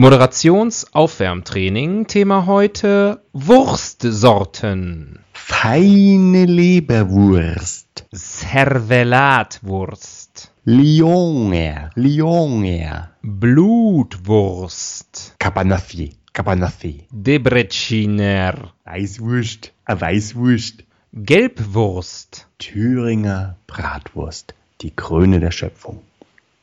Moderationsaufwärmtraining. 0.00 2.06
Thema 2.06 2.46
heute 2.46 3.20
Wurstsorten. 3.32 5.24
Feine 5.32 6.44
Leberwurst. 6.44 8.06
Servelatwurst. 8.12 10.52
Lyoner. 10.64 11.90
Lyoner. 11.96 13.10
Blutwurst. 13.22 15.34
Cabanaffi. 15.40 16.14
Cabanaffi. 16.32 17.08
Debreciner. 17.10 18.72
Weißwurst. 18.84 19.72
A 19.84 20.00
Weißwurst. 20.00 20.84
Gelbwurst. 21.12 22.46
Thüringer 22.60 23.56
Bratwurst. 23.66 24.54
Die 24.80 24.94
Krone 24.94 25.40
der 25.40 25.50
Schöpfung. 25.50 26.02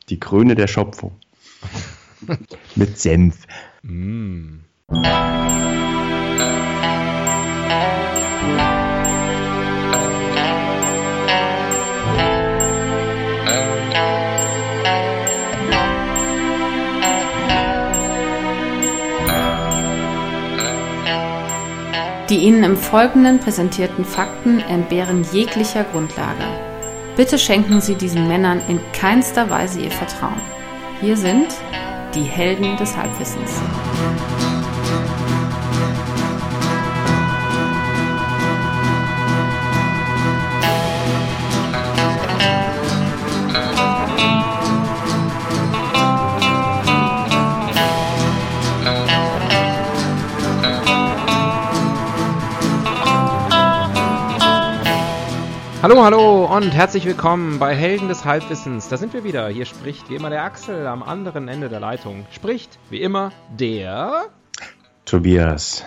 Die 0.07 0.21
Krone 0.21 0.55
der 0.55 0.67
Schöpfung. 0.67 1.11
Mit 2.75 2.99
Senf. 2.99 3.45
Mm. 3.83 4.59
Die 22.29 22.37
Ihnen 22.37 22.63
im 22.63 22.75
Folgenden 22.75 23.39
präsentierten 23.39 24.03
Fakten 24.03 24.59
entbehren 24.59 25.23
jeglicher 25.31 25.83
Grundlage. 25.83 26.43
Bitte 27.15 27.37
schenken 27.37 27.81
Sie 27.81 27.95
diesen 27.95 28.27
Männern 28.27 28.61
in 28.67 28.79
keinster 28.93 29.49
Weise 29.51 29.79
Ihr 29.79 29.91
Vertrauen. 29.91 30.41
Hier 31.01 31.17
sind 31.17 31.47
die 32.15 32.23
Helden 32.23 32.77
des 32.77 32.95
Halbwissens. 32.95 33.51
Hallo, 55.85 56.03
hallo 56.03 56.45
und 56.45 56.71
herzlich 56.71 57.05
willkommen 57.05 57.59
bei 57.59 57.75
Helden 57.75 58.07
des 58.07 58.25
Halbwissens. 58.25 58.89
Da 58.89 58.97
sind 58.97 59.13
wir 59.13 59.23
wieder. 59.23 59.49
Hier 59.49 59.65
spricht 59.65 60.09
wie 60.09 60.15
immer 60.15 60.31
der 60.31 60.43
Axel 60.43 60.87
am 60.87 61.03
anderen 61.03 61.47
Ende 61.47 61.69
der 61.69 61.79
Leitung. 61.79 62.25
Spricht 62.31 62.79
wie 62.89 63.03
immer 63.03 63.31
der. 63.59 64.31
Tobias. 65.05 65.85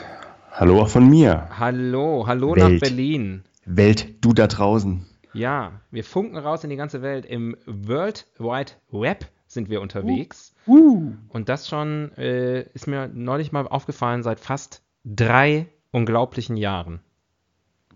Hallo 0.53 0.83
auch 0.83 0.89
von 0.89 1.11
mir. 1.11 1.49
Hallo, 1.59 2.29
hallo 2.29 2.55
Welt. 2.55 2.75
nach 2.75 2.81
Berlin. 2.81 3.43
Welt, 3.65 4.25
du 4.25 4.33
da 4.33 4.47
draußen. 4.47 5.05
Ja, 5.33 5.73
wir 5.91 6.05
funken 6.05 6.37
raus 6.37 6.63
in 6.63 6.71
die 6.71 6.77
ganze 6.77 7.03
Welt. 7.03 7.27
Im 7.27 7.57
World 7.67 8.29
Wide 8.39 8.71
Web 8.93 9.27
sind 9.49 9.69
wir 9.69 9.81
unterwegs. 9.81 10.55
Uh. 10.69 11.11
Und 11.29 11.49
das 11.49 11.67
schon 11.67 12.13
äh, 12.17 12.69
ist 12.73 12.87
mir 12.87 13.11
neulich 13.13 13.51
mal 13.51 13.67
aufgefallen 13.67 14.23
seit 14.23 14.39
fast 14.39 14.81
drei 15.05 15.67
unglaublichen 15.91 16.57
Jahren. 16.57 17.01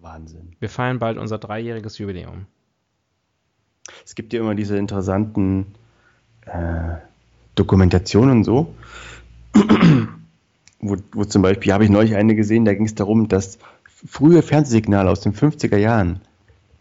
Wahnsinn. 0.03 0.57
Wir 0.59 0.69
feiern 0.69 0.99
bald 0.99 1.19
unser 1.19 1.39
dreijähriges 1.39 1.99
Jubiläum. 1.99 2.47
Es 4.05 4.15
gibt 4.15 4.33
ja 4.33 4.41
immer 4.41 4.55
diese 4.55 4.77
interessanten 4.77 5.67
äh, 6.47 6.97
Dokumentationen 7.55 8.39
und 8.39 8.45
so. 8.45 8.75
wo, 10.81 10.97
wo 11.13 11.25
zum 11.25 11.43
Beispiel 11.43 11.73
habe 11.73 11.85
ich 11.85 11.91
neulich 11.91 12.17
eine 12.17 12.35
gesehen, 12.35 12.65
da 12.65 12.75
ging 12.75 12.85
es 12.85 12.95
darum, 12.95 13.29
dass 13.29 13.59
frühe 14.07 14.43
Fernsehsignale 14.43 15.09
aus 15.09 15.21
den 15.21 15.33
50er 15.33 15.77
Jahren, 15.77 16.21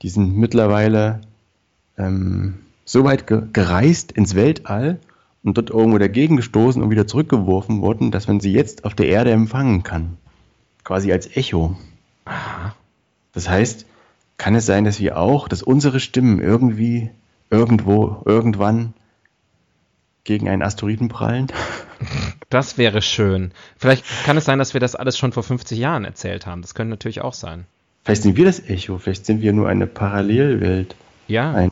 die 0.01 0.09
sind 0.09 0.35
mittlerweile 0.35 1.21
ähm, 1.97 2.59
so 2.85 3.03
weit 3.03 3.27
ge 3.27 3.43
gereist 3.53 4.11
ins 4.11 4.35
Weltall 4.35 4.99
und 5.43 5.57
dort 5.57 5.69
irgendwo 5.69 5.97
dagegen 5.97 6.35
gestoßen 6.35 6.81
und 6.81 6.89
wieder 6.89 7.07
zurückgeworfen 7.07 7.81
wurden, 7.81 8.11
dass 8.11 8.27
man 8.27 8.39
sie 8.39 8.51
jetzt 8.51 8.85
auf 8.85 8.95
der 8.95 9.07
Erde 9.07 9.31
empfangen 9.31 9.83
kann. 9.83 10.17
Quasi 10.83 11.11
als 11.11 11.35
Echo. 11.35 11.77
Aha. 12.25 12.75
Das 13.33 13.47
heißt, 13.49 13.85
kann 14.37 14.55
es 14.55 14.65
sein, 14.65 14.85
dass 14.85 14.99
wir 14.99 15.17
auch, 15.17 15.47
dass 15.47 15.63
unsere 15.63 15.99
Stimmen 15.99 16.39
irgendwie, 16.41 17.09
irgendwo, 17.49 18.21
irgendwann 18.25 18.93
gegen 20.23 20.49
einen 20.49 20.61
Asteroiden 20.61 21.09
prallen? 21.09 21.47
Das 22.49 22.77
wäre 22.77 23.01
schön. 23.01 23.53
Vielleicht 23.77 24.03
kann 24.25 24.35
es 24.35 24.43
sein, 24.43 24.59
dass 24.59 24.73
wir 24.73 24.81
das 24.81 24.95
alles 24.95 25.17
schon 25.17 25.31
vor 25.31 25.41
50 25.41 25.79
Jahren 25.79 26.03
erzählt 26.03 26.45
haben. 26.45 26.61
Das 26.61 26.75
könnte 26.75 26.89
natürlich 26.89 27.21
auch 27.21 27.33
sein. 27.33 27.65
Vielleicht 28.03 28.23
sind 28.23 28.35
wir 28.35 28.43
das 28.43 28.59
Echo, 28.59 28.97
vielleicht 28.97 29.25
sind 29.25 29.41
wir 29.41 29.53
nur 29.53 29.69
eine 29.69 29.87
Parallelwelt. 29.87 30.95
Ja. 31.29 31.53
Ein- 31.53 31.71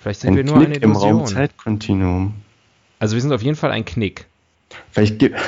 vielleicht 0.00 0.20
sind 0.20 0.36
wir 0.36 0.44
nur 0.44 0.54
eine 0.56 0.66
Knick 0.66 0.82
im 0.84 0.90
Illusion. 0.92 1.12
Raum-Zeit-Kontinuum. 1.16 2.34
Also 3.00 3.16
wir 3.16 3.22
sind 3.22 3.32
auf 3.32 3.42
jeden 3.42 3.56
Fall 3.56 3.72
ein 3.72 3.84
Knick. 3.84 4.26
Vielleicht, 4.92 5.18
gibt 5.18 5.40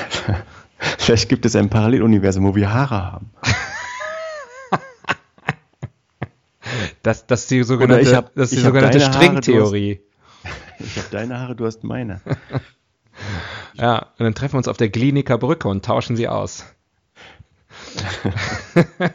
vielleicht 0.99 1.28
gibt 1.28 1.47
es 1.47 1.55
ein 1.55 1.71
Paralleluniversum, 1.71 2.45
wo 2.47 2.56
wir 2.56 2.72
Haare 2.72 3.12
haben. 3.12 3.31
Das, 7.03 7.27
das 7.27 7.43
ist 7.43 7.50
die 7.50 7.62
sogenannte, 7.62 8.16
hab- 8.16 8.34
das 8.34 8.50
die 8.50 8.56
sogenannte 8.56 8.99
deine 8.99 9.12
Haare, 9.12 9.19
hast- 9.19 9.44
Stringtheorie. 9.44 10.00
Ich 10.78 10.97
habe 10.99 11.09
deine 11.10 11.38
Haare, 11.41 11.56
du 11.56 11.65
hast 11.66 11.84
meine. 11.84 12.21
Ja, 13.78 13.99
und 14.19 14.25
dann 14.25 14.34
treffen 14.34 14.54
wir 14.54 14.59
uns 14.59 14.69
auf 14.69 14.77
der 14.77 14.91
Gliniker 14.91 15.38
Brücke 15.38 15.69
und 15.69 15.84
tauschen 15.84 16.16
sie 16.16 16.28
aus. 16.28 16.65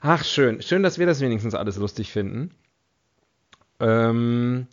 Ach, 0.00 0.24
schön. 0.24 0.62
Schön, 0.62 0.82
dass 0.82 0.98
wir 0.98 1.06
das 1.06 1.20
wenigstens 1.20 1.54
alles 1.54 1.76
lustig 1.76 2.12
finden. 2.12 2.50
Ähm, 3.80 4.66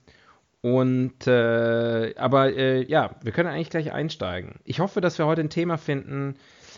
und, 0.61 1.27
äh, 1.27 2.13
aber 2.17 2.53
äh, 2.55 2.83
ja, 2.85 3.15
wir 3.21 3.31
können 3.31 3.49
eigentlich 3.49 3.69
gleich 3.69 3.91
einsteigen. 3.91 4.55
Ich 4.63 4.79
hoffe, 4.79 5.01
dass 5.01 5.17
wir 5.17 5.25
heute 5.25 5.41
ein 5.41 5.49
Thema 5.49 5.77
finden. 5.77 6.35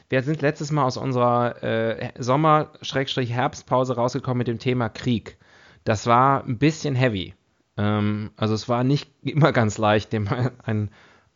Wir 0.10 0.24
sind 0.24 0.42
letztes 0.42 0.72
Mal 0.72 0.86
aus 0.86 0.96
unserer 0.98 1.62
äh, 1.64 2.12
Sommer-Herbstpause 2.18 3.96
rausgekommen 3.96 4.38
mit 4.40 4.48
dem 4.48 4.60
Thema 4.60 4.90
Krieg. 4.90 5.38
Das 5.84 6.08
war 6.08 6.44
ein 6.46 6.58
bisschen 6.58 6.96
heavy. 6.96 7.34
Ähm, 7.78 8.32
also 8.38 8.54
es 8.54 8.70
war 8.70 8.84
nicht 8.84 9.10
immer 9.24 9.52
ganz 9.52 9.78
leicht, 9.78 10.14
dem 10.14 10.28
ein, 10.64 10.90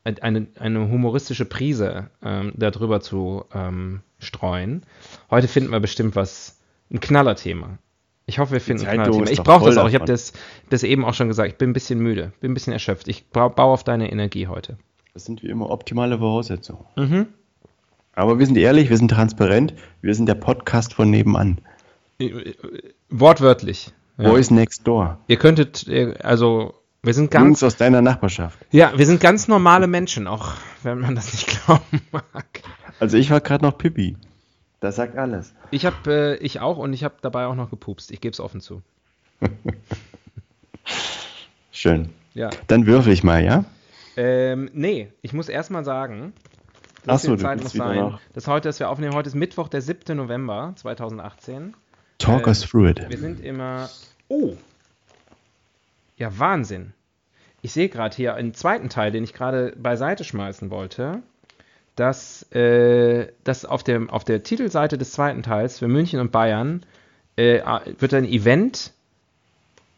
ein, 0.04 0.20
eine, 0.22 0.48
eine 0.60 0.90
humoristische 0.90 1.46
Prise 1.46 2.10
ähm, 2.24 2.54
darüber 2.56 3.02
zu 3.02 3.46
ähm, 3.54 4.02
streuen. 4.20 4.84
Heute 5.30 5.48
finden 5.48 5.72
wir 5.72 5.80
bestimmt 5.80 6.16
was, 6.16 6.60
ein 6.92 7.00
Knallerthema. 7.00 7.78
Ich 8.26 8.40
hoffe, 8.40 8.54
wir 8.54 8.62
finden 8.62 8.86
ein 8.86 8.94
Knallerthema. 8.96 9.30
Ich 9.32 9.44
brauche 9.44 9.66
das 9.66 9.78
auch. 9.78 9.88
Ich 9.90 9.96
habe 9.96 10.06
das, 10.06 10.34
das 10.70 10.84
eben 10.84 11.04
auch 11.06 11.14
schon 11.14 11.28
gesagt. 11.28 11.52
Ich 11.52 11.58
bin 11.58 11.72
ein 11.72 11.74
bisschen 11.74 12.00
müde, 12.00 12.32
bin 12.40 12.52
ein 12.52 12.54
bisschen 12.54 12.74
erschöpft. 12.74 13.08
Ich 13.10 13.28
bau- 13.28 13.50
baue 13.50 13.74
auf 13.74 13.84
deine 13.84 14.12
Energie 14.12 14.48
heute. 14.48 14.78
Das 15.14 15.26
sind 15.26 15.44
wie 15.44 15.48
immer 15.48 15.70
optimale 15.70 16.18
Voraussetzungen. 16.20 16.86
Mhm. 16.96 17.28
Aber 18.14 18.40
wir 18.40 18.46
sind 18.46 18.58
ehrlich, 18.58 18.90
wir 18.90 18.98
sind 18.98 19.10
transparent, 19.10 19.74
wir 20.02 20.14
sind 20.16 20.28
der 20.28 20.36
Podcast 20.36 20.94
von 20.94 21.10
nebenan. 21.10 21.60
Äh, 22.20 22.54
Wortwörtlich. 23.10 23.92
Ja. 24.18 24.30
Voice 24.30 24.52
next 24.52 24.86
door. 24.86 25.18
Ihr 25.28 25.38
könntet, 25.38 25.88
äh, 25.88 26.16
also, 26.22 26.76
wir 27.04 27.14
sind 27.14 27.32
ganz, 27.32 27.46
Jungs 27.46 27.64
aus 27.64 27.78
deiner 27.78 28.02
Nachbarschaft. 28.02 28.60
ja, 28.72 28.92
wir 28.96 29.06
sind 29.06 29.22
ganz 29.22 29.48
normale 29.48 29.88
Menschen, 29.88 30.28
auch 30.28 30.54
wenn 30.84 31.00
man 31.00 31.16
das 31.16 31.32
nicht 31.32 31.48
glauben 31.66 32.02
mag. 32.12 32.62
Also 33.00 33.18
ich 33.18 33.32
war 33.32 33.42
gerade 33.42 33.66
noch 33.66 33.78
Pippi. 33.78 34.18
Das 34.82 34.96
sagt 34.96 35.18
alles. 35.18 35.54
Ich 35.72 35.86
habe, 35.86 36.12
äh, 36.12 36.36
ich 36.38 36.60
auch 36.60 36.78
und 36.78 36.94
ich 36.94 37.04
habe 37.04 37.16
dabei 37.22 37.46
auch 37.46 37.56
noch 37.56 37.70
gepupst. 37.70 38.12
Ich 38.12 38.20
gebe 38.20 38.34
es 38.34 38.40
offen 38.40 38.62
zu. 38.62 38.82
Schön. 41.72 42.10
Ja. 42.34 42.50
Dann 42.68 42.86
würfel 42.86 43.14
ich 43.14 43.24
mal, 43.24 43.44
ja? 43.44 43.66
Ähm, 44.18 44.70
nee, 44.74 45.12
ich 45.22 45.34
muss 45.34 45.50
erstmal 45.50 45.84
sagen, 45.84 46.34
So, 47.06 47.12
viel 47.30 47.38
du 47.38 47.42
Zeit 47.44 47.62
muss 47.64 47.74
sein. 47.74 48.18
Das 48.34 48.48
heute, 48.48 48.70
das 48.70 48.80
wir 48.80 48.90
aufnehmen, 48.90 49.14
heute 49.16 49.28
ist 49.30 49.36
Mittwoch, 49.36 49.68
der 49.68 49.82
7. 49.82 50.16
November 50.16 50.74
2018. 50.76 51.74
Talk 52.20 52.46
us 52.48 52.62
through 52.62 52.90
it. 52.90 53.10
Wir 53.10 53.18
sind 53.18 53.40
immer. 53.44 53.90
Oh! 54.28 54.56
Ja, 56.18 56.38
Wahnsinn. 56.38 56.94
Ich 57.64 57.72
sehe 57.74 57.90
gerade 57.90 58.16
hier 58.16 58.36
einen 58.36 58.54
zweiten 58.54 58.90
Teil, 58.90 59.12
den 59.12 59.24
ich 59.24 59.34
gerade 59.34 59.74
beiseite 59.78 60.24
schmeißen 60.24 60.70
wollte, 60.70 61.22
dass, 61.96 62.44
äh, 62.52 63.28
dass 63.44 63.66
auf, 63.66 63.84
dem, 63.84 64.10
auf 64.10 64.24
der 64.24 64.44
Titelseite 64.44 64.98
des 64.98 65.12
zweiten 65.12 65.44
Teils 65.44 65.80
für 65.80 65.88
München 65.88 66.20
und 66.20 66.32
Bayern 66.32 66.86
äh, 67.36 67.62
wird 68.00 68.14
ein 68.14 68.26
Event, 68.26 68.94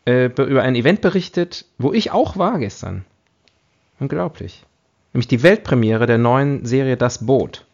äh, 0.05 0.29
be- 0.29 0.43
über 0.43 0.63
ein 0.63 0.75
Event 0.75 1.01
berichtet, 1.01 1.65
wo 1.77 1.91
ich 1.93 2.11
auch 2.11 2.37
war 2.37 2.59
gestern. 2.59 3.05
Unglaublich. 3.99 4.65
Nämlich 5.13 5.27
die 5.27 5.43
Weltpremiere 5.43 6.05
der 6.07 6.17
neuen 6.17 6.65
Serie 6.65 6.97
Das 6.97 7.25
Boot. 7.25 7.65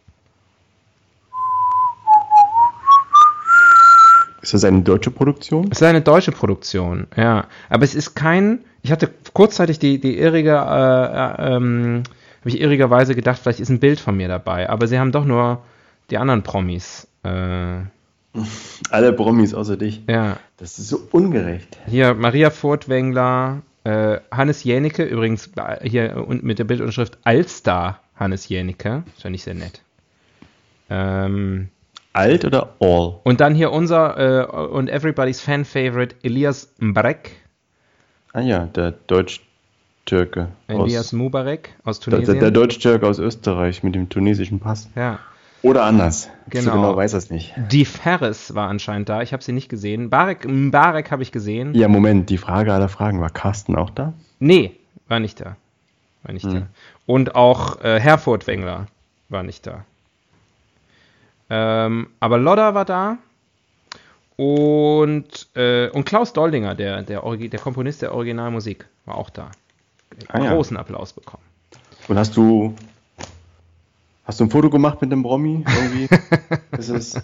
Ist 4.41 4.53
das 4.53 4.63
eine 4.63 4.81
deutsche 4.81 5.12
Produktion? 5.12 5.68
Es 5.71 5.81
ist 5.81 5.83
eine 5.88 6.01
deutsche 6.01 6.31
Produktion, 6.31 7.07
ja. 7.15 7.45
Aber 7.69 7.83
es 7.83 7.94
ist 7.94 8.15
kein. 8.15 8.59
Ich 8.81 8.91
hatte 8.91 9.09
kurzzeitig 9.33 9.80
die, 9.80 10.00
die 10.00 10.18
irrige 10.18 10.51
äh, 10.51 10.56
äh, 10.56 11.56
ähm, 11.56 12.03
habe 12.39 12.50
ich 12.50 12.62
irrigerweise 12.62 13.15
gedacht, 13.15 13.39
vielleicht 13.41 13.59
ist 13.59 13.69
ein 13.69 13.81
Bild 13.81 14.00
von 14.00 14.15
mir 14.15 14.30
dabei. 14.30 14.69
Aber 14.69 14.88
sie 14.88 14.97
haben 14.97 15.12
doch 15.12 15.25
nur 15.25 15.62
die 16.09 16.18
anderen 16.18 16.41
Promis. 16.44 17.06
Äh, 17.24 17.30
Alle 18.89 19.13
Promis 19.13 19.53
außer 19.53 19.75
dich. 19.75 20.01
ja. 20.07 20.38
Das 20.57 20.77
ist 20.80 20.89
so 20.89 21.00
ungerecht. 21.12 21.77
Hier 21.88 22.13
Maria 22.13 22.50
Furtwängler, 22.50 23.62
äh, 23.89 24.19
Hannes 24.31 24.63
Jänicke, 24.63 25.03
übrigens 25.03 25.50
hier 25.83 26.25
mit 26.30 26.59
der 26.59 26.63
Bildunterschrift 26.65 27.18
Allstar 27.24 28.01
Hannes 28.15 28.50
Jänicke. 28.50 29.03
Ist 29.15 29.24
ja 29.24 29.30
nicht 29.30 29.44
sehr 29.44 29.53
nett. 29.56 29.81
Ähm, 30.89 31.69
Alt 32.13 32.44
oder 32.45 32.75
all? 32.80 33.19
und 33.24 33.39
dann 33.39 33.53
hier 33.56 33.71
unser 33.71 34.18
äh, 34.18 34.45
und 34.45 34.89
Everybody's 34.89 35.41
Fan-Favorite 35.41 36.15
Elias 36.24 36.74
Mbarek. 36.80 37.31
Ah 38.33 38.41
ja, 38.41 38.65
der 38.65 38.91
Deutsch-Türke. 39.07 40.50
Elias 40.68 41.07
aus- 41.07 41.13
Mubarek 41.13 41.69
aus 41.83 42.00
Der, 42.00 42.09
der, 42.12 42.18
Tunesien. 42.19 42.39
der 42.39 42.51
Deutsch-Türke 42.51 43.07
aus 43.07 43.19
Österreich 43.19 43.83
mit 43.83 43.95
dem 43.95 44.09
tunesischen 44.09 44.59
Pass. 44.59 44.89
ja. 44.95 45.19
Oder 45.62 45.84
anders. 45.84 46.30
Genau. 46.50 46.64
So 46.64 46.72
genau 46.72 46.96
weiß 46.96 47.14
er 47.14 47.18
es 47.20 47.30
nicht. 47.30 47.54
Die 47.72 47.84
Ferris 47.86 48.56
war 48.56 48.70
anscheinend 48.70 49.10
da. 49.10 49.22
Ich 49.22 49.34
habe 49.34 49.44
sie 49.44 49.52
nicht 49.52 49.68
gesehen. 49.70 50.10
Barek, 50.10 50.46
Mbarek 50.48 51.12
habe 51.12 51.22
ich 51.22 51.32
gesehen. 51.32 51.74
Ja, 51.76 51.88
Moment, 51.90 52.30
die 52.30 52.38
Frage 52.38 52.74
aller 52.74 52.88
Fragen. 52.90 53.20
War 53.20 53.30
Carsten 53.30 53.76
auch 53.76 53.90
da? 53.90 54.14
Nee, 54.40 54.76
war 55.08 55.20
nicht 55.20 55.42
da. 55.42 55.58
War 56.24 56.34
nicht 56.34 56.46
da. 56.46 56.68
Und 57.06 57.36
auch 57.36 57.82
äh, 57.82 58.00
Herr 58.00 58.18
Furtwängler 58.18 58.88
war 59.28 59.44
nicht 59.44 59.68
da. 59.68 59.84
Ähm, 61.50 62.08
aber 62.20 62.38
Lodder 62.38 62.74
war 62.74 62.86
da. 62.86 63.18
Und, 64.38 65.48
äh, 65.56 65.90
und 65.90 66.06
Klaus 66.06 66.32
Doldinger, 66.32 66.74
der, 66.76 67.02
der, 67.04 67.24
Origi- 67.26 67.50
der 67.50 67.60
Komponist 67.60 68.02
der 68.02 68.14
Originalmusik, 68.14 68.86
war 69.06 69.16
auch 69.16 69.30
da. 69.30 69.52
Ah, 70.30 70.42
ja. 70.42 70.54
Großen 70.54 70.78
Applaus 70.78 71.12
bekommen. 71.14 71.44
Und 72.08 72.18
hast 72.18 72.38
du. 72.38 72.74
Hast 74.30 74.40
du 74.40 74.44
ein 74.44 74.52
Foto 74.52 74.70
gemacht 74.70 75.02
mit 75.02 75.12
dem 75.12 75.24
Bromi? 75.24 75.66
Irgendwie? 75.68 76.08
ist 76.78 76.90
es, 76.90 77.20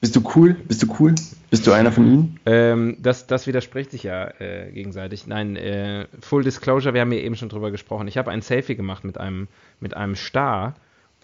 bist 0.00 0.16
du 0.16 0.22
cool? 0.34 0.54
Bist 0.54 0.82
du 0.82 0.92
cool? 0.98 1.14
Bist 1.48 1.64
du 1.64 1.70
einer 1.70 1.92
von 1.92 2.04
ihnen? 2.04 2.40
Ähm, 2.44 2.96
das, 2.98 3.28
das 3.28 3.46
widerspricht 3.46 3.92
sich 3.92 4.02
ja 4.02 4.26
äh, 4.40 4.72
gegenseitig. 4.72 5.28
Nein, 5.28 5.54
äh, 5.54 6.08
Full 6.22 6.42
Disclosure, 6.42 6.92
wir 6.92 7.02
haben 7.02 7.12
ja 7.12 7.20
eben 7.20 7.36
schon 7.36 7.50
drüber 7.50 7.70
gesprochen. 7.70 8.08
Ich 8.08 8.18
habe 8.18 8.32
ein 8.32 8.42
Selfie 8.42 8.74
gemacht 8.74 9.04
mit 9.04 9.16
einem, 9.16 9.46
mit 9.78 9.96
einem 9.96 10.16
Star 10.16 10.74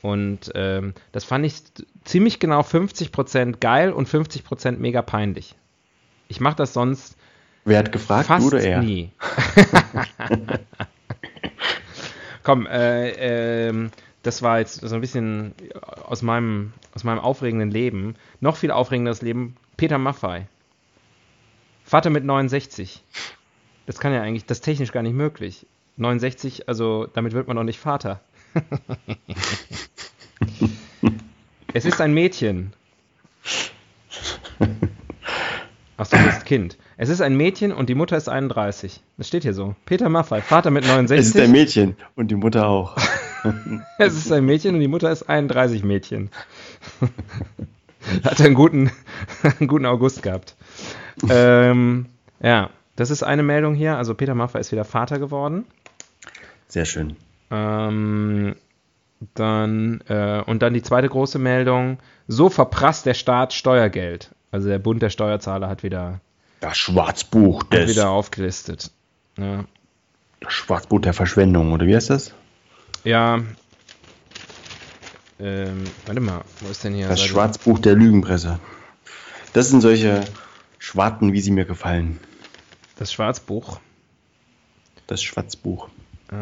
und 0.01 0.53
ähm, 0.55 0.95
das 1.11 1.25
fand 1.25 1.45
ich 1.45 1.55
ziemlich 2.05 2.39
genau 2.39 2.61
50% 2.61 3.59
geil 3.59 3.93
und 3.93 4.09
50% 4.09 4.79
mega 4.79 5.03
peinlich. 5.03 5.57
Ich 6.29 6.39
mache 6.39 6.55
das 6.55 6.73
sonst 6.73 7.17
Wer 7.65 7.81
hat 7.81 7.91
gefragt, 7.91 8.29
fast 8.29 8.45
du 8.45 8.55
oder 8.55 8.63
er? 8.63 8.81
nie. 8.81 9.11
Komm, 12.45 12.67
äh, 12.67 13.69
ähm, 13.69 13.91
das 14.23 14.43
war 14.43 14.59
jetzt 14.59 14.81
so 14.81 14.95
ein 14.95 15.01
bisschen 15.01 15.55
aus 16.05 16.23
meinem, 16.23 16.73
aus 16.95 17.05
meinem 17.05 17.19
aufregenden 17.19 17.71
Leben. 17.71 18.15
Noch 18.41 18.57
viel 18.57 18.71
aufregenderes 18.71 19.23
Leben, 19.23 19.57
Peter 19.77 19.99
Maffei. 19.99 20.47
Vater 21.85 22.11
mit 22.11 22.25
69. 22.25 23.03
Das 23.87 23.99
kann 23.99 24.13
ja 24.13 24.23
eigentlich, 24.23 24.47
das 24.47 24.59
ist 24.59 24.65
technisch 24.65 24.93
gar 24.93 25.03
nicht 25.03 25.15
möglich. 25.15 25.67
69, 25.97 26.69
also 26.69 27.07
damit 27.13 27.33
wird 27.33 27.49
man 27.49 27.57
doch 27.57 27.65
nicht 27.65 27.81
Vater. 27.81 28.21
es 31.75 31.85
ist 31.85 32.01
ein 32.01 32.15
Mädchen. 32.15 32.73
Achso, 35.97 36.17
du 36.17 36.25
bist 36.25 36.45
Kind. 36.47 36.79
Es 36.97 37.09
ist 37.09 37.21
ein 37.21 37.37
Mädchen 37.37 37.73
und 37.73 37.89
die 37.89 37.95
Mutter 37.95 38.17
ist 38.17 38.29
31. 38.29 39.03
Das 39.19 39.29
steht 39.29 39.43
hier 39.43 39.55
so. 39.55 39.75
Peter 39.85 40.09
Maffei, 40.09 40.41
Vater 40.41 40.71
mit 40.71 40.85
69. 40.85 41.19
Es 41.19 41.35
ist 41.35 41.41
ein 41.41 41.51
Mädchen 41.51 41.97
und 42.15 42.31
die 42.31 42.37
Mutter 42.37 42.69
auch. 42.69 42.97
Es 43.99 44.15
ist 44.15 44.31
ein 44.33 44.45
Mädchen 44.45 44.75
und 44.75 44.81
die 44.81 44.89
Mutter 44.89 45.11
ist 45.11 45.25
31 45.29 45.85
Mädchen. 45.85 46.31
Hat 48.25 48.41
einen 48.41 48.55
guten, 48.55 48.91
einen 49.59 49.69
guten 49.69 49.87
August 49.87 50.23
gehabt. 50.23 50.57
Ähm, 51.29 52.07
ja, 52.41 52.71
das 52.97 53.11
ist 53.11 53.23
eine 53.23 53.43
Meldung 53.43 53.75
hier. 53.75 53.97
Also 53.97 54.15
Peter 54.15 54.35
Maffay 54.35 54.61
ist 54.61 54.73
wieder 54.73 54.85
Vater 54.85 55.19
geworden. 55.19 55.65
Sehr 56.69 56.85
schön. 56.85 57.17
Ähm, 57.51 58.57
dann, 59.35 60.01
äh, 60.09 60.43
und 60.47 60.63
dann 60.63 60.75
die 60.75 60.83
zweite 60.83 61.09
große 61.09 61.39
Meldung. 61.39 61.99
So 62.29 62.49
verprasst 62.51 63.07
der 63.07 63.15
Staat 63.15 63.53
Steuergeld. 63.53 64.31
Also 64.51 64.69
der 64.69 64.79
Bund 64.79 65.01
der 65.03 65.11
Steuerzahler 65.11 65.69
hat 65.69 65.83
wieder, 65.83 66.21
Das 66.61 66.77
Schwarzbuch 66.79 67.65
hat 67.65 67.73
des. 67.73 67.91
wieder 67.91 68.11
aufgelistet. 68.11 68.91
Ja, 69.39 69.65
Das 70.41 70.53
Schwarzbuch 70.53 71.01
der 71.01 71.15
Verschwendung, 71.15 71.73
oder 71.73 71.87
wie 71.87 71.95
heißt 71.95 72.11
das? 72.11 72.35
Ja 73.05 73.43
ähm, 75.41 75.85
warte 76.07 76.21
mal, 76.21 76.45
wo 76.61 76.69
ist 76.71 76.85
denn 76.85 76.95
hier? 76.95 77.09
Das 77.09 77.19
Seite- 77.21 77.31
Schwarzbuch 77.33 77.79
der 77.81 77.95
Lügenpresse. 77.95 78.61
Das 79.53 79.69
sind 79.69 79.81
solche 79.81 80.25
Schwarten, 80.79 81.33
wie 81.33 81.41
sie 81.41 81.51
mir 81.51 81.65
gefallen. 81.65 82.21
Das 82.97 83.13
Schwarzbuch. 83.13 83.81
Das 85.09 85.23
Schwarzbuch. 85.23 85.89
Äh, 86.31 86.35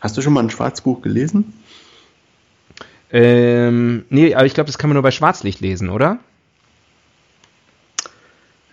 Hast 0.00 0.16
du 0.16 0.22
schon 0.22 0.32
mal 0.32 0.42
ein 0.44 0.50
Schwarzbuch 0.50 1.02
gelesen? 1.02 1.52
Ähm, 3.10 4.04
nee, 4.10 4.34
aber 4.34 4.46
ich 4.46 4.54
glaube, 4.54 4.68
das 4.68 4.78
kann 4.78 4.88
man 4.90 4.94
nur 4.94 5.02
bei 5.02 5.10
Schwarzlicht 5.10 5.60
lesen, 5.60 5.88
oder? 5.90 6.18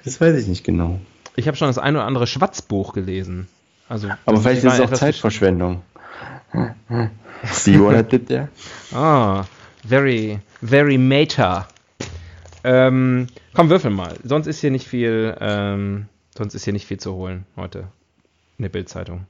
Das 0.04 0.22
weiß 0.22 0.40
ich 0.40 0.48
nicht 0.48 0.64
genau. 0.64 1.00
Ich 1.36 1.48
habe 1.48 1.58
schon 1.58 1.68
das 1.68 1.78
ein 1.80 1.96
oder 1.96 2.06
andere 2.06 2.28
Schwarzbuch 2.28 2.94
gelesen. 2.94 3.48
Also, 3.88 4.10
Aber 4.26 4.40
vielleicht 4.40 4.64
ist 4.64 4.74
es 4.74 4.80
auch 4.80 4.92
Zeitverschwendung. 4.92 5.84
See 7.52 7.80
what 7.80 7.96
I 7.96 8.04
did 8.04 8.28
there? 8.28 8.50
Ah, 8.94 9.46
very, 9.84 10.40
very 10.62 10.98
meta. 10.98 11.68
Ähm, 12.64 13.28
komm, 13.54 13.70
würfel 13.70 13.92
mal. 13.92 14.18
Sonst 14.24 14.48
ist 14.48 14.60
hier 14.60 14.72
nicht 14.72 14.88
viel, 14.88 15.36
ähm, 15.40 16.08
sonst 16.36 16.56
ist 16.56 16.64
hier 16.64 16.74
nicht 16.74 16.88
viel 16.88 17.00
zu 17.00 17.14
holen 17.14 17.46
heute 17.56 17.88
in 18.58 18.64
der 18.64 18.70
Bildzeitung. 18.70 19.28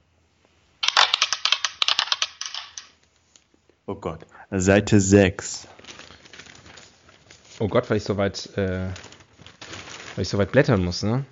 Oh 3.88 3.96
Gott. 3.96 4.26
Seite 4.52 5.00
6. 5.02 5.68
Oh 7.60 7.68
Gott, 7.68 7.90
weil 7.90 7.98
ich 7.98 8.04
so 8.04 8.18
weit, 8.18 8.50
äh, 8.58 8.88
weil 10.16 10.22
ich 10.22 10.30
so 10.30 10.38
weit 10.38 10.52
blättern 10.52 10.84
muss, 10.84 11.04
ne? 11.04 11.26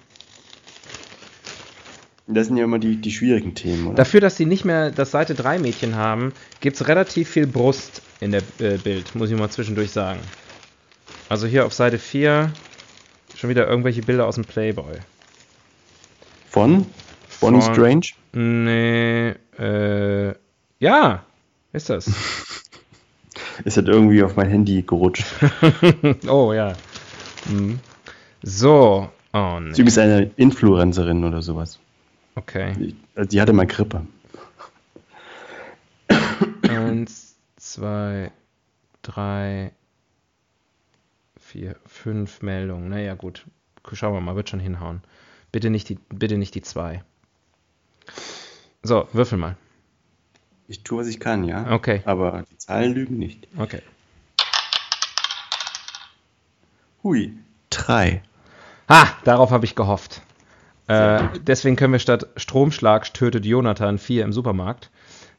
Das 2.25 2.47
sind 2.47 2.55
ja 2.57 2.63
immer 2.63 2.79
die, 2.79 2.95
die 2.95 3.11
schwierigen 3.11 3.53
Themen, 3.53 3.87
oder? 3.87 3.95
Dafür, 3.95 4.21
dass 4.21 4.37
sie 4.37 4.45
nicht 4.45 4.63
mehr 4.63 4.91
das 4.91 5.11
Seite 5.11 5.35
3 5.35 5.59
Mädchen 5.59 5.95
haben, 5.95 6.31
gibt 6.61 6.77
es 6.77 6.87
relativ 6.87 7.29
viel 7.29 7.47
Brust 7.47 8.01
in 8.21 8.31
der 8.31 8.41
äh, 8.59 8.77
Bild, 8.77 9.13
muss 9.15 9.29
ich 9.29 9.37
mal 9.37 9.49
zwischendurch 9.49 9.91
sagen. 9.91 10.19
Also 11.27 11.47
hier 11.47 11.65
auf 11.65 11.73
Seite 11.73 11.99
4 11.99 12.51
schon 13.35 13.49
wieder 13.49 13.67
irgendwelche 13.67 14.01
Bilder 14.03 14.25
aus 14.25 14.35
dem 14.35 14.45
Playboy. 14.45 14.97
Von? 16.49 16.85
Bonnie 17.41 17.61
Von- 17.61 17.73
Strange? 17.73 18.05
Nee, 18.31 19.33
äh, 19.59 20.33
ja, 20.79 21.23
ist 21.73 21.89
das. 21.89 22.07
Ist 23.65 23.77
das 23.77 23.85
irgendwie 23.85 24.23
auf 24.23 24.35
mein 24.35 24.49
Handy 24.49 24.81
gerutscht? 24.81 25.25
oh 26.27 26.53
ja. 26.53 26.73
Hm. 27.47 27.79
So, 28.41 29.09
oh 29.31 29.57
Sie 29.57 29.63
nee. 29.63 29.69
ist 29.69 29.77
übrigens 29.77 29.97
eine 29.99 30.31
Influencerin 30.37 31.23
oder 31.23 31.41
sowas. 31.43 31.79
Okay. 32.35 32.73
Die, 32.77 32.95
also 33.15 33.29
die 33.29 33.41
hatte 33.41 33.53
mal 33.53 33.67
Grippe. 33.67 34.05
Eins, 36.67 37.35
zwei, 37.57 38.31
drei, 39.01 39.71
vier, 41.39 41.75
fünf 41.85 42.41
Meldungen. 42.41 42.89
Naja, 42.89 43.13
gut. 43.13 43.45
Schauen 43.91 44.13
wir 44.13 44.21
mal, 44.21 44.35
wird 44.35 44.49
schon 44.49 44.59
hinhauen. 44.59 45.01
Bitte 45.51 45.69
nicht 45.69 45.89
die, 45.89 45.99
bitte 46.09 46.37
nicht 46.37 46.55
die 46.55 46.61
zwei. 46.61 47.03
So, 48.81 49.07
würfel 49.13 49.37
mal. 49.37 49.55
Ich 50.67 50.83
tue, 50.83 51.01
was 51.01 51.07
ich 51.07 51.19
kann, 51.19 51.43
ja. 51.43 51.71
Okay. 51.71 52.01
Aber 52.05 52.43
die 52.49 52.57
Zahlen 52.57 52.93
lügen 52.93 53.17
nicht. 53.17 53.47
Okay. 53.57 53.81
Hui. 57.03 57.33
Drei. 57.69 58.23
Ha, 58.89 59.17
darauf 59.25 59.51
habe 59.51 59.65
ich 59.65 59.75
gehofft. 59.75 60.21
Äh, 60.87 61.39
deswegen 61.41 61.75
können 61.75 61.93
wir 61.93 61.99
statt 61.99 62.27
Stromschlag 62.35 63.13
tötet 63.13 63.45
Jonathan 63.45 63.97
4 63.97 64.23
im 64.25 64.33
Supermarkt. 64.33 64.89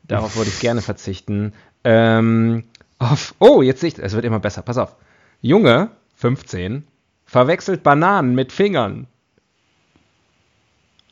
Darauf 0.04 0.36
wollte 0.36 0.50
ich 0.50 0.60
gerne 0.60 0.82
verzichten. 0.82 1.52
Ähm, 1.84 2.64
auf, 2.98 3.34
oh, 3.38 3.62
jetzt 3.62 3.80
sehe 3.80 3.88
ich, 3.88 3.98
es 3.98 4.14
wird 4.14 4.24
immer 4.24 4.40
besser. 4.40 4.62
Pass 4.62 4.78
auf. 4.78 4.96
Junge, 5.42 5.90
15, 6.16 6.86
verwechselt 7.26 7.82
Bananen 7.82 8.34
mit 8.34 8.52
Fingern. 8.52 9.06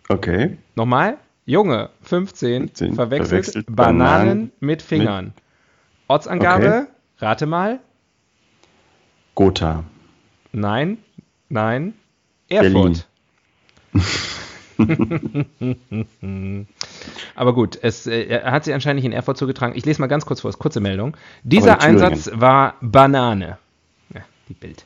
Okay. 0.08 0.56
Nochmal. 0.74 1.18
Junge, 1.44 1.90
15, 2.02 2.68
15, 2.68 2.94
verwechselt, 2.94 3.28
verwechselt 3.28 3.66
Bananen, 3.66 3.96
Bananen 3.96 4.52
mit 4.60 4.80
Fingern. 4.80 5.32
Ortsangabe, 6.06 6.66
Okay. 6.66 6.86
rate 7.18 7.46
mal. 7.46 7.80
Gotha. 9.34 9.84
Nein, 10.52 10.98
nein. 11.48 11.94
Erfurt. 12.48 13.08
Aber 17.34 17.54
gut, 17.54 17.78
es, 17.82 18.06
äh, 18.06 18.24
er 18.24 18.52
hat 18.52 18.64
sich 18.64 18.74
anscheinend 18.74 19.04
in 19.04 19.12
Erfurt 19.12 19.36
zugetragen. 19.36 19.74
Ich 19.76 19.84
lese 19.84 20.00
mal 20.00 20.06
ganz 20.06 20.26
kurz 20.26 20.40
vor, 20.40 20.52
kurze 20.52 20.80
Meldung. 20.80 21.16
Dieser 21.42 21.80
Einsatz 21.80 22.30
war 22.34 22.76
Banane. 22.80 23.58
Ja, 24.14 24.20
die 24.48 24.54
Bild. 24.54 24.84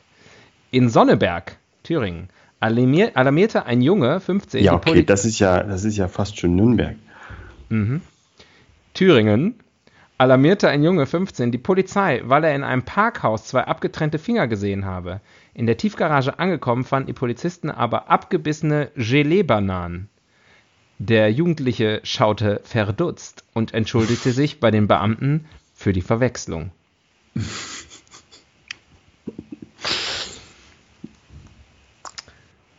In 0.71 0.89
Sonneberg, 0.89 1.57
Thüringen, 1.83 2.29
alarmierte 2.59 3.65
ein 3.65 3.81
Junge, 3.81 4.19
15. 4.19 4.63
Ja, 4.63 4.73
okay, 4.73 5.03
das 5.03 5.25
ist 5.25 5.39
ja, 5.39 5.63
das 5.63 5.83
ist 5.83 5.97
ja 5.97 6.07
fast 6.07 6.39
schon 6.39 6.55
Nürnberg. 6.55 6.95
Mhm. 7.69 8.01
Thüringen 8.93 9.55
alarmierte 10.17 10.69
ein 10.69 10.83
Junge, 10.83 11.05
15, 11.05 11.51
die 11.51 11.57
Polizei, 11.57 12.21
weil 12.25 12.43
er 12.43 12.55
in 12.55 12.63
einem 12.63 12.83
Parkhaus 12.83 13.45
zwei 13.45 13.61
abgetrennte 13.61 14.19
Finger 14.19 14.47
gesehen 14.47 14.85
habe. 14.85 15.21
In 15.53 15.65
der 15.65 15.77
Tiefgarage 15.77 16.39
angekommen 16.39 16.83
fanden 16.83 17.07
die 17.07 17.13
Polizisten 17.13 17.69
aber 17.69 18.09
abgebissene 18.09 18.91
Gelee-Bananen. 18.95 20.09
Der 20.99 21.31
Jugendliche 21.31 22.01
schaute 22.03 22.61
verdutzt 22.63 23.43
und 23.53 23.73
entschuldigte 23.73 24.31
sich 24.31 24.59
bei 24.59 24.71
den 24.71 24.87
Beamten 24.87 25.45
für 25.75 25.93
die 25.93 26.01
Verwechslung. 26.01 26.71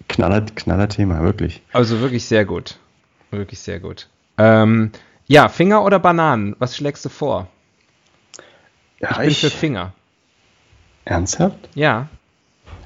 Knaller, 0.08 0.40
knaller 0.40 0.88
Thema, 0.88 1.22
wirklich. 1.22 1.62
Also 1.72 2.00
wirklich 2.00 2.24
sehr 2.24 2.44
gut. 2.44 2.80
Wirklich 3.30 3.60
sehr 3.60 3.78
gut. 3.78 4.08
Ähm, 4.36 4.90
ja, 5.28 5.48
Finger 5.48 5.84
oder 5.84 5.98
Bananen? 5.98 6.56
Was 6.58 6.76
schlägst 6.76 7.04
du 7.04 7.08
vor? 7.08 7.46
Ja, 8.98 9.10
ich 9.10 9.16
bin 9.18 9.28
ich... 9.28 9.40
für 9.40 9.50
Finger. 9.50 9.92
Ernsthaft? 11.04 11.68
Ja. 11.74 12.08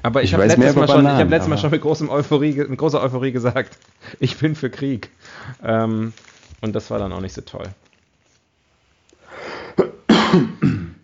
Aber 0.03 0.21
ich, 0.21 0.29
ich 0.29 0.33
habe 0.33 0.45
letztes, 0.45 0.75
Mal, 0.75 0.87
schon, 0.87 1.05
ich 1.05 1.11
hab 1.11 1.29
letztes 1.29 1.49
Mal 1.49 1.57
schon 1.57 1.71
mit, 1.71 1.81
großem 1.81 2.09
Euphorie, 2.09 2.53
mit 2.53 2.77
großer 2.77 3.01
Euphorie 3.01 3.31
gesagt, 3.31 3.77
ich 4.19 4.37
bin 4.37 4.55
für 4.55 4.69
Krieg. 4.69 5.09
Ähm, 5.63 6.13
und 6.61 6.73
das 6.73 6.91
war 6.91 6.99
dann 6.99 7.13
auch 7.13 7.21
nicht 7.21 7.33
so 7.33 7.41
toll. 7.41 7.67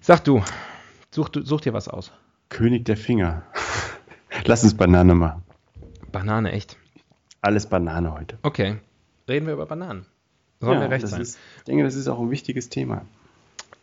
Sag 0.01 0.24
du, 0.25 0.43
such, 1.12 1.29
such 1.43 1.62
dir 1.62 1.74
was 1.74 1.88
aus. 1.88 2.12
König 2.50 2.86
der 2.86 2.98
Finger. 2.98 3.43
Lass 4.46 4.63
uns 4.63 4.75
Banane 4.75 5.15
machen. 5.15 5.43
Banane, 6.12 6.51
echt? 6.51 6.77
Alles 7.41 7.67
Banane 7.67 8.13
heute. 8.13 8.38
Okay. 8.41 8.77
Reden 9.27 9.46
wir 9.46 9.53
über 9.53 9.65
Bananen. 9.65 10.05
Sollen 10.60 10.74
ja, 10.74 10.82
wir 10.82 10.89
recht 10.89 11.08
sein? 11.08 11.22
Ist, 11.22 11.38
ich 11.58 11.63
denke, 11.63 11.84
das 11.84 11.96
ist 11.96 12.08
auch 12.08 12.20
ein 12.20 12.32
wichtiges 12.32 12.70
Thema. 12.70 13.06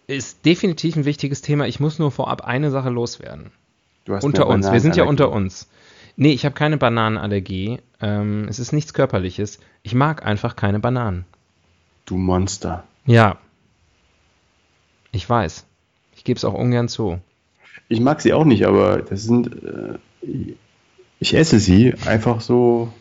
Ist 0.06 0.44
definitiv 0.44 0.96
ein 0.96 1.04
wichtiges 1.04 1.42
Thema. 1.42 1.66
Ich 1.66 1.80
muss 1.80 1.98
nur 1.98 2.10
vorab 2.10 2.42
eine 2.42 2.70
Sache 2.70 2.90
loswerden 2.90 3.50
unter 4.08 4.46
uns. 4.46 4.70
Wir 4.70 4.80
sind 4.80 4.96
ja 4.96 5.04
unter 5.04 5.30
uns. 5.30 5.68
Nee, 6.16 6.32
ich 6.32 6.44
habe 6.44 6.54
keine 6.54 6.78
Bananenallergie. 6.78 7.78
Ähm, 8.00 8.46
es 8.48 8.58
ist 8.58 8.72
nichts 8.72 8.94
Körperliches. 8.94 9.58
Ich 9.82 9.94
mag 9.94 10.24
einfach 10.24 10.56
keine 10.56 10.80
Bananen. 10.80 11.24
Du 12.06 12.16
Monster. 12.16 12.84
Ja. 13.04 13.38
Ich 15.12 15.28
weiß. 15.28 15.66
Ich 16.14 16.24
gebe 16.24 16.38
es 16.38 16.44
auch 16.44 16.54
ungern 16.54 16.88
zu. 16.88 17.18
Ich 17.88 18.00
mag 18.00 18.20
sie 18.20 18.32
auch 18.32 18.44
nicht, 18.44 18.66
aber 18.66 19.02
das 19.02 19.24
sind. 19.24 19.48
Äh, 19.62 19.98
ich 21.18 21.34
esse 21.34 21.60
sie 21.60 21.94
einfach 22.06 22.40
so, 22.40 22.92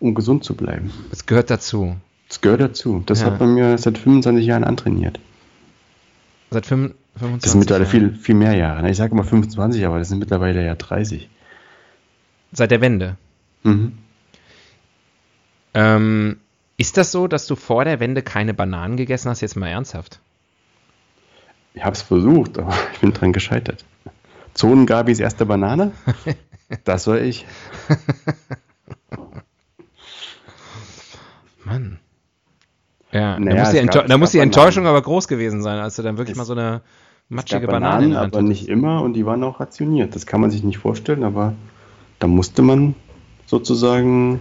um 0.00 0.14
gesund 0.14 0.44
zu 0.44 0.54
bleiben. 0.54 0.92
Es 1.10 1.26
gehört 1.26 1.50
dazu. 1.50 1.96
Es 2.32 2.40
gehört 2.40 2.62
dazu. 2.62 3.02
Das 3.04 3.20
ja. 3.20 3.26
hat 3.26 3.40
man 3.40 3.52
mir 3.52 3.76
seit 3.76 3.98
25 3.98 4.46
Jahren 4.46 4.64
antrainiert. 4.64 5.20
Seit 6.50 6.64
25 6.64 6.98
25 7.18 7.42
das 7.42 7.52
sind 7.52 7.60
mittlerweile 7.60 7.86
viel, 7.86 8.14
viel 8.14 8.34
mehr 8.34 8.54
Jahre. 8.54 8.82
Ne? 8.82 8.90
Ich 8.90 8.96
sage 8.96 9.12
immer 9.12 9.24
25, 9.24 9.84
aber 9.84 9.98
das 9.98 10.08
sind 10.08 10.18
mittlerweile 10.18 10.64
ja 10.64 10.74
30. 10.74 11.28
Seit 12.52 12.70
der 12.70 12.80
Wende. 12.80 13.18
Mhm. 13.64 13.98
Ähm, 15.74 16.40
ist 16.78 16.96
das 16.96 17.12
so, 17.12 17.28
dass 17.28 17.46
du 17.46 17.54
vor 17.54 17.84
der 17.84 18.00
Wende 18.00 18.22
keine 18.22 18.54
Bananen 18.54 18.96
gegessen 18.96 19.28
hast? 19.28 19.42
Jetzt 19.42 19.56
mal 19.56 19.68
ernsthaft. 19.68 20.18
Ich 21.74 21.84
habe 21.84 21.94
es 21.94 22.00
versucht, 22.00 22.58
aber 22.58 22.74
ich 22.94 23.00
bin 23.00 23.12
dran 23.12 23.34
gescheitert. 23.34 23.84
Zonengabis 24.54 25.20
erste 25.20 25.44
Banane? 25.46 25.92
Das 26.84 27.06
war 27.06 27.20
ich. 27.20 27.44
Mann. 31.64 31.98
Ja, 33.12 33.38
naja, 33.38 33.56
da 33.56 33.62
muss, 33.62 33.70
die, 33.72 33.86
gab, 33.86 34.06
da 34.06 34.18
muss 34.18 34.30
die 34.30 34.38
Enttäuschung 34.38 34.84
Bananen. 34.84 34.96
aber 34.96 35.04
groß 35.04 35.28
gewesen 35.28 35.62
sein, 35.62 35.78
als 35.78 35.96
du 35.96 36.02
dann 36.02 36.16
wirklich 36.16 36.32
es, 36.32 36.38
mal 36.38 36.44
so 36.44 36.54
eine 36.54 36.80
matschige 37.28 37.66
Banane 37.66 38.08
Bananen, 38.08 38.16
aber 38.16 38.42
nicht 38.42 38.68
immer 38.68 39.02
und 39.02 39.12
die 39.12 39.26
waren 39.26 39.44
auch 39.44 39.60
rationiert. 39.60 40.14
Das 40.14 40.26
kann 40.26 40.40
man 40.40 40.50
sich 40.50 40.62
nicht 40.62 40.78
vorstellen, 40.78 41.22
aber 41.22 41.54
da 42.18 42.26
musste 42.26 42.62
man 42.62 42.94
sozusagen, 43.46 44.40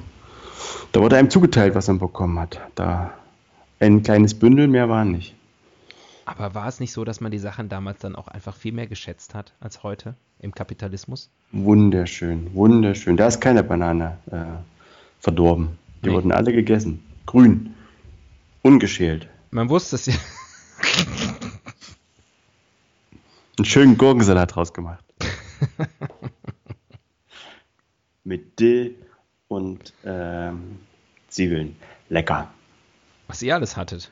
da 0.94 1.02
wurde 1.02 1.18
einem 1.18 1.30
zugeteilt, 1.30 1.76
was 1.76 1.88
man 1.88 2.00
bekommen 2.00 2.40
hat. 2.40 2.62
Da 2.76 3.12
ein 3.80 4.04
kleines 4.04 4.36
Bündel, 4.36 4.68
mehr 4.68 4.88
war 4.88 5.04
nicht. 5.04 5.36
Aber 6.26 6.56
war 6.56 6.68
es 6.68 6.80
nicht 6.80 6.94
so, 6.94 7.04
dass 7.04 7.20
man 7.20 7.32
die 7.32 7.40
Sachen 7.40 7.68
damals 7.68 8.00
dann 8.00 8.16
auch 8.16 8.28
einfach 8.30 8.56
viel 8.56 8.72
mehr 8.72 8.88
geschätzt 8.88 9.36
hat 9.36 9.54
als 9.60 9.84
heute 9.84 10.16
im 10.40 10.54
Kapitalismus? 10.54 11.30
Wunderschön, 11.52 12.54
wunderschön. 12.54 13.18
Da 13.18 13.28
ist 13.28 13.42
keine 13.42 13.64
Banane 13.64 14.18
äh, 14.32 14.38
verdorben. 15.20 15.78
Die 16.04 16.10
nee. 16.10 16.16
wurden 16.16 16.32
alle 16.32 16.54
gegessen. 16.54 17.04
Grün. 17.26 17.74
Ungeschält. 18.62 19.28
Man 19.50 19.70
wusste 19.70 19.96
es 19.96 20.06
ja. 20.06 20.14
Einen 23.58 23.66
schönen 23.66 23.98
Gurkensalat 23.98 24.56
draus 24.56 24.74
gemacht. 24.74 25.04
Mit 28.24 28.60
Dill 28.60 28.96
und 29.48 29.94
ähm, 30.06 30.80
Zwiebeln. 31.28 31.76
Lecker. 32.10 32.52
Was 33.28 33.42
ihr 33.42 33.56
alles 33.56 33.78
hattet. 33.78 34.12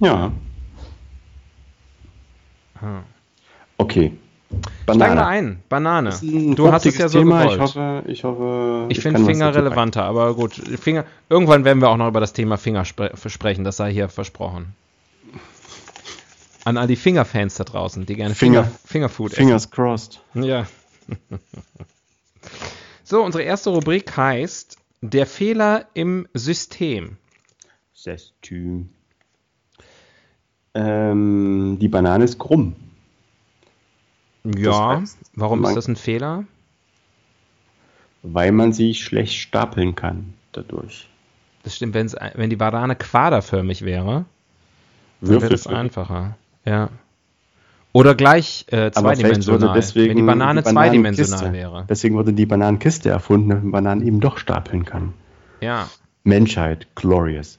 Ja. 0.00 0.32
Hm. 2.78 3.02
Okay. 3.76 4.16
Banane. 4.86 5.04
Steigen 5.04 5.20
wir 5.20 5.26
ein. 5.26 5.62
Banane. 5.68 6.54
Du 6.56 6.72
hast 6.72 6.84
es 6.84 6.98
ja 6.98 7.08
so 7.08 7.20
Thema. 7.20 7.42
gewollt. 7.44 7.54
Ich 7.54 7.60
hoffe, 7.60 8.02
ich 8.06 8.24
hoffe. 8.24 8.86
Ich, 8.88 8.98
ich 8.98 9.02
finde 9.02 9.24
Finger 9.24 9.54
relevanter, 9.54 10.02
aber 10.04 10.34
gut. 10.34 10.54
Finger. 10.54 11.04
Irgendwann 11.28 11.64
werden 11.64 11.80
wir 11.80 11.88
auch 11.88 11.96
noch 11.96 12.08
über 12.08 12.20
das 12.20 12.32
Thema 12.32 12.56
Finger 12.56 12.84
spre 12.84 13.12
sprechen. 13.26 13.64
Das 13.64 13.76
sei 13.76 13.92
hier 13.92 14.08
versprochen. 14.08 14.74
An 16.64 16.76
all 16.76 16.88
die 16.88 16.96
Fingerfans 16.96 17.54
da 17.54 17.64
draußen, 17.64 18.04
die 18.04 18.16
gerne 18.16 18.34
Finger, 18.34 18.64
Finger 18.64 18.78
Fingerfood 18.84 19.32
Fingers 19.32 19.64
essen. 19.64 19.72
crossed. 19.72 20.20
Ja. 20.34 20.66
so, 23.04 23.22
unsere 23.22 23.44
erste 23.44 23.70
Rubrik 23.70 24.16
heißt 24.16 24.76
Der 25.00 25.26
Fehler 25.26 25.86
im 25.94 26.26
System. 26.34 27.16
System. 27.94 28.90
Ähm, 30.74 31.78
die 31.80 31.88
Banane 31.88 32.24
ist 32.24 32.38
krumm. 32.38 32.76
Ja, 34.44 34.52
das 34.70 35.00
heißt, 35.00 35.18
warum 35.34 35.60
man, 35.60 35.70
ist 35.70 35.76
das 35.76 35.88
ein 35.88 35.96
Fehler? 35.96 36.44
Weil 38.22 38.52
man 38.52 38.72
sie 38.72 38.94
schlecht 38.94 39.34
stapeln 39.34 39.94
kann 39.94 40.34
dadurch. 40.52 41.08
Das 41.62 41.76
stimmt, 41.76 41.94
wenn 41.94 42.50
die 42.50 42.56
Banane 42.56 42.96
quaderförmig 42.96 43.84
wäre, 43.84 44.24
wäre 45.20 45.48
das 45.48 45.66
einfacher. 45.66 46.36
Ja. 46.64 46.88
Oder 47.92 48.14
gleich 48.14 48.66
äh, 48.68 48.90
zweidimensional, 48.92 49.74
deswegen 49.74 50.10
wenn 50.10 50.16
die 50.16 50.22
Banane 50.22 50.62
die 50.62 50.70
zweidimensional 50.70 51.52
wäre. 51.52 51.86
Deswegen 51.88 52.14
wurde 52.14 52.32
die 52.32 52.46
Bananenkiste 52.46 53.10
erfunden, 53.10 53.48
damit 53.48 53.64
man 53.64 53.72
Bananen 53.72 54.06
eben 54.06 54.20
doch 54.20 54.38
stapeln 54.38 54.84
kann. 54.84 55.12
Ja. 55.60 55.88
Menschheit, 56.22 56.86
glorious. 56.94 57.58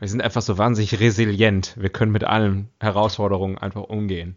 Wir 0.00 0.08
sind 0.08 0.22
einfach 0.22 0.42
so 0.42 0.58
wahnsinnig 0.58 0.98
resilient. 1.00 1.74
Wir 1.78 1.90
können 1.90 2.12
mit 2.12 2.24
allen 2.24 2.68
Herausforderungen 2.80 3.58
einfach 3.58 3.82
umgehen. 3.84 4.36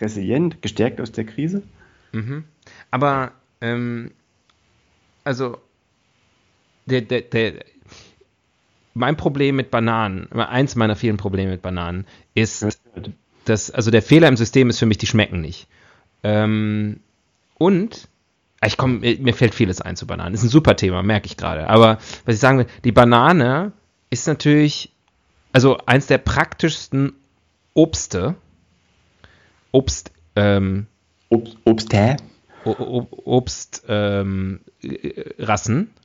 Resilient, 0.00 0.62
gestärkt 0.62 1.00
aus 1.00 1.12
der 1.12 1.24
Krise? 1.24 1.62
Mhm. 2.12 2.44
Aber, 2.90 3.32
ähm, 3.60 4.12
also, 5.24 5.58
der, 6.86 7.02
der, 7.02 7.22
der, 7.22 7.64
mein 8.94 9.16
Problem 9.16 9.56
mit 9.56 9.70
Bananen, 9.70 10.30
eins 10.32 10.74
meiner 10.74 10.96
vielen 10.96 11.16
Probleme 11.16 11.52
mit 11.52 11.62
Bananen, 11.62 12.06
ist, 12.34 12.66
dass, 13.44 13.70
also 13.70 13.90
der 13.90 14.02
Fehler 14.02 14.28
im 14.28 14.36
System 14.36 14.68
ist 14.68 14.78
für 14.78 14.86
mich, 14.86 14.98
die 14.98 15.06
schmecken 15.06 15.40
nicht. 15.40 15.68
Ähm, 16.22 17.00
und 17.58 18.08
ich 18.66 18.76
komme, 18.76 18.98
mir 18.98 19.34
fällt 19.34 19.54
vieles 19.54 19.80
ein 19.80 19.96
zu 19.96 20.06
Bananen. 20.06 20.34
Ist 20.34 20.42
ein 20.42 20.48
super 20.48 20.76
Thema, 20.76 21.02
merke 21.02 21.26
ich 21.26 21.36
gerade. 21.36 21.68
Aber 21.68 21.98
was 22.24 22.34
ich 22.34 22.40
sagen 22.40 22.58
will, 22.58 22.66
die 22.84 22.92
Banane 22.92 23.72
ist 24.10 24.26
natürlich, 24.26 24.92
also 25.52 25.78
eins 25.86 26.06
der 26.06 26.18
praktischsten 26.18 27.14
Obste. 27.74 28.36
Obst, 29.72 30.12
ähm, 30.36 30.86
Obst, 31.30 31.56
Obsthä? 31.64 32.16
Obstrassen, 32.64 33.80
ähm, 33.88 34.60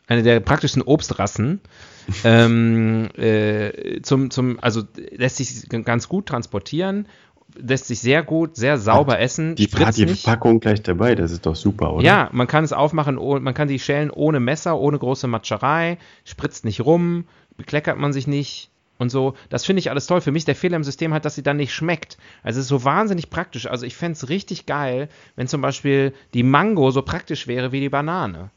eine 0.07 0.23
der 0.23 0.39
praktischsten 0.39 0.81
Obstrassen, 0.81 1.59
ähm, 2.23 3.09
äh, 3.17 4.01
zum, 4.01 4.31
zum, 4.31 4.57
also 4.61 4.83
lässt 5.11 5.37
sich 5.37 5.69
ganz 5.69 6.07
gut 6.07 6.27
transportieren, 6.27 7.07
lässt 7.55 7.87
sich 7.87 7.99
sehr 7.99 8.23
gut, 8.23 8.55
sehr 8.55 8.77
sauber 8.77 9.13
Hat 9.13 9.19
essen. 9.21 9.55
Die 9.55 9.67
hat 9.67 9.95
die 9.97 10.05
nicht. 10.05 10.23
Verpackung 10.23 10.59
gleich 10.59 10.81
dabei, 10.81 11.15
das 11.15 11.31
ist 11.31 11.45
doch 11.45 11.55
super, 11.55 11.93
oder? 11.93 12.03
Ja, 12.05 12.29
man 12.31 12.47
kann 12.47 12.63
es 12.63 12.73
aufmachen, 12.73 13.17
oh- 13.17 13.39
man 13.39 13.53
kann 13.53 13.67
die 13.67 13.79
schälen 13.79 14.11
ohne 14.11 14.39
Messer, 14.39 14.77
ohne 14.79 14.99
große 14.99 15.27
Matscherei, 15.27 15.97
spritzt 16.25 16.65
nicht 16.65 16.81
rum, 16.85 17.25
bekleckert 17.55 17.97
man 17.97 18.13
sich 18.13 18.27
nicht 18.27 18.69
und 18.99 19.09
so. 19.09 19.35
Das 19.49 19.65
finde 19.65 19.79
ich 19.79 19.89
alles 19.89 20.07
toll. 20.07 20.21
Für 20.21 20.31
mich 20.31 20.45
der 20.45 20.55
Fehler 20.55 20.75
im 20.75 20.83
System 20.83 21.13
hat, 21.13 21.25
dass 21.25 21.35
sie 21.35 21.43
dann 21.43 21.57
nicht 21.57 21.73
schmeckt. 21.73 22.17
Also 22.43 22.59
es 22.59 22.65
ist 22.65 22.69
so 22.69 22.83
wahnsinnig 22.83 23.29
praktisch. 23.29 23.65
Also 23.67 23.85
ich 23.85 23.95
fände 23.95 24.13
es 24.13 24.29
richtig 24.29 24.65
geil, 24.65 25.07
wenn 25.35 25.47
zum 25.47 25.61
Beispiel 25.61 26.13
die 26.33 26.43
Mango 26.43 26.91
so 26.91 27.01
praktisch 27.01 27.47
wäre 27.47 27.71
wie 27.71 27.79
die 27.79 27.89
Banane. 27.89 28.49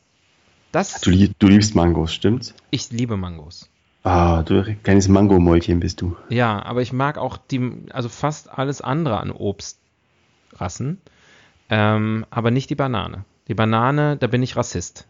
Das, 0.72 1.00
Du, 1.00 1.10
lieb- 1.10 1.34
du 1.38 1.48
liebst 1.48 1.74
Mangos, 1.74 2.14
stimmt's? 2.14 2.54
ich 2.70 2.90
liebe 2.90 3.16
Mangos. 3.16 3.68
Ah, 4.02 4.42
du 4.42 4.62
kleines 4.82 5.08
Mangomäulchen 5.08 5.78
bist 5.80 6.00
du. 6.00 6.16
Ja, 6.30 6.62
aber 6.62 6.80
ich 6.80 6.92
mag 6.92 7.18
auch 7.18 7.36
die, 7.36 7.72
also 7.92 8.08
fast 8.08 8.48
alles 8.50 8.80
andere 8.80 9.20
an 9.20 9.30
Obstrassen, 9.30 11.00
ähm, 11.68 12.24
aber 12.30 12.50
nicht 12.50 12.70
die 12.70 12.74
Banane. 12.76 13.24
Die 13.48 13.54
Banane, 13.54 14.16
da 14.16 14.26
bin 14.26 14.42
ich 14.42 14.56
Rassist. 14.56 15.06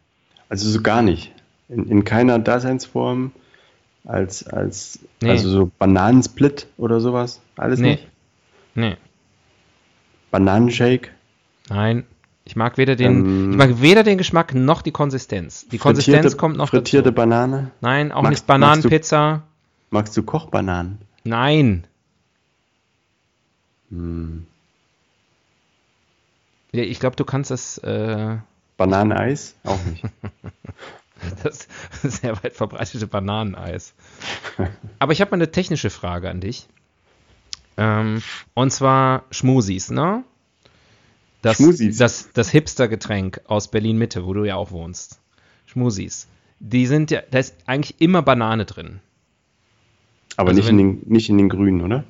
Also 0.48 0.68
so 0.68 0.80
gar 0.82 1.02
nicht. 1.02 1.32
In, 1.68 1.86
in 1.88 2.04
keiner 2.04 2.38
Daseinsform 2.40 3.30
als, 4.04 4.44
als 4.48 4.98
Nee. 5.22 5.30
also 5.30 5.48
so 5.50 5.70
Bananensplit 5.78 6.66
oder 6.76 7.00
sowas. 7.00 7.40
Alles 7.56 7.78
Nee. 7.78 7.90
nicht. 7.92 8.08
Nee, 8.74 8.96
Bananenshake. 10.30 11.10
nein. 11.68 12.04
Ich 12.44 12.56
mag 12.56 12.78
weder 12.78 12.96
den, 12.96 13.24
Ähm, 13.24 13.50
ich 13.52 13.56
mag 13.56 13.80
weder 13.80 14.02
den 14.02 14.18
Geschmack 14.18 14.54
noch 14.54 14.82
die 14.82 14.90
Konsistenz. 14.92 15.68
Die 15.68 15.78
Konsistenz 15.78 16.36
kommt 16.36 16.56
noch 16.56 16.70
Frittierte 16.70 17.10
dazu. 17.10 17.14
Banane. 17.16 17.70
Nein, 17.80 18.12
auch 18.12 18.22
Magst- 18.22 18.30
nicht 18.30 18.46
Bananenpizza. 18.46 19.42
Magst 19.90 20.16
du 20.16 20.22
Kochbananen? 20.22 20.98
Nein. 21.24 21.86
Hm. 23.90 24.46
Ja, 26.72 26.82
ich 26.84 27.00
glaube, 27.00 27.16
du 27.16 27.24
kannst 27.24 27.50
das, 27.50 27.78
äh, 27.78 28.36
Bananeneis? 28.76 29.56
Auch 29.64 29.78
nicht. 29.84 30.04
das 31.42 31.68
sehr 32.02 32.42
weit 32.42 32.54
verbreitete 32.54 33.06
Bananeneis. 33.06 33.92
Aber 34.98 35.12
ich 35.12 35.20
habe 35.20 35.32
mal 35.32 35.36
eine 35.36 35.50
technische 35.50 35.90
Frage 35.90 36.30
an 36.30 36.40
dich. 36.40 36.66
Ähm, 37.76 38.22
und 38.54 38.72
zwar 38.72 39.24
Schmusis, 39.30 39.90
ne? 39.90 40.24
Das, 41.42 41.56
Schmusis? 41.56 41.96
Das, 41.98 42.30
das 42.34 42.50
Hipster-Getränk 42.50 43.40
aus 43.46 43.70
Berlin-Mitte, 43.70 44.26
wo 44.26 44.34
du 44.34 44.44
ja 44.44 44.56
auch 44.56 44.70
wohnst. 44.72 45.20
Schmusis. 45.66 46.26
Die 46.58 46.86
sind 46.86 47.10
ja, 47.10 47.22
da 47.30 47.38
ist 47.38 47.54
eigentlich 47.66 48.00
immer 48.00 48.22
Banane 48.22 48.66
drin. 48.66 49.00
Aber 50.36 50.50
Also 50.50 50.60
nicht, 50.60 50.70
in 50.70 50.78
wenn- 50.78 51.00
den, 51.00 51.12
nicht 51.12 51.28
in 51.30 51.38
den 51.38 51.48
Grünen, 51.48 51.80
oder? 51.80 52.04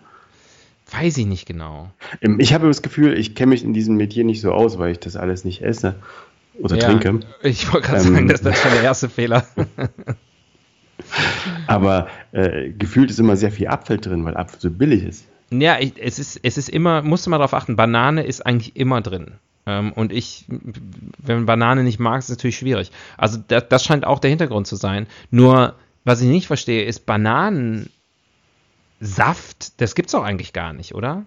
Weiß 0.90 1.16
ich 1.18 1.26
nicht 1.26 1.46
genau. 1.46 1.90
Ich 2.38 2.52
habe 2.52 2.66
das 2.66 2.82
Gefühl, 2.82 3.16
ich 3.16 3.36
kenne 3.36 3.50
mich 3.50 3.62
in 3.62 3.72
diesem 3.72 3.96
Metier 3.96 4.24
nicht 4.24 4.40
so 4.40 4.50
aus, 4.52 4.78
weil 4.78 4.90
ich 4.90 4.98
das 4.98 5.14
alles 5.14 5.44
nicht 5.44 5.62
esse 5.62 5.94
oder 6.58 6.76
Ja, 6.76 6.86
trinke. 6.98 7.20
Ich 7.44 7.72
wollte 7.72 7.86
gerade 7.88 8.02
Ähm. 8.04 8.14
sagen, 8.14 8.28
das 8.28 8.40
ist 8.40 8.58
schon 8.58 8.72
der 8.72 8.82
erste 8.82 9.08
Fehler. 9.08 9.46
Aber 11.66 12.08
äh, 12.32 12.70
gefühlt 12.70 13.10
ist 13.10 13.18
immer 13.20 13.36
sehr 13.36 13.52
viel 13.52 13.68
Apfel 13.68 13.98
drin, 13.98 14.24
weil 14.24 14.36
Apfel 14.36 14.60
so 14.60 14.70
billig 14.70 15.04
ist. 15.04 15.26
Ja, 15.52 15.78
ich, 15.80 15.94
es, 15.98 16.18
ist, 16.18 16.40
es 16.42 16.58
ist 16.58 16.68
immer, 16.68 17.02
musst 17.02 17.26
du 17.26 17.30
mal 17.30 17.38
darauf 17.38 17.54
achten, 17.54 17.76
Banane 17.76 18.22
ist 18.22 18.46
eigentlich 18.46 18.76
immer 18.76 19.00
drin. 19.00 19.32
Ähm, 19.66 19.92
und 19.92 20.12
ich, 20.12 20.44
wenn 20.48 21.36
man 21.36 21.46
Banane 21.46 21.82
nicht 21.82 21.98
mag, 21.98 22.18
ist 22.20 22.26
es 22.30 22.36
natürlich 22.36 22.58
schwierig. 22.58 22.90
Also 23.16 23.38
das, 23.48 23.68
das 23.68 23.84
scheint 23.84 24.04
auch 24.04 24.20
der 24.20 24.30
Hintergrund 24.30 24.66
zu 24.66 24.76
sein. 24.76 25.06
Nur, 25.30 25.74
was 26.04 26.20
ich 26.20 26.28
nicht 26.28 26.46
verstehe, 26.46 26.84
ist 26.84 27.04
Bananensaft, 27.04 27.90
das 29.80 29.94
gibt's 29.94 30.12
doch 30.12 30.24
eigentlich 30.24 30.52
gar 30.52 30.72
nicht, 30.72 30.94
oder? 30.94 31.24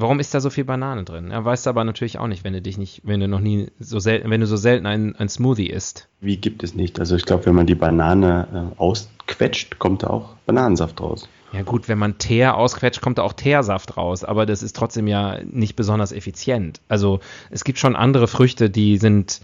Warum 0.00 0.18
ist 0.20 0.32
da 0.34 0.40
so 0.40 0.50
viel 0.50 0.64
Banane 0.64 1.04
drin? 1.04 1.30
Weißt 1.32 1.66
du 1.66 1.70
aber 1.70 1.84
natürlich 1.84 2.18
auch 2.18 2.26
nicht, 2.26 2.42
wenn 2.44 2.52
du 2.52 2.62
dich 2.62 2.78
nicht, 2.78 3.02
wenn 3.04 3.20
du 3.20 3.28
noch 3.28 3.40
nie 3.40 3.68
so 3.78 3.98
selten, 4.00 4.30
wenn 4.30 4.40
du 4.40 4.46
so 4.46 4.56
selten 4.56 4.86
ein, 4.86 5.14
ein 5.16 5.28
Smoothie 5.28 5.68
isst. 5.68 6.08
Wie 6.20 6.36
gibt 6.36 6.62
es 6.62 6.74
nicht? 6.74 6.98
Also 6.98 7.16
ich 7.16 7.24
glaube, 7.24 7.46
wenn 7.46 7.54
man 7.54 7.66
die 7.66 7.74
Banane 7.74 8.72
äh, 8.76 8.80
ausquetscht, 8.80 9.78
kommt 9.78 10.02
da 10.02 10.08
auch 10.08 10.34
Bananensaft 10.46 11.00
raus. 11.00 11.28
Ja 11.52 11.62
gut, 11.62 11.88
wenn 11.88 11.98
man 11.98 12.18
Teer 12.18 12.56
ausquetscht, 12.56 13.00
kommt 13.00 13.18
da 13.18 13.22
auch 13.22 13.32
Teersaft 13.32 13.96
raus, 13.96 14.22
aber 14.24 14.46
das 14.46 14.62
ist 14.62 14.76
trotzdem 14.76 15.06
ja 15.08 15.38
nicht 15.44 15.74
besonders 15.76 16.12
effizient. 16.12 16.80
Also 16.88 17.20
es 17.50 17.64
gibt 17.64 17.78
schon 17.78 17.96
andere 17.96 18.28
Früchte, 18.28 18.70
die 18.70 18.96
sind 18.98 19.40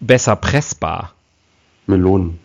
besser 0.00 0.36
pressbar, 0.36 1.12
Melonen. 1.86 2.38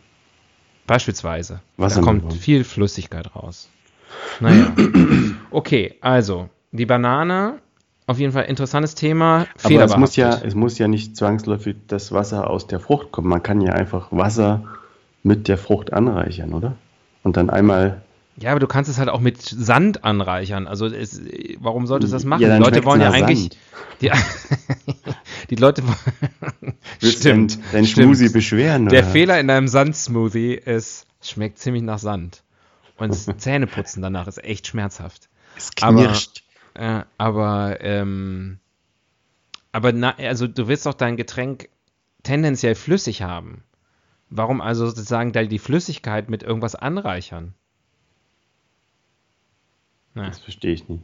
beispielsweise. 0.87 1.61
Da 1.77 1.83
Wassermelone. 1.83 2.19
kommt 2.21 2.33
viel 2.33 2.63
Flüssigkeit 2.63 3.35
raus. 3.35 3.69
Naja. 4.39 4.73
Okay, 5.51 5.93
also 6.01 6.49
die 6.73 6.85
Banane, 6.85 7.59
auf 8.07 8.19
jeden 8.19 8.33
Fall 8.33 8.43
interessantes 8.45 8.95
Thema. 8.95 9.47
Aber 9.63 9.83
es 9.83 9.95
muss, 9.95 10.15
ja, 10.15 10.37
es 10.43 10.55
muss 10.55 10.77
ja 10.77 10.87
nicht 10.87 11.15
zwangsläufig 11.15 11.77
das 11.87 12.11
Wasser 12.11 12.49
aus 12.49 12.67
der 12.67 12.79
Frucht 12.79 13.11
kommen. 13.11 13.29
Man 13.29 13.41
kann 13.41 13.61
ja 13.61 13.73
einfach 13.73 14.11
Wasser 14.11 14.63
mit 15.23 15.47
der 15.47 15.57
Frucht 15.57 15.93
anreichern, 15.93 16.53
oder? 16.53 16.75
Und 17.23 17.37
dann 17.37 17.49
einmal. 17.49 18.01
Ja, 18.35 18.51
aber 18.51 18.59
du 18.59 18.67
kannst 18.67 18.89
es 18.89 18.97
halt 18.97 19.09
auch 19.09 19.21
mit 19.21 19.41
Sand 19.41 20.03
anreichern. 20.03 20.67
Also 20.67 20.87
es, 20.87 21.21
warum 21.59 21.85
solltest 21.85 22.11
du 22.11 22.15
das 22.15 22.25
machen? 22.25 22.41
Ja, 22.41 22.57
die 22.57 22.63
Leute 22.63 22.83
wollen 22.83 22.99
ja 22.99 23.11
eigentlich. 23.11 23.51
Die, 24.01 24.11
die 25.51 25.55
Leute 25.55 25.83
wollen. 25.83 26.73
Willst 26.99 27.23
du 27.23 27.29
dein, 27.29 27.49
stimmt. 27.49 27.87
Schmusi 27.87 28.29
beschweren? 28.29 28.89
Der 28.89 29.03
oder? 29.03 29.11
Fehler 29.11 29.39
in 29.39 29.47
deinem 29.47 29.67
Sand-Smoothie 29.67 30.55
ist, 30.55 31.05
es 31.21 31.29
schmeckt 31.29 31.59
ziemlich 31.59 31.83
nach 31.83 31.99
Sand. 31.99 32.43
Und 32.97 33.11
das 33.11 33.25
Zähneputzen 33.37 34.01
danach 34.01 34.27
ist 34.27 34.43
echt 34.43 34.67
schmerzhaft. 34.67 35.29
Es 35.55 35.69
aber- 35.81 36.03
knirscht. 36.03 36.43
Äh, 36.75 37.01
aber, 37.17 37.77
ähm, 37.81 38.59
aber 39.71 39.91
na, 39.93 40.15
also 40.17 40.47
du 40.47 40.67
willst 40.67 40.85
doch 40.85 40.93
dein 40.93 41.17
Getränk 41.17 41.69
tendenziell 42.23 42.75
flüssig 42.75 43.21
haben. 43.21 43.63
Warum 44.29 44.61
also 44.61 44.87
sozusagen 44.87 45.31
da 45.31 45.43
die 45.43 45.59
Flüssigkeit 45.59 46.29
mit 46.29 46.41
irgendwas 46.41 46.75
anreichern? 46.75 47.53
Na. 50.15 50.27
Das 50.27 50.39
verstehe 50.39 50.73
ich 50.73 50.87
nicht. 50.89 51.03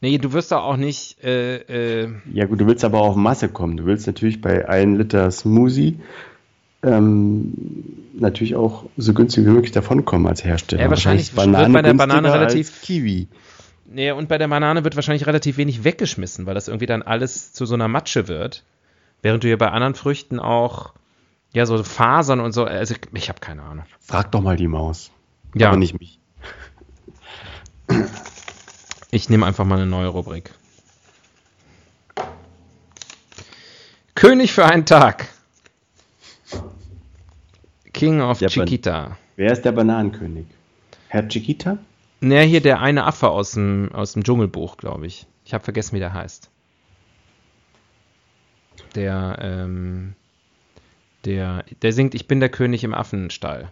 Nee, 0.00 0.18
du 0.18 0.32
wirst 0.32 0.52
doch 0.52 0.62
auch 0.62 0.76
nicht, 0.76 1.22
äh, 1.24 2.04
äh, 2.04 2.12
Ja 2.32 2.44
gut, 2.46 2.60
du 2.60 2.66
willst 2.66 2.84
aber 2.84 3.00
auf 3.00 3.16
Masse 3.16 3.48
kommen. 3.48 3.76
Du 3.76 3.84
willst 3.84 4.06
natürlich 4.06 4.40
bei 4.40 4.68
1 4.68 4.96
Liter 4.98 5.30
Smoothie 5.30 5.98
ähm, 6.82 7.52
natürlich 8.14 8.54
auch 8.54 8.84
so 8.96 9.12
günstig 9.12 9.44
wie 9.44 9.50
möglich 9.50 9.72
davonkommen 9.72 10.28
als 10.28 10.44
Hersteller. 10.44 10.82
Ja, 10.82 10.90
wahrscheinlich 10.90 11.34
wird 11.34 11.46
Banane 11.46 11.72
bei 11.74 11.82
der 11.82 11.94
Banane 11.94 12.32
relativ- 12.32 12.80
Kiwi. 12.82 13.26
Nee, 13.90 14.10
und 14.10 14.28
bei 14.28 14.36
der 14.36 14.48
Banane 14.48 14.84
wird 14.84 14.96
wahrscheinlich 14.96 15.26
relativ 15.26 15.56
wenig 15.56 15.82
weggeschmissen, 15.82 16.44
weil 16.44 16.54
das 16.54 16.68
irgendwie 16.68 16.84
dann 16.86 17.02
alles 17.02 17.52
zu 17.54 17.64
so 17.64 17.74
einer 17.74 17.88
Matsche 17.88 18.28
wird. 18.28 18.62
Während 19.22 19.42
du 19.44 19.48
ja 19.48 19.56
bei 19.56 19.70
anderen 19.70 19.94
Früchten 19.94 20.38
auch, 20.38 20.92
ja, 21.52 21.64
so 21.64 21.82
Fasern 21.82 22.40
und 22.40 22.52
so, 22.52 22.64
also 22.64 22.94
ich, 22.94 23.00
ich 23.14 23.28
habe 23.30 23.40
keine 23.40 23.62
Ahnung. 23.62 23.86
Frag 24.00 24.30
doch 24.32 24.42
mal 24.42 24.56
die 24.56 24.68
Maus. 24.68 25.10
Ja. 25.54 25.68
Aber 25.68 25.78
nicht 25.78 25.98
mich. 25.98 26.20
Ich 29.10 29.30
nehme 29.30 29.46
einfach 29.46 29.64
mal 29.64 29.76
eine 29.76 29.86
neue 29.86 30.08
Rubrik. 30.08 30.52
König 34.14 34.52
für 34.52 34.66
einen 34.66 34.84
Tag. 34.84 35.28
King 37.92 38.20
of 38.20 38.40
Ja, 38.40 38.48
aber- 38.48 38.52
Chiquita. 38.52 39.16
Wer 39.36 39.52
ist 39.52 39.62
der 39.64 39.72
Bananenkönig? 39.72 40.46
Herr 41.08 41.26
Chiquita? 41.28 41.78
Naja, 42.20 42.42
hier 42.42 42.60
der 42.60 42.80
eine 42.80 43.04
Affe 43.04 43.28
aus 43.30 43.52
dem, 43.52 43.90
aus 43.92 44.12
dem 44.14 44.24
Dschungelbuch, 44.24 44.76
glaube 44.76 45.06
ich. 45.06 45.26
Ich 45.44 45.54
habe 45.54 45.64
vergessen, 45.64 45.94
wie 45.94 46.00
der 46.00 46.12
heißt. 46.14 46.50
Der, 48.94 49.38
ähm, 49.40 50.14
der, 51.24 51.64
der 51.82 51.92
singt 51.92 52.14
Ich 52.14 52.26
bin 52.26 52.40
der 52.40 52.48
König 52.48 52.84
im 52.84 52.94
Affenstall. 52.94 53.70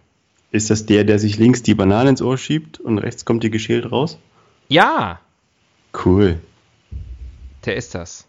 Ist 0.52 0.70
das 0.70 0.87
der, 0.87 1.04
der 1.04 1.18
sich 1.18 1.38
links 1.38 1.62
die 1.62 1.74
Banane 1.74 2.11
ins 2.11 2.22
Ohr 2.22 2.38
schiebt 2.38 2.78
und 2.78 2.98
rechts 2.98 3.24
kommt 3.24 3.42
die 3.42 3.50
geschält 3.50 3.90
raus? 3.90 4.18
Ja, 4.68 5.20
Cool. 6.04 6.40
der 7.64 7.76
ist 7.76 7.94
das. 7.94 8.26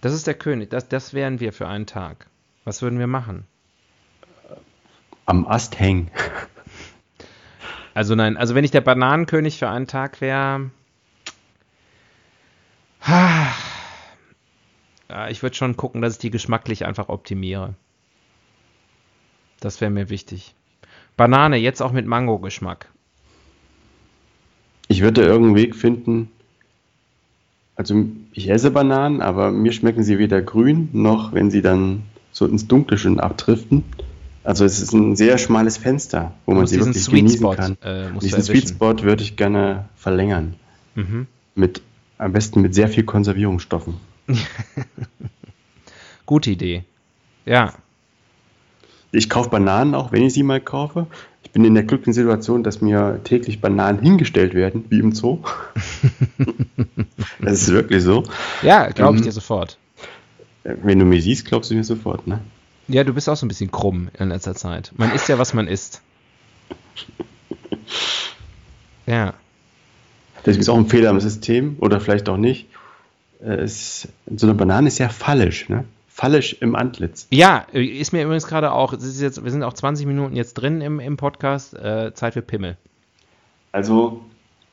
Das 0.00 0.12
ist 0.12 0.26
der 0.26 0.34
König. 0.34 0.70
Das, 0.70 0.88
das 0.88 1.12
wären 1.14 1.40
wir 1.40 1.52
für 1.52 1.68
einen 1.68 1.86
Tag. 1.86 2.26
Was 2.64 2.82
würden 2.82 2.98
wir 2.98 3.06
machen? 3.06 3.44
Am 5.26 5.46
Ast 5.46 5.78
hängen. 5.78 6.10
Also 7.96 8.14
nein, 8.14 8.36
also 8.36 8.54
wenn 8.54 8.62
ich 8.62 8.72
der 8.72 8.82
Bananenkönig 8.82 9.58
für 9.58 9.70
einen 9.70 9.86
Tag 9.86 10.20
wäre. 10.20 10.70
Ich 15.30 15.40
würde 15.42 15.54
schon 15.54 15.76
gucken, 15.76 16.02
dass 16.02 16.14
ich 16.14 16.18
die 16.18 16.30
geschmacklich 16.30 16.84
einfach 16.84 17.08
optimiere. 17.08 17.74
Das 19.60 19.80
wäre 19.80 19.90
mir 19.90 20.10
wichtig. 20.10 20.56
Banane, 21.16 21.58
jetzt 21.58 21.80
auch 21.80 21.92
mit 21.92 22.06
Mango-Geschmack. 22.06 22.90
Ich 24.88 25.02
würde 25.02 25.22
irgendeinen 25.22 25.54
Weg 25.54 25.76
finden. 25.76 26.28
Also 27.76 28.06
ich 28.32 28.50
esse 28.50 28.72
Bananen, 28.72 29.22
aber 29.22 29.52
mir 29.52 29.70
schmecken 29.72 30.02
sie 30.02 30.18
weder 30.18 30.42
grün 30.42 30.88
noch, 30.92 31.32
wenn 31.32 31.52
sie 31.52 31.62
dann 31.62 32.02
so 32.32 32.44
ins 32.46 32.66
Dunkle 32.66 32.98
schon 32.98 33.20
abdriften, 33.20 33.84
Also 34.46 34.64
es 34.64 34.80
ist 34.80 34.92
ein 34.92 35.16
sehr 35.16 35.38
schmales 35.38 35.76
Fenster, 35.76 36.32
wo 36.46 36.54
man 36.54 36.66
sie 36.68 36.78
wirklich 36.78 37.02
Sweet 37.02 37.16
genießen 37.16 37.38
Spot, 37.38 37.54
kann. 37.56 37.76
äh, 37.82 38.18
diesen 38.20 38.42
Sweet. 38.42 38.68
Spot 38.68 39.02
würde 39.02 39.22
ich 39.24 39.36
gerne 39.36 39.88
verlängern. 39.96 40.54
Mhm. 40.94 41.26
Mit, 41.56 41.82
am 42.18 42.32
besten 42.32 42.60
mit 42.62 42.74
sehr 42.74 42.88
viel 42.88 43.02
Konservierungsstoffen. 43.04 43.94
Gute 46.26 46.50
Idee. 46.50 46.84
Ja, 47.44 47.72
Ich 49.12 49.28
kaufe 49.30 49.50
Bananen 49.50 49.94
auch, 49.94 50.12
wenn 50.12 50.22
ich 50.22 50.34
sie 50.34 50.42
mal 50.42 50.60
kaufe. 50.60 51.06
Ich 51.42 51.50
bin 51.52 51.64
in 51.64 51.74
der 51.74 51.84
glücklichen 51.84 52.12
Situation, 52.12 52.62
dass 52.62 52.80
mir 52.80 53.20
täglich 53.24 53.60
Bananen 53.60 54.00
hingestellt 54.00 54.52
werden, 54.54 54.84
wie 54.90 54.98
im 54.98 55.12
Zoo. 55.12 55.38
das 57.40 57.62
ist 57.62 57.72
wirklich 57.72 58.02
so. 58.02 58.24
ja, 58.62 58.88
glaube 58.90 59.14
ich 59.16 59.20
Mhm. 59.22 59.26
dir 59.26 59.32
sofort. 59.32 59.78
Wenn 60.64 60.98
du 60.98 61.04
mich 61.04 61.22
siehst, 61.24 61.46
glaubst 61.46 61.70
du 61.70 61.74
mir 61.74 61.84
sofort, 61.84 62.26
ne? 62.26 62.40
Ja, 62.88 63.04
du 63.04 63.12
bist 63.14 63.28
auch 63.28 63.36
so 63.36 63.44
ein 63.46 63.48
bisschen 63.48 63.70
krumm 63.70 64.08
in 64.18 64.28
letzter 64.28 64.54
Zeit. 64.54 64.92
Man 64.96 65.12
isst 65.12 65.28
ja, 65.28 65.38
was 65.38 65.54
man 65.54 65.68
isst. 65.68 66.02
Ja. 69.06 69.34
Das 70.44 70.56
ist 70.56 70.68
auch 70.68 70.76
ein 70.76 70.86
Fehler 70.86 71.10
im 71.10 71.20
System 71.20 71.76
oder 71.80 72.00
vielleicht 72.00 72.28
auch 72.28 72.36
nicht. 72.36 72.66
Äh, 73.40 73.54
Es, 73.62 74.08
so 74.34 74.46
eine 74.46 74.54
Banane 74.54 74.88
ist 74.88 74.98
ja 74.98 75.08
fallisch, 75.08 75.68
ne? 75.68 75.84
Fallisch 76.08 76.54
im 76.60 76.74
Antlitz. 76.74 77.26
Ja, 77.30 77.66
äh, 77.72 77.84
ist 77.84 78.12
mir 78.12 78.24
übrigens 78.24 78.46
gerade 78.46 78.72
auch, 78.72 78.92
jetzt, 78.92 79.44
wir 79.44 79.50
sind 79.50 79.62
auch 79.62 79.74
20 79.74 80.06
Minuten 80.06 80.34
jetzt 80.34 80.54
drin 80.54 80.80
im, 80.80 80.98
im 80.98 81.16
Podcast, 81.16 81.74
äh, 81.74 82.12
Zeit 82.14 82.32
für 82.34 82.42
Pimmel. 82.42 82.76
Also, 83.72 84.24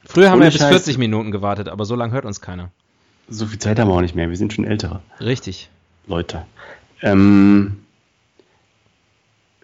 Früher 0.05 0.31
haben 0.31 0.39
wir 0.41 0.47
bis 0.49 0.57
Scheiß. 0.59 0.69
40 0.69 0.97
Minuten 0.97 1.31
gewartet, 1.31 1.67
aber 1.69 1.85
so 1.85 1.95
lange 1.95 2.13
hört 2.13 2.25
uns 2.25 2.39
keiner. 2.41 2.71
so 3.29 3.45
viel 3.45 3.59
Zeit 3.59 3.79
haben 3.79 3.89
wir 3.89 3.93
auch 3.95 4.01
nicht 4.01 4.15
mehr. 4.15 4.29
Wir 4.29 4.37
sind 4.37 4.53
schon 4.53 4.65
ältere 4.65 5.01
Richtig. 5.19 5.69
Leute. 6.07 6.45
Ähm, 7.01 7.82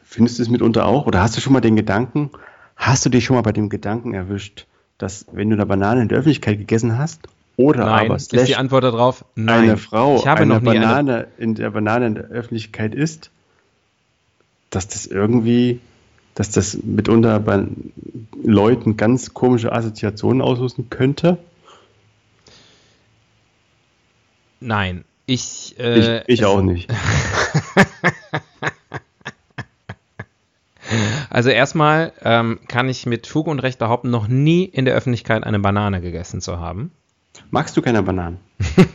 findest 0.09 0.39
du 0.39 0.43
es 0.43 0.49
mitunter 0.49 0.85
auch? 0.87 1.05
Oder 1.05 1.21
hast 1.21 1.37
du 1.37 1.41
schon 1.41 1.53
mal 1.53 1.61
den 1.61 1.75
Gedanken, 1.75 2.31
hast 2.75 3.05
du 3.05 3.09
dich 3.09 3.25
schon 3.25 3.35
mal 3.35 3.43
bei 3.43 3.51
dem 3.51 3.69
Gedanken 3.69 4.15
erwischt, 4.15 4.65
dass 4.97 5.27
wenn 5.31 5.49
du 5.49 5.55
eine 5.55 5.65
Banane 5.67 6.01
in 6.01 6.07
der 6.07 6.17
Öffentlichkeit 6.17 6.57
gegessen 6.57 6.97
hast, 6.97 7.21
oder 7.57 7.85
Nein, 7.85 8.05
aber 8.05 8.15
ist 8.15 8.31
die 8.31 8.55
Antwort 8.55 8.85
darauf 8.85 9.25
nein. 9.35 9.63
eine 9.63 9.77
Frau 9.77 10.15
ich 10.15 10.25
habe 10.27 10.41
eine 10.41 10.53
noch 10.53 10.61
nie 10.61 10.69
eine, 10.69 10.79
Banane 10.85 11.27
in 11.37 11.55
der 11.55 11.69
Banane 11.71 12.07
in 12.07 12.15
der 12.15 12.23
Öffentlichkeit 12.29 12.95
isst, 12.95 13.31
dass 14.69 14.87
das 14.87 15.05
irgendwie, 15.05 15.81
dass 16.35 16.51
das 16.51 16.81
mitunter 16.81 17.39
bei 17.41 17.65
Leuten 18.41 18.95
ganz 18.95 19.33
komische 19.33 19.73
Assoziationen 19.73 20.41
auslösen 20.41 20.89
könnte? 20.89 21.37
Nein. 24.61 25.03
Ich, 25.25 25.75
Ich, 25.77 25.79
äh, 25.79 26.23
ich 26.27 26.39
es- 26.39 26.45
auch 26.45 26.61
nicht. 26.61 26.89
Also 31.39 31.51
erstmal 31.51 32.11
ähm, 32.21 32.59
kann 32.67 32.89
ich 32.89 33.05
mit 33.05 33.25
Fug 33.25 33.47
und 33.47 33.59
Recht 33.59 33.79
behaupten, 33.79 34.09
noch 34.09 34.27
nie 34.27 34.65
in 34.65 34.83
der 34.83 34.93
Öffentlichkeit 34.93 35.45
eine 35.45 35.57
Banane 35.57 36.01
gegessen 36.01 36.41
zu 36.41 36.59
haben. 36.59 36.91
Magst 37.49 37.77
du 37.77 37.81
keine 37.81 38.03
Bananen? 38.03 38.39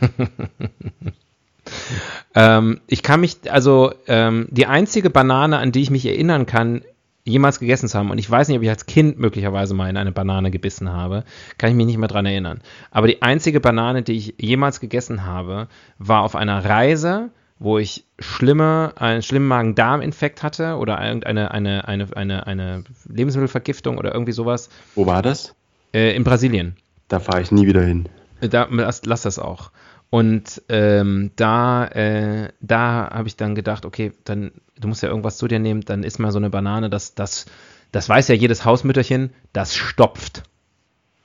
Ähm, 2.35 2.81
ich 2.85 3.01
kann 3.01 3.21
mich, 3.21 3.51
also 3.51 3.93
ähm, 4.07 4.47
die 4.51 4.67
einzige 4.67 5.09
Banane, 5.09 5.57
an 5.57 5.71
die 5.71 5.81
ich 5.81 5.89
mich 5.89 6.05
erinnern 6.05 6.45
kann, 6.45 6.83
jemals 7.23 7.59
gegessen 7.59 7.87
zu 7.87 7.97
haben, 7.97 8.11
und 8.11 8.19
ich 8.19 8.29
weiß 8.29 8.47
nicht, 8.49 8.57
ob 8.57 8.63
ich 8.63 8.69
als 8.69 8.85
Kind 8.85 9.17
möglicherweise 9.17 9.73
mal 9.73 9.89
in 9.89 9.97
eine 9.97 10.11
Banane 10.11 10.51
gebissen 10.51 10.91
habe, 10.91 11.23
kann 11.57 11.71
ich 11.71 11.75
mich 11.75 11.87
nicht 11.87 11.97
mehr 11.97 12.09
dran 12.09 12.27
erinnern. 12.27 12.61
Aber 12.91 13.07
die 13.07 13.23
einzige 13.23 13.61
Banane, 13.61 14.03
die 14.03 14.13
ich 14.13 14.35
jemals 14.37 14.79
gegessen 14.79 15.25
habe, 15.25 15.69
war 15.97 16.21
auf 16.21 16.35
einer 16.35 16.63
Reise, 16.63 17.31
wo 17.65 17.79
ich 17.79 18.05
schlimme, 18.19 18.93
einen 18.95 19.23
schlimmen 19.23 19.47
Magen-Darm-Infekt 19.47 20.43
hatte 20.43 20.75
oder 20.75 21.03
irgendeine 21.03 21.49
eine, 21.49 21.87
eine, 21.87 22.15
eine, 22.15 22.45
eine 22.45 22.83
Lebensmittelvergiftung 23.09 23.97
oder 23.97 24.13
irgendwie 24.13 24.33
sowas 24.33 24.69
Wo 24.93 25.07
war 25.07 25.23
das? 25.23 25.55
äh, 25.91 26.15
in 26.15 26.23
Brasilien. 26.23 26.75
Da 27.07 27.19
fahre 27.19 27.41
ich 27.41 27.51
nie 27.51 27.65
wieder 27.65 27.81
hin. 27.81 28.07
Da, 28.39 28.67
lass, 28.69 29.03
lass 29.05 29.23
das 29.23 29.39
auch. 29.39 29.71
Und 30.11 30.61
ähm, 30.69 31.31
da, 31.37 31.87
äh, 31.87 32.49
da 32.61 33.09
habe 33.11 33.27
ich 33.27 33.35
dann 33.35 33.55
gedacht, 33.55 33.85
okay, 33.85 34.11
dann, 34.25 34.51
du 34.79 34.87
musst 34.87 35.01
ja 35.01 35.09
irgendwas 35.09 35.37
zu 35.37 35.47
dir 35.47 35.57
nehmen, 35.57 35.81
dann 35.81 36.03
isst 36.03 36.19
mal 36.19 36.31
so 36.31 36.37
eine 36.37 36.51
Banane, 36.51 36.91
das, 36.91 37.15
das, 37.15 37.47
das 37.91 38.07
weiß 38.07 38.27
ja 38.27 38.35
jedes 38.35 38.63
Hausmütterchen, 38.63 39.31
das 39.53 39.73
stopft. 39.75 40.43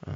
Ja. 0.07 0.15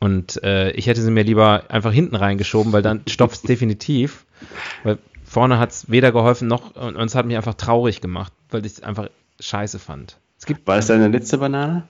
Und 0.00 0.42
äh, 0.42 0.72
ich 0.72 0.88
hätte 0.88 1.00
sie 1.00 1.12
mir 1.12 1.22
lieber 1.22 1.70
einfach 1.70 1.92
hinten 1.92 2.16
reingeschoben, 2.16 2.72
weil 2.72 2.82
dann 2.82 3.02
stopft 3.06 3.36
es 3.36 3.42
definitiv. 3.42 4.26
Weil 4.82 4.98
vorne 5.32 5.58
hat 5.58 5.70
es 5.70 5.90
weder 5.90 6.12
geholfen 6.12 6.46
noch, 6.48 6.76
und, 6.76 6.96
und 6.96 7.04
es 7.06 7.14
hat 7.14 7.26
mich 7.26 7.36
einfach 7.36 7.54
traurig 7.54 8.00
gemacht, 8.00 8.32
weil 8.50 8.64
ich 8.66 8.72
es 8.72 8.82
einfach 8.82 9.08
scheiße 9.40 9.78
fand. 9.78 10.18
Es 10.38 10.46
gibt 10.46 10.66
War 10.66 10.76
das 10.76 10.86
deine 10.88 11.08
letzte 11.08 11.38
Banane? 11.38 11.84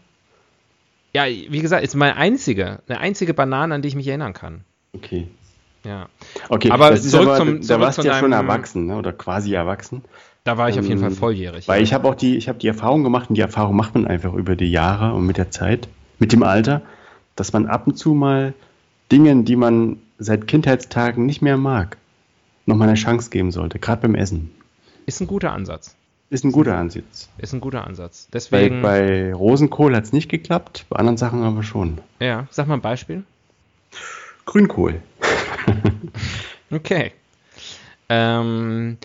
ja, 1.14 1.26
wie 1.26 1.60
gesagt, 1.60 1.84
ist 1.84 1.94
meine 1.94 2.16
einzige, 2.16 2.80
eine 2.88 2.98
einzige 3.00 3.34
Banane, 3.34 3.74
an 3.74 3.82
die 3.82 3.88
ich 3.88 3.94
mich 3.96 4.08
erinnern 4.08 4.32
kann. 4.32 4.64
Okay. 4.94 5.28
Ja. 5.84 6.08
Okay, 6.48 6.70
Aber 6.70 6.94
zurück 6.96 7.26
aber, 7.28 7.36
zum- 7.38 7.66
da 7.66 7.80
warst 7.80 7.98
du 7.98 8.02
ja 8.02 8.18
schon 8.18 8.32
erwachsen, 8.32 8.86
ne? 8.86 8.96
oder 8.96 9.12
quasi 9.12 9.52
erwachsen. 9.52 10.02
Da 10.44 10.56
war 10.56 10.68
ich 10.68 10.78
auf 10.78 10.86
jeden 10.86 10.98
Ähm, 11.02 11.08
Fall 11.10 11.16
volljährig. 11.16 11.68
Weil 11.68 11.78
ja. 11.80 11.84
ich 11.84 11.92
habe 11.92 12.08
auch 12.08 12.14
die, 12.14 12.36
ich 12.36 12.48
habe 12.48 12.58
die 12.58 12.66
Erfahrung 12.68 13.02
gemacht 13.04 13.28
und 13.28 13.36
die 13.36 13.40
Erfahrung 13.42 13.76
macht 13.76 13.94
man 13.94 14.06
einfach 14.06 14.32
über 14.34 14.56
die 14.56 14.70
Jahre 14.70 15.12
und 15.14 15.26
mit 15.26 15.36
der 15.36 15.50
Zeit, 15.50 15.88
mit 16.18 16.32
dem 16.32 16.42
Alter, 16.42 16.82
dass 17.36 17.52
man 17.52 17.66
ab 17.66 17.86
und 17.86 17.96
zu 17.96 18.14
mal 18.14 18.54
Dingen, 19.10 19.44
die 19.44 19.56
man 19.56 19.98
seit 20.18 20.46
Kindheitstagen 20.46 21.26
nicht 21.26 21.42
mehr 21.42 21.56
mag, 21.56 21.96
nochmal 22.66 22.88
eine 22.88 22.96
Chance 22.96 23.30
geben 23.30 23.50
sollte, 23.50 23.78
gerade 23.78 24.02
beim 24.02 24.14
Essen. 24.14 24.50
Ist 25.06 25.20
ein 25.20 25.26
guter 25.26 25.52
Ansatz. 25.52 25.96
Ist 26.30 26.44
ein 26.44 26.52
guter 26.52 26.76
Ansatz. 26.76 27.28
Ist 27.38 27.52
ein 27.52 27.60
guter 27.60 27.86
Ansatz. 27.86 28.26
Bei, 28.30 28.38
Deswegen, 28.38 28.80
bei 28.82 29.34
Rosenkohl 29.34 29.94
hat 29.94 30.04
es 30.04 30.12
nicht 30.12 30.30
geklappt, 30.30 30.86
bei 30.88 30.96
anderen 30.96 31.18
Sachen 31.18 31.42
aber 31.42 31.62
schon. 31.62 31.98
ja, 32.20 32.46
sag 32.50 32.68
mal 32.68 32.74
ein 32.74 32.80
Beispiel. 32.80 33.24
Grünkohl. 34.46 35.00
Okay. 36.74 37.12
Ähm, 38.08 38.96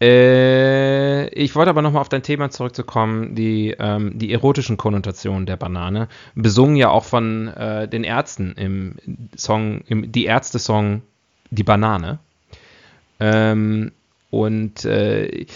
äh, 0.00 1.28
ich 1.30 1.56
wollte 1.56 1.70
aber 1.70 1.82
nochmal 1.82 2.02
auf 2.02 2.08
dein 2.08 2.22
Thema 2.22 2.50
zurückzukommen, 2.50 3.34
die, 3.34 3.74
ähm, 3.78 4.16
die 4.16 4.32
erotischen 4.32 4.76
Konnotationen 4.76 5.44
der 5.44 5.56
Banane, 5.56 6.06
besungen 6.36 6.76
ja 6.76 6.90
auch 6.90 7.04
von 7.04 7.48
äh, 7.48 7.88
den 7.88 8.04
Ärzten 8.04 8.52
im 8.52 8.94
Song, 9.36 9.80
im 9.88 10.12
Die 10.12 10.26
Ärzte-Song 10.26 11.02
Die 11.50 11.64
Banane. 11.64 12.20
Ähm, 13.20 13.92
und 14.30 14.84
äh, 14.84 15.46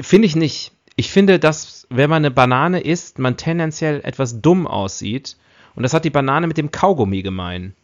finde 0.00 0.26
ich 0.26 0.36
nicht. 0.36 0.72
Ich 0.96 1.10
finde, 1.10 1.38
dass, 1.38 1.86
wenn 1.90 2.10
man 2.10 2.24
eine 2.24 2.30
Banane 2.30 2.80
isst, 2.80 3.18
man 3.18 3.36
tendenziell 3.36 4.00
etwas 4.04 4.40
dumm 4.40 4.66
aussieht. 4.66 5.36
Und 5.74 5.82
das 5.82 5.92
hat 5.92 6.04
die 6.04 6.10
Banane 6.10 6.46
mit 6.46 6.56
dem 6.56 6.70
Kaugummi 6.70 7.22
gemein. 7.22 7.74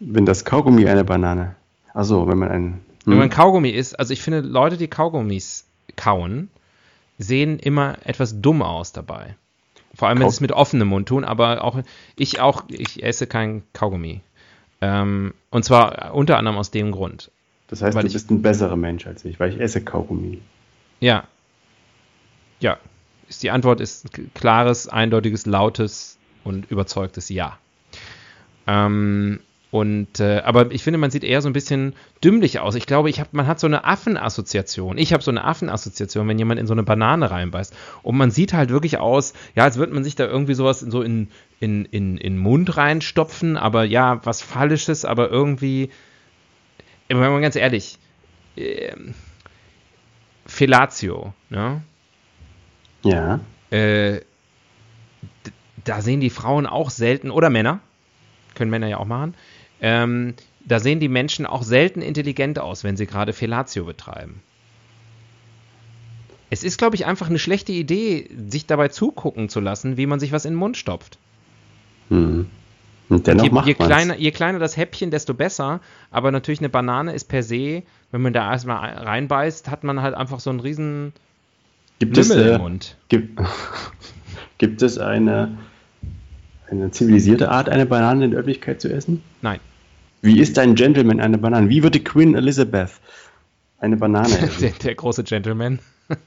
Wenn 0.00 0.26
das 0.26 0.44
Kaugummi 0.44 0.88
eine 0.88 1.04
Banane. 1.04 1.54
Achso, 1.94 2.26
wenn 2.28 2.38
man 2.38 2.50
einen. 2.50 2.80
Wenn 3.04 3.14
Hm. 3.14 3.18
man 3.20 3.30
Kaugummi 3.30 3.70
isst, 3.70 3.98
also 3.98 4.12
ich 4.12 4.20
finde, 4.20 4.40
Leute, 4.40 4.76
die 4.76 4.88
Kaugummis 4.88 5.66
kauen, 5.94 6.50
sehen 7.18 7.58
immer 7.58 7.98
etwas 8.04 8.40
dumm 8.40 8.62
aus 8.62 8.92
dabei. 8.92 9.36
Vor 9.94 10.08
allem, 10.08 10.18
wenn 10.18 10.28
sie 10.28 10.34
es 10.34 10.40
mit 10.40 10.52
offenem 10.52 10.88
Mund 10.88 11.08
tun, 11.08 11.24
aber 11.24 11.64
auch 11.64 11.80
ich 12.16 12.40
auch, 12.40 12.64
ich 12.68 13.02
esse 13.02 13.26
kein 13.26 13.62
Kaugummi. 13.72 14.20
Ähm, 14.80 15.34
und 15.50 15.64
zwar 15.64 16.14
unter 16.14 16.36
anderem 16.38 16.56
aus 16.58 16.70
dem 16.70 16.92
Grund. 16.92 17.30
Das 17.68 17.82
heißt, 17.82 17.94
weil 17.96 18.02
du 18.02 18.08
ich- 18.08 18.12
bist 18.12 18.30
ein 18.30 18.42
besserer 18.42 18.76
Mensch 18.76 19.06
als 19.06 19.24
ich, 19.24 19.40
weil 19.40 19.52
ich 19.52 19.60
esse 19.60 19.82
Kaugummi. 19.82 20.40
Ja. 21.00 21.24
Ja. 22.60 22.78
Ist, 23.28 23.42
die 23.42 23.50
Antwort 23.50 23.80
ist 23.80 24.04
ein 24.18 24.30
klares, 24.34 24.86
eindeutiges, 24.88 25.46
lautes 25.46 26.18
und 26.44 26.70
überzeugtes 26.70 27.28
Ja. 27.28 27.58
Ähm, 28.66 29.40
und, 29.72 30.20
äh, 30.20 30.38
aber 30.44 30.70
ich 30.70 30.82
finde, 30.84 30.98
man 30.98 31.10
sieht 31.10 31.24
eher 31.24 31.42
so 31.42 31.48
ein 31.48 31.52
bisschen 31.52 31.94
dümmlich 32.22 32.60
aus. 32.60 32.76
Ich 32.76 32.86
glaube, 32.86 33.10
ich 33.10 33.18
hab, 33.18 33.32
man 33.34 33.46
hat 33.46 33.58
so 33.58 33.66
eine 33.66 33.84
Affenassoziation. 33.84 34.96
Ich 34.96 35.12
habe 35.12 35.22
so 35.22 35.30
eine 35.30 35.44
Affenassoziation, 35.44 36.28
wenn 36.28 36.38
jemand 36.38 36.60
in 36.60 36.68
so 36.68 36.72
eine 36.72 36.84
Banane 36.84 37.30
reinbeißt. 37.30 37.74
Und 38.02 38.16
man 38.16 38.30
sieht 38.30 38.52
halt 38.52 38.70
wirklich 38.70 38.98
aus, 38.98 39.34
ja, 39.56 39.64
als 39.64 39.76
würde 39.76 39.92
man 39.92 40.04
sich 40.04 40.14
da 40.14 40.24
irgendwie 40.24 40.54
sowas 40.54 40.82
in, 40.82 40.90
so 40.90 41.02
in, 41.02 41.28
in, 41.58 41.84
in, 41.86 42.16
in 42.16 42.34
den 42.34 42.38
Mund 42.38 42.76
reinstopfen, 42.76 43.56
aber 43.56 43.84
ja, 43.84 44.24
was 44.24 44.40
Fallisches, 44.40 45.04
aber 45.04 45.30
irgendwie, 45.30 45.90
wenn 47.08 47.18
man 47.18 47.42
ganz 47.42 47.56
ehrlich, 47.56 47.98
ähm, 48.56 49.14
Fellatio, 50.46 51.34
ne? 51.50 51.82
Ja. 53.02 53.40
Äh, 53.70 54.20
da 55.84 56.00
sehen 56.00 56.20
die 56.20 56.30
Frauen 56.30 56.66
auch 56.66 56.90
selten, 56.90 57.30
oder 57.30 57.50
Männer, 57.50 57.80
können 58.54 58.70
Männer 58.70 58.88
ja 58.88 58.98
auch 58.98 59.06
machen, 59.06 59.34
ähm, 59.80 60.34
da 60.64 60.80
sehen 60.80 61.00
die 61.00 61.08
Menschen 61.08 61.46
auch 61.46 61.62
selten 61.62 62.02
intelligent 62.02 62.58
aus, 62.58 62.84
wenn 62.84 62.96
sie 62.96 63.06
gerade 63.06 63.32
Fellatio 63.32 63.84
betreiben. 63.84 64.42
Es 66.50 66.64
ist, 66.64 66.78
glaube 66.78 66.96
ich, 66.96 67.06
einfach 67.06 67.28
eine 67.28 67.38
schlechte 67.38 67.72
Idee, 67.72 68.30
sich 68.48 68.66
dabei 68.66 68.88
zugucken 68.88 69.48
zu 69.48 69.60
lassen, 69.60 69.96
wie 69.96 70.06
man 70.06 70.20
sich 70.20 70.32
was 70.32 70.44
in 70.44 70.52
den 70.52 70.58
Mund 70.58 70.76
stopft. 70.76 71.18
Hm. 72.08 72.46
Und 73.08 73.26
dennoch 73.26 73.44
je, 73.44 73.50
macht 73.50 73.66
je, 73.68 73.74
kleiner, 73.74 74.16
je 74.16 74.30
kleiner 74.32 74.58
das 74.58 74.76
Häppchen, 74.76 75.10
desto 75.10 75.34
besser. 75.34 75.80
Aber 76.10 76.32
natürlich 76.32 76.60
eine 76.60 76.68
Banane 76.68 77.12
ist 77.12 77.28
per 77.28 77.42
se, 77.42 77.82
wenn 78.10 78.20
man 78.20 78.32
da 78.32 78.50
erstmal 78.50 78.90
reinbeißt, 78.90 79.70
hat 79.70 79.84
man 79.84 80.02
halt 80.02 80.14
einfach 80.14 80.40
so 80.40 80.50
einen 80.50 80.60
riesen 80.60 81.12
Gibt 81.98 82.18
es, 82.18 82.28
Lümmel 82.28 82.46
äh, 82.46 82.54
im 82.54 82.60
Mund. 82.60 82.96
gibt, 83.08 83.40
gibt 84.58 84.82
es 84.82 84.98
eine, 84.98 85.56
eine 86.70 86.90
zivilisierte 86.90 87.50
Art, 87.50 87.68
eine 87.68 87.86
Banane 87.86 88.24
in 88.24 88.30
der 88.32 88.40
Öffentlichkeit 88.40 88.80
zu 88.80 88.92
essen? 88.92 89.22
Nein. 89.42 89.60
Wie 90.22 90.40
ist 90.40 90.58
ein 90.58 90.74
Gentleman 90.74 91.20
eine 91.20 91.38
Banane? 91.38 91.68
Wie 91.68 91.82
würde 91.82 92.00
Queen 92.00 92.34
Elizabeth 92.34 92.92
eine 93.78 93.96
Banane 93.96 94.38
essen? 94.40 94.60
Der, 94.60 94.70
der 94.70 94.94
große 94.94 95.24
Gentleman. 95.24 95.78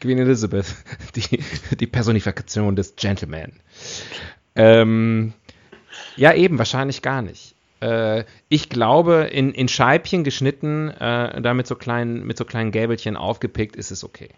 Queen 0.00 0.18
Elizabeth, 0.18 0.74
die, 1.16 1.40
die 1.76 1.86
Personifikation 1.86 2.76
des 2.76 2.96
Gentleman. 2.96 3.52
Ähm, 4.54 5.32
ja, 6.16 6.34
eben, 6.34 6.58
wahrscheinlich 6.58 7.02
gar 7.02 7.22
nicht. 7.22 7.54
Äh, 7.80 8.24
ich 8.48 8.68
glaube, 8.68 9.28
in, 9.32 9.52
in 9.52 9.68
Scheibchen 9.68 10.24
geschnitten, 10.24 10.88
äh, 10.88 11.40
da 11.40 11.54
mit 11.54 11.66
so, 11.66 11.76
kleinen, 11.76 12.26
mit 12.26 12.36
so 12.36 12.44
kleinen 12.44 12.72
Gäbelchen 12.72 13.16
aufgepickt, 13.16 13.76
ist 13.76 13.90
es 13.90 14.04
okay. 14.04 14.30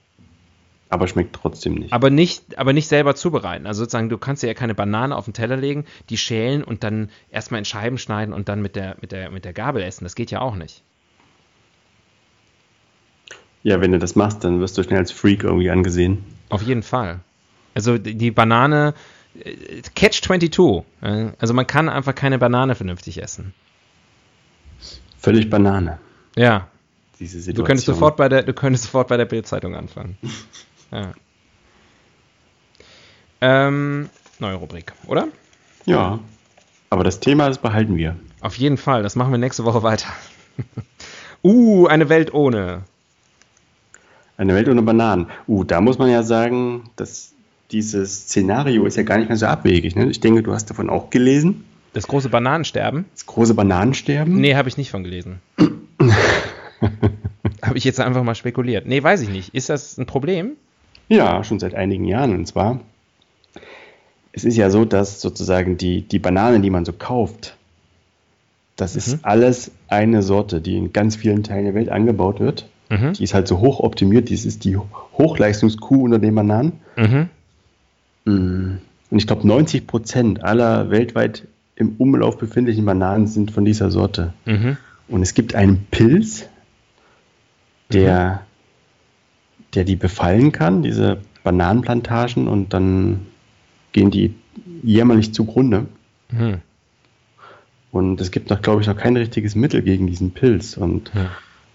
Aber 0.92 1.08
schmeckt 1.08 1.34
trotzdem 1.34 1.76
nicht. 1.76 1.90
Aber 1.90 2.10
nicht, 2.10 2.58
aber 2.58 2.74
nicht 2.74 2.86
selber 2.86 3.14
zubereiten. 3.14 3.66
Also 3.66 3.84
sozusagen, 3.84 4.10
du 4.10 4.18
kannst 4.18 4.42
dir 4.42 4.48
ja 4.48 4.52
keine 4.52 4.74
Banane 4.74 5.16
auf 5.16 5.24
den 5.24 5.32
Teller 5.32 5.56
legen, 5.56 5.86
die 6.10 6.18
schälen 6.18 6.62
und 6.62 6.84
dann 6.84 7.08
erstmal 7.30 7.60
in 7.60 7.64
Scheiben 7.64 7.96
schneiden 7.96 8.34
und 8.34 8.50
dann 8.50 8.60
mit 8.60 8.76
der, 8.76 8.98
mit 9.00 9.10
der, 9.10 9.30
mit 9.30 9.46
der 9.46 9.54
Gabel 9.54 9.82
essen. 9.82 10.04
Das 10.04 10.14
geht 10.14 10.30
ja 10.30 10.42
auch 10.42 10.54
nicht. 10.54 10.82
Ja, 13.62 13.80
wenn 13.80 13.92
du 13.92 13.98
das 13.98 14.16
machst, 14.16 14.44
dann 14.44 14.60
wirst 14.60 14.76
du 14.76 14.82
schnell 14.82 14.98
als 14.98 15.12
Freak 15.12 15.44
irgendwie 15.44 15.70
angesehen. 15.70 16.24
Auf 16.50 16.60
jeden 16.60 16.82
Fall. 16.82 17.20
Also 17.72 17.96
die 17.96 18.30
Banane, 18.30 18.92
äh, 19.42 19.80
Catch 19.94 20.20
22. 20.22 20.84
äh, 21.00 21.30
Also 21.38 21.54
man 21.54 21.66
kann 21.66 21.88
einfach 21.88 22.14
keine 22.14 22.38
Banane 22.38 22.74
vernünftig 22.74 23.22
essen. 23.22 23.54
Völlig 25.18 25.48
Banane, 25.48 25.98
Ja, 26.36 26.68
diese 27.20 27.38
Situation. 27.40 27.54
du 27.54 27.66
könntest 27.66 27.86
sofort 27.86 28.16
bei 28.16 28.28
der, 28.28 28.42
du 28.42 28.52
könntest 28.52 28.84
sofort 28.84 29.06
bei 29.06 29.16
der 29.16 29.26
Bildzeitung 29.26 29.76
anfangen. 29.76 30.18
Ja. 30.92 31.12
Ähm, 33.40 34.08
neue 34.38 34.54
Rubrik, 34.54 34.92
oder? 35.06 35.28
Ja, 35.84 36.20
aber 36.90 37.02
das 37.02 37.20
Thema, 37.20 37.48
das 37.48 37.58
behalten 37.58 37.96
wir. 37.96 38.16
Auf 38.40 38.56
jeden 38.56 38.76
Fall, 38.76 39.02
das 39.02 39.16
machen 39.16 39.32
wir 39.32 39.38
nächste 39.38 39.64
Woche 39.64 39.82
weiter. 39.82 40.08
uh, 41.42 41.86
eine 41.86 42.08
Welt 42.08 42.34
ohne. 42.34 42.82
Eine 44.36 44.54
Welt 44.54 44.68
ohne 44.68 44.82
Bananen. 44.82 45.26
Uh, 45.48 45.64
da 45.64 45.80
muss 45.80 45.98
man 45.98 46.10
ja 46.10 46.22
sagen, 46.22 46.90
dass 46.96 47.32
dieses 47.70 48.28
Szenario 48.28 48.84
ist 48.84 48.96
ja 48.96 49.02
gar 49.02 49.18
nicht 49.18 49.28
mehr 49.28 49.36
so 49.36 49.46
abwegig. 49.46 49.96
Ne? 49.96 50.10
Ich 50.10 50.20
denke, 50.20 50.42
du 50.42 50.52
hast 50.52 50.68
davon 50.70 50.90
auch 50.90 51.10
gelesen. 51.10 51.64
Das 51.94 52.06
große 52.06 52.28
Bananensterben? 52.28 53.06
Das 53.12 53.26
große 53.26 53.54
Bananensterben. 53.54 54.40
Nee, 54.40 54.54
habe 54.54 54.68
ich 54.68 54.76
nicht 54.76 54.90
von 54.90 55.04
gelesen. 55.04 55.40
habe 57.62 57.78
ich 57.78 57.84
jetzt 57.84 58.00
einfach 58.00 58.22
mal 58.22 58.34
spekuliert. 58.34 58.86
Nee, 58.86 59.02
weiß 59.02 59.22
ich 59.22 59.28
nicht. 59.28 59.54
Ist 59.54 59.68
das 59.68 59.98
ein 59.98 60.06
Problem? 60.06 60.52
Ja, 61.12 61.44
schon 61.44 61.58
seit 61.58 61.74
einigen 61.74 62.04
Jahren. 62.06 62.34
Und 62.34 62.46
zwar, 62.46 62.80
es 64.32 64.44
ist 64.44 64.56
ja 64.56 64.70
so, 64.70 64.84
dass 64.84 65.20
sozusagen 65.20 65.76
die, 65.76 66.02
die 66.02 66.18
Bananen, 66.18 66.62
die 66.62 66.70
man 66.70 66.84
so 66.84 66.92
kauft, 66.92 67.56
das 68.76 68.94
Mhm. 68.94 68.98
ist 68.98 69.24
alles 69.24 69.70
eine 69.88 70.22
Sorte, 70.22 70.60
die 70.62 70.76
in 70.78 70.92
ganz 70.92 71.16
vielen 71.16 71.42
Teilen 71.42 71.66
der 71.66 71.74
Welt 71.74 71.90
angebaut 71.90 72.40
wird. 72.40 72.66
Mhm. 72.88 73.12
Die 73.12 73.24
ist 73.24 73.34
halt 73.34 73.46
so 73.46 73.60
hoch 73.60 73.80
optimiert, 73.80 74.30
dies 74.30 74.46
ist 74.46 74.64
die 74.64 74.76
Hochleistungskuh 74.76 76.04
unter 76.04 76.18
den 76.18 76.34
Bananen. 76.34 76.80
Mhm. 76.96 77.28
Mm. 78.24 78.78
Und 79.10 79.18
ich 79.18 79.26
glaube, 79.26 79.46
90 79.46 79.86
Prozent 79.86 80.42
aller 80.42 80.90
weltweit 80.90 81.46
im 81.76 81.96
Umlauf 81.98 82.38
befindlichen 82.38 82.84
Bananen 82.86 83.26
sind 83.26 83.50
von 83.50 83.64
dieser 83.66 83.90
Sorte. 83.90 84.32
Mhm. 84.46 84.78
Und 85.08 85.20
es 85.22 85.34
gibt 85.34 85.54
einen 85.54 85.86
Pilz, 85.90 86.46
der, 87.92 88.42
der 89.74 89.84
die 89.84 89.96
befallen 89.96 90.52
kann, 90.52 90.82
diese 90.82 91.18
Bananenplantagen, 91.44 92.48
und 92.48 92.72
dann 92.72 93.26
gehen 93.92 94.10
die 94.10 94.34
jämmerlich 94.82 95.34
zugrunde. 95.34 95.86
Mhm. 96.30 96.58
Und 97.90 98.20
es 98.20 98.30
gibt 98.30 98.48
noch, 98.50 98.62
glaube 98.62 98.80
ich, 98.80 98.86
noch 98.86 98.96
kein 98.96 99.16
richtiges 99.16 99.54
Mittel 99.54 99.82
gegen 99.82 100.06
diesen 100.06 100.30
Pilz. 100.30 100.76
Und 100.76 101.12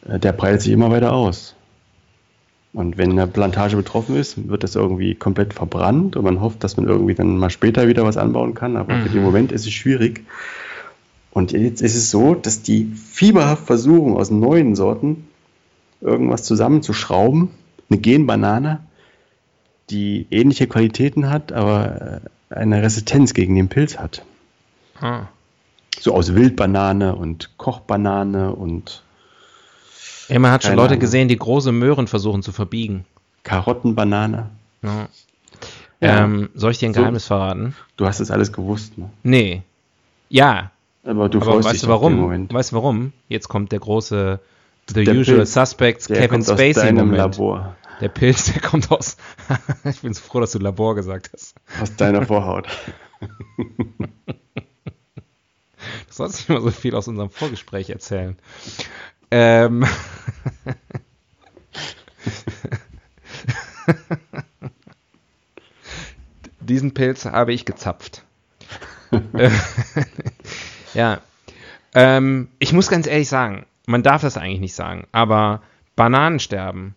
äh, 0.08 0.20
der 0.20 0.34
breitet 0.34 0.62
sich 0.62 0.72
immer 0.74 0.90
weiter 0.90 1.14
aus. 1.14 1.56
Und 2.74 2.98
wenn 2.98 3.12
eine 3.12 3.28
Plantage 3.28 3.76
betroffen 3.76 4.16
ist, 4.16 4.50
wird 4.50 4.64
das 4.64 4.76
irgendwie 4.76 5.16
komplett 5.16 5.54
verbrannt 5.54 6.16
und 6.16 6.24
man 6.24 6.42
hofft, 6.42 6.64
dass 6.64 6.78
man 6.78 6.88
irgendwie 6.88 7.16
dann 7.16 7.38
mal 7.38 7.50
später 7.50 7.88
wieder 7.88 8.04
was 8.04 8.18
anbauen 8.18 8.54
kann. 8.54 8.78
Aber 8.78 8.94
für 8.96 9.10
Mhm. 9.10 9.14
den 9.14 9.24
Moment 9.24 9.52
ist 9.52 9.66
es 9.66 9.74
schwierig. 9.74 10.26
Und 11.32 11.52
jetzt 11.52 11.82
ist 11.82 11.96
es 11.96 12.10
so, 12.10 12.34
dass 12.36 12.62
die 12.64 12.86
fieberhaft 12.86 13.66
versuchen, 13.66 14.16
aus 14.16 14.32
neuen 14.32 14.76
Sorten 14.76 15.28
irgendwas 16.02 16.44
zusammenzuschrauben. 16.44 17.50
Eine 17.90 18.00
Genbanane, 18.00 18.80
die 19.90 20.28
ähnliche 20.32 20.68
Qualitäten 20.68 21.30
hat, 21.30 21.52
aber 21.54 22.22
äh, 22.50 22.56
eine 22.56 22.82
Resistenz 22.82 23.34
gegen 23.34 23.56
den 23.56 23.70
Pilz 23.70 23.98
hat. 23.98 24.24
Ah. 25.00 25.24
So 26.00 26.14
aus 26.14 26.36
Wildbanane 26.36 27.16
und 27.16 27.58
Kochbanane 27.58 28.54
und 28.54 29.04
Ja, 30.28 30.40
man 30.40 30.52
hat 30.52 30.64
schon 30.64 30.76
Leute 30.76 30.90
Ahnung. 30.90 31.00
gesehen, 31.00 31.28
die 31.28 31.38
große 31.38 31.72
Möhren 31.72 32.08
versuchen 32.08 32.44
zu 32.44 32.52
verbiegen. 32.52 33.06
Karottenbanane. 33.44 34.50
Ja. 34.84 35.08
Ja. 36.00 36.24
Ähm, 36.26 36.50
soll 36.54 36.72
ich 36.72 36.78
dir 36.78 36.90
ein 36.90 36.94
So. 36.94 37.00
Geheimnis 37.00 37.26
verraten? 37.26 37.76
Du 37.96 38.06
hast 38.06 38.20
das 38.20 38.30
alles 38.30 38.52
gewusst, 38.54 38.98
ne? 38.98 39.10
Nee. 39.24 39.64
Ja, 40.30 40.70
Aber 41.04 41.30
du 41.30 41.40
aber 41.40 41.54
freust 41.54 41.66
weißt 41.70 41.76
dich 41.76 41.82
du 41.84 41.88
warum? 41.88 42.16
Moment. 42.18 42.54
Weißt 42.54 42.72
du 42.72 42.76
warum? 42.76 43.14
Jetzt 43.30 43.48
kommt 43.48 43.72
der 43.72 43.80
große 43.80 44.40
The 44.90 45.04
Der 45.04 45.16
Usual 45.16 45.38
Pilz, 45.38 45.54
Suspects 45.54 46.08
Der 46.08 46.18
Kevin 46.28 46.44
Spacey 46.44 46.74
deinem 46.74 47.08
Moment. 47.10 47.18
Labor, 47.18 47.76
Der 48.00 48.10
Pilz, 48.10 48.52
der 48.54 48.62
kommt 48.62 48.90
aus. 48.92 49.18
ich 49.84 50.02
bin 50.02 50.14
so 50.14 50.22
froh, 50.22 50.40
dass 50.40 50.52
du 50.54 50.60
Labor 50.60 50.96
gesagt 50.96 51.32
hast. 51.34 51.56
aus 51.82 51.96
deiner 51.96 52.26
Vorhaut. 52.26 52.68
Du 53.60 53.68
sollst 56.10 56.38
nicht 56.38 56.50
immer 56.50 56.62
so 56.62 56.72
viel 56.72 56.96
aus 56.96 57.08
unserem 57.08 57.30
Vorgespräch 57.30 57.90
erzählen. 57.90 58.38
Ähm. 59.30 59.86
Diesen 66.60 66.94
Pilz 66.94 67.26
habe 67.26 67.54
ich 67.54 67.66
gezapft. 67.66 68.24
Äh, 69.38 69.50
ja. 70.94 71.22
Ähm, 71.94 72.50
ich 72.60 72.74
muss 72.74 72.90
ganz 72.90 73.08
ehrlich 73.08 73.30
sagen, 73.30 73.66
man 73.88 74.04
darf 74.04 74.22
das 74.22 74.38
eigentlich 74.38 74.60
nicht 74.60 74.76
sagen, 74.76 75.08
aber 75.12 75.64
Bananensterben, 75.96 76.94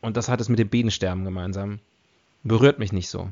und 0.00 0.16
das 0.16 0.30
hat 0.30 0.40
es 0.40 0.48
mit 0.48 0.58
dem 0.58 0.68
Bienensterben 0.68 1.24
gemeinsam, 1.24 1.80
berührt 2.44 2.78
mich 2.78 2.92
nicht 2.92 3.08
so. 3.08 3.28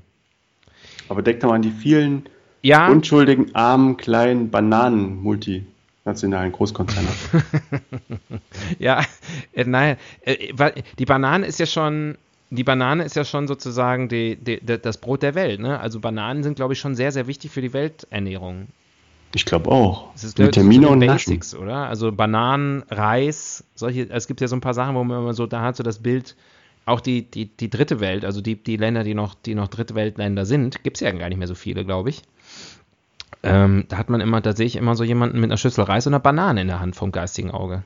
Aber 1.08 1.22
denk 1.22 1.40
doch 1.40 1.48
mal 1.48 1.54
an 1.54 1.62
die 1.62 1.70
vielen 1.70 2.28
Ja, 2.62 2.88
unschuldigen, 2.88 3.54
armen, 3.54 3.96
kleinen 3.96 4.50
Bananen-multinationalen 4.50 6.52
Großkonzerne. 6.52 7.08
Ja, 8.78 9.04
äh, 9.52 9.64
nein, 9.64 9.96
äh, 10.22 10.48
weil 10.52 10.82
die 10.98 11.04
Banane 11.04 11.46
ist 11.46 11.60
ja 11.60 11.66
schon, 11.66 12.18
die 12.50 12.64
Banane 12.64 13.04
ist 13.04 13.14
ja 13.14 13.24
schon 13.24 13.46
sozusagen 13.46 14.08
die, 14.08 14.36
die, 14.36 14.60
das 14.60 14.98
Brot 14.98 15.22
der 15.22 15.36
Welt, 15.36 15.60
ne? 15.60 15.78
Also 15.78 16.00
Bananen 16.00 16.42
sind, 16.42 16.56
glaube 16.56 16.72
ich, 16.72 16.80
schon 16.80 16.96
sehr, 16.96 17.12
sehr 17.12 17.28
wichtig 17.28 17.52
für 17.52 17.62
die 17.62 17.72
Welternährung. 17.72 18.66
Ich 19.34 19.44
glaube 19.44 19.70
auch. 19.70 20.12
Das 20.14 20.24
ist 20.24 20.38
Vitamine 20.38 20.88
und 20.88 21.00
Naschen. 21.00 21.32
Basics, 21.32 21.54
oder? 21.54 21.88
Also 21.88 22.12
Bananen, 22.12 22.84
Reis, 22.90 23.64
solche, 23.74 24.08
es 24.10 24.26
gibt 24.26 24.40
ja 24.40 24.48
so 24.48 24.56
ein 24.56 24.60
paar 24.60 24.74
Sachen, 24.74 24.94
wo 24.94 25.04
man 25.04 25.18
immer 25.18 25.34
so, 25.34 25.46
da 25.46 25.62
hat 25.62 25.76
so 25.76 25.82
das 25.82 25.98
Bild, 25.98 26.36
auch 26.86 27.00
die, 27.00 27.22
die, 27.22 27.46
die 27.46 27.68
dritte 27.68 28.00
Welt, 28.00 28.24
also 28.24 28.40
die, 28.40 28.56
die 28.56 28.76
Länder, 28.76 29.04
die 29.04 29.14
noch, 29.14 29.34
die 29.34 29.54
noch 29.54 29.68
dritte 29.68 29.94
Weltländer 29.94 30.46
sind, 30.46 30.84
gibt 30.84 30.96
es 30.96 31.00
ja 31.00 31.10
gar 31.10 31.28
nicht 31.28 31.38
mehr 31.38 31.48
so 31.48 31.54
viele, 31.54 31.84
glaube 31.84 32.10
ich. 32.10 32.22
Ähm, 33.42 33.84
da 33.88 33.98
hat 33.98 34.08
man 34.08 34.20
immer, 34.20 34.40
da 34.40 34.54
sehe 34.56 34.66
ich 34.66 34.76
immer 34.76 34.94
so 34.94 35.04
jemanden 35.04 35.40
mit 35.40 35.50
einer 35.50 35.58
Schüssel 35.58 35.84
Reis 35.84 36.06
und 36.06 36.14
einer 36.14 36.20
Banane 36.20 36.62
in 36.62 36.68
der 36.68 36.80
Hand 36.80 36.96
vom 36.96 37.12
geistigen 37.12 37.50
Auge. 37.50 37.82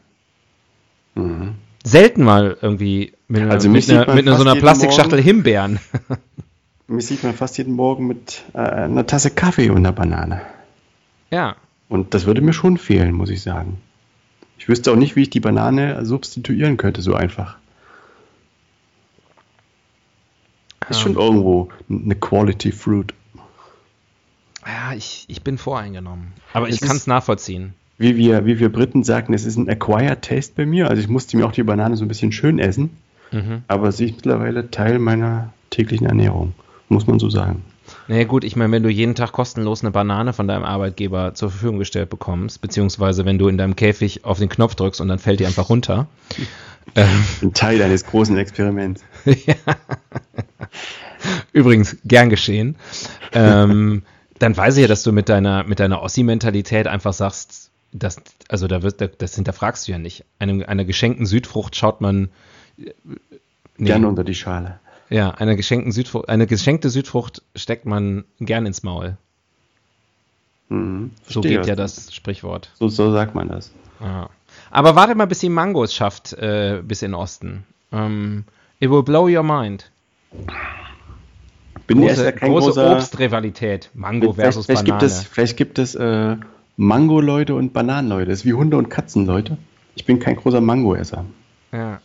Mhm. 1.16 1.54
selten 1.82 2.22
mal 2.22 2.56
irgendwie 2.62 3.14
mit 3.26 3.42
einer, 3.42 3.50
Also 3.50 3.68
mit 3.68 3.90
einer, 3.90 4.14
mit 4.14 4.28
einer 4.28 4.36
so 4.36 4.44
einer 4.44 4.54
Plastikschachtel 4.54 5.18
Morgen. 5.18 5.24
Himbeeren. 5.24 5.80
Mich 6.86 7.06
sieht 7.06 7.24
man 7.24 7.34
fast 7.34 7.58
jeden 7.58 7.74
Morgen 7.74 8.06
mit 8.06 8.42
äh, 8.52 8.58
einer 8.58 9.06
Tasse 9.06 9.30
Kaffee 9.30 9.70
und 9.70 9.78
einer 9.78 9.92
Banane. 9.92 10.40
Ja. 11.30 11.56
Und 11.88 12.14
das 12.14 12.26
würde 12.26 12.40
mir 12.40 12.52
schon 12.52 12.76
fehlen, 12.78 13.12
muss 13.12 13.30
ich 13.30 13.42
sagen. 13.42 13.78
Ich 14.58 14.68
wüsste 14.68 14.92
auch 14.92 14.96
nicht, 14.96 15.16
wie 15.16 15.22
ich 15.22 15.30
die 15.30 15.40
Banane 15.40 16.04
substituieren 16.04 16.76
könnte, 16.76 17.02
so 17.02 17.14
einfach. 17.14 17.56
Ist 20.88 20.98
Ja. 20.98 21.02
schon 21.02 21.14
irgendwo 21.14 21.68
eine 21.88 22.14
Quality 22.14 22.72
Fruit. 22.72 23.14
Ja, 24.66 24.92
ich, 24.94 25.24
ich 25.28 25.42
bin 25.42 25.58
voreingenommen. 25.58 26.32
Aber 26.52 26.68
ich 26.68 26.80
Es 26.80 26.86
kann 26.86 26.96
es 26.96 27.06
nachvollziehen. 27.06 27.74
Wie 27.98 28.16
wir, 28.16 28.46
wie 28.46 28.58
wir 28.58 28.70
Briten 28.72 29.04
sagten, 29.04 29.34
es 29.34 29.44
ist 29.44 29.56
ein 29.56 29.68
Acquired 29.68 30.22
Taste 30.22 30.54
bei 30.56 30.66
mir. 30.66 30.88
Also 30.88 31.02
ich 31.02 31.08
musste 31.08 31.36
mir 31.36 31.46
auch 31.46 31.52
die 31.52 31.62
Banane 31.62 31.96
so 31.96 32.04
ein 32.04 32.08
bisschen 32.08 32.32
schön 32.32 32.58
essen. 32.58 32.90
Mhm. 33.30 33.62
Aber 33.68 33.92
sie 33.92 34.06
ist 34.06 34.16
mittlerweile 34.16 34.70
Teil 34.70 34.98
meiner 34.98 35.52
täglichen 35.70 36.06
Ernährung, 36.06 36.54
muss 36.88 37.06
man 37.06 37.18
so 37.18 37.30
sagen. 37.30 37.62
Naja 38.10 38.24
gut, 38.24 38.42
ich 38.42 38.56
meine, 38.56 38.72
wenn 38.72 38.82
du 38.82 38.88
jeden 38.88 39.14
Tag 39.14 39.30
kostenlos 39.30 39.82
eine 39.82 39.92
Banane 39.92 40.32
von 40.32 40.48
deinem 40.48 40.64
Arbeitgeber 40.64 41.32
zur 41.34 41.48
Verfügung 41.48 41.78
gestellt 41.78 42.10
bekommst, 42.10 42.60
beziehungsweise 42.60 43.24
wenn 43.24 43.38
du 43.38 43.46
in 43.46 43.56
deinem 43.56 43.76
Käfig 43.76 44.24
auf 44.24 44.40
den 44.40 44.48
Knopf 44.48 44.74
drückst 44.74 45.00
und 45.00 45.06
dann 45.06 45.20
fällt 45.20 45.38
die 45.38 45.46
einfach 45.46 45.68
runter. 45.68 46.08
ähm, 46.96 47.06
Ein 47.40 47.54
Teil 47.54 47.80
eines 47.80 48.04
großen 48.04 48.36
Experiments. 48.36 49.04
ja. 49.24 49.54
Übrigens, 51.52 51.98
gern 52.04 52.30
geschehen. 52.30 52.74
Ähm, 53.32 54.02
dann 54.40 54.56
weiß 54.56 54.74
ich 54.78 54.82
ja, 54.82 54.88
dass 54.88 55.04
du 55.04 55.12
mit 55.12 55.28
deiner, 55.28 55.62
mit 55.62 55.78
deiner 55.78 56.02
Ossi-Mentalität 56.02 56.88
einfach 56.88 57.12
sagst, 57.12 57.70
das, 57.92 58.16
also 58.48 58.66
da 58.66 58.82
wird, 58.82 59.22
das 59.22 59.36
hinterfragst 59.36 59.86
du 59.86 59.92
ja 59.92 59.98
nicht. 59.98 60.24
Eine, 60.40 60.68
einer 60.68 60.84
geschenkten 60.84 61.26
Südfrucht 61.26 61.76
schaut 61.76 62.00
man 62.00 62.30
nee. 62.76 62.88
gerne 63.78 64.08
unter 64.08 64.24
die 64.24 64.34
Schale. 64.34 64.80
Ja, 65.10 65.32
eine, 65.32 65.60
Südfrucht, 65.60 66.28
eine 66.28 66.46
geschenkte 66.46 66.88
Südfrucht 66.88 67.42
steckt 67.56 67.84
man 67.84 68.24
gern 68.38 68.64
ins 68.64 68.84
Maul. 68.84 69.16
Mhm, 70.68 71.10
so 71.26 71.40
geht 71.40 71.66
ja 71.66 71.74
das 71.74 72.14
Sprichwort. 72.14 72.70
So, 72.78 72.88
so 72.88 73.10
sagt 73.10 73.34
man 73.34 73.48
das. 73.48 73.72
Ja. 74.00 74.30
Aber 74.70 74.94
warte 74.94 75.16
mal, 75.16 75.26
bis 75.26 75.40
die 75.40 75.48
Mangos 75.48 75.92
schafft, 75.92 76.32
äh, 76.34 76.80
bis 76.82 77.02
in 77.02 77.14
Osten. 77.14 77.64
Um, 77.90 77.98
ähm, 77.98 78.44
it 78.78 78.88
will 78.88 79.02
blow 79.02 79.28
your 79.28 79.42
mind. 79.42 79.90
Bin 81.88 82.00
große, 82.00 82.32
kein 82.32 82.52
große 82.52 82.66
großer, 82.66 82.92
Obstrivalität. 82.92 83.90
Mango 83.94 84.32
versus 84.32 84.66
vielleicht 84.66 84.84
Banane. 84.84 85.00
Gibt 85.00 85.10
es, 85.10 85.24
vielleicht 85.24 85.56
gibt 85.56 85.78
es 85.80 85.96
äh, 85.96 86.36
Mango-Leute 86.76 87.56
und 87.56 87.72
Bananen-Leute. 87.72 88.30
Das 88.30 88.40
ist 88.40 88.44
wie 88.44 88.54
Hunde- 88.54 88.76
und 88.76 88.90
Katzen-Leute. 88.90 89.58
Ich 89.96 90.06
bin 90.06 90.20
kein 90.20 90.36
großer 90.36 90.60
Mango-Esser. 90.60 91.24
Ja. 91.72 92.00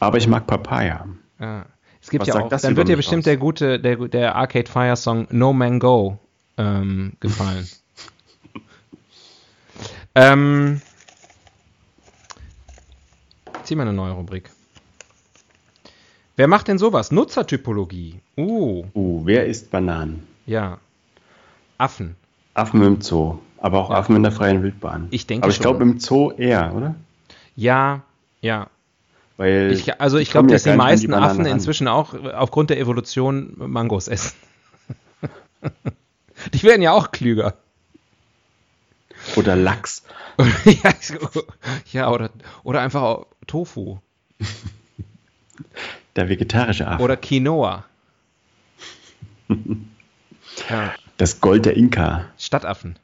Aber 0.00 0.18
ich 0.18 0.28
mag 0.28 0.46
Papaya. 0.46 1.06
Ja. 1.40 1.64
Es 2.06 2.10
gibt 2.10 2.20
Was 2.20 2.28
ja 2.28 2.40
auch, 2.40 2.48
dann 2.48 2.76
wird 2.76 2.86
dir 2.86 2.94
bestimmt 2.94 3.22
aus? 3.22 3.24
der 3.24 3.36
gute, 3.36 3.80
der, 3.80 3.96
der 3.96 4.36
Arcade 4.36 4.70
Fire 4.70 4.94
Song 4.94 5.26
No 5.30 5.52
Man 5.52 5.80
Go 5.80 6.20
ähm, 6.56 7.14
gefallen. 7.18 7.66
ähm, 10.14 10.80
zieh 13.64 13.74
mal 13.74 13.82
eine 13.82 13.92
neue 13.92 14.12
Rubrik. 14.12 14.50
Wer 16.36 16.46
macht 16.46 16.68
denn 16.68 16.78
sowas? 16.78 17.10
Nutzertypologie. 17.10 18.20
Uh. 18.36 18.84
Uh, 18.94 19.22
wer 19.24 19.46
isst 19.46 19.72
Bananen? 19.72 20.28
Ja. 20.46 20.78
Affen. 21.76 22.14
Affen 22.54 22.84
im 22.84 23.00
Zoo, 23.00 23.38
aber 23.58 23.80
auch 23.80 23.90
ja. 23.90 23.96
Affen 23.96 24.14
in 24.14 24.22
der 24.22 24.30
freien 24.30 24.62
Wildbahn. 24.62 25.08
Ich 25.10 25.26
denke 25.26 25.42
Aber 25.42 25.52
ich 25.52 25.58
glaube 25.58 25.82
im 25.82 25.98
Zoo 25.98 26.30
eher, 26.30 26.72
oder? 26.72 26.94
Ja, 27.56 28.02
ja. 28.42 28.68
Weil 29.36 29.70
ich, 29.72 30.00
also 30.00 30.16
ich 30.18 30.30
glaube, 30.30 30.48
dass 30.48 30.62
die 30.62 30.72
meisten 30.72 31.08
die 31.08 31.14
Affen 31.14 31.44
ran. 31.44 31.52
inzwischen 31.52 31.88
auch 31.88 32.14
aufgrund 32.24 32.70
der 32.70 32.78
Evolution 32.78 33.52
Mangos 33.56 34.08
essen. 34.08 34.34
die 36.54 36.62
werden 36.62 36.82
ja 36.82 36.92
auch 36.92 37.10
klüger. 37.10 37.54
Oder 39.36 39.56
Lachs. 39.56 40.04
ja, 40.64 40.94
ja, 41.92 42.10
oder, 42.10 42.30
oder 42.62 42.80
einfach 42.80 43.26
Tofu. 43.46 43.98
Der 46.14 46.28
vegetarische 46.28 46.86
Affe. 46.86 47.02
Oder 47.02 47.16
Quinoa. 47.16 47.84
ja. 50.70 50.94
Das 51.16 51.40
Gold 51.40 51.66
der 51.66 51.76
Inka. 51.76 52.26
Stadtaffen 52.38 52.98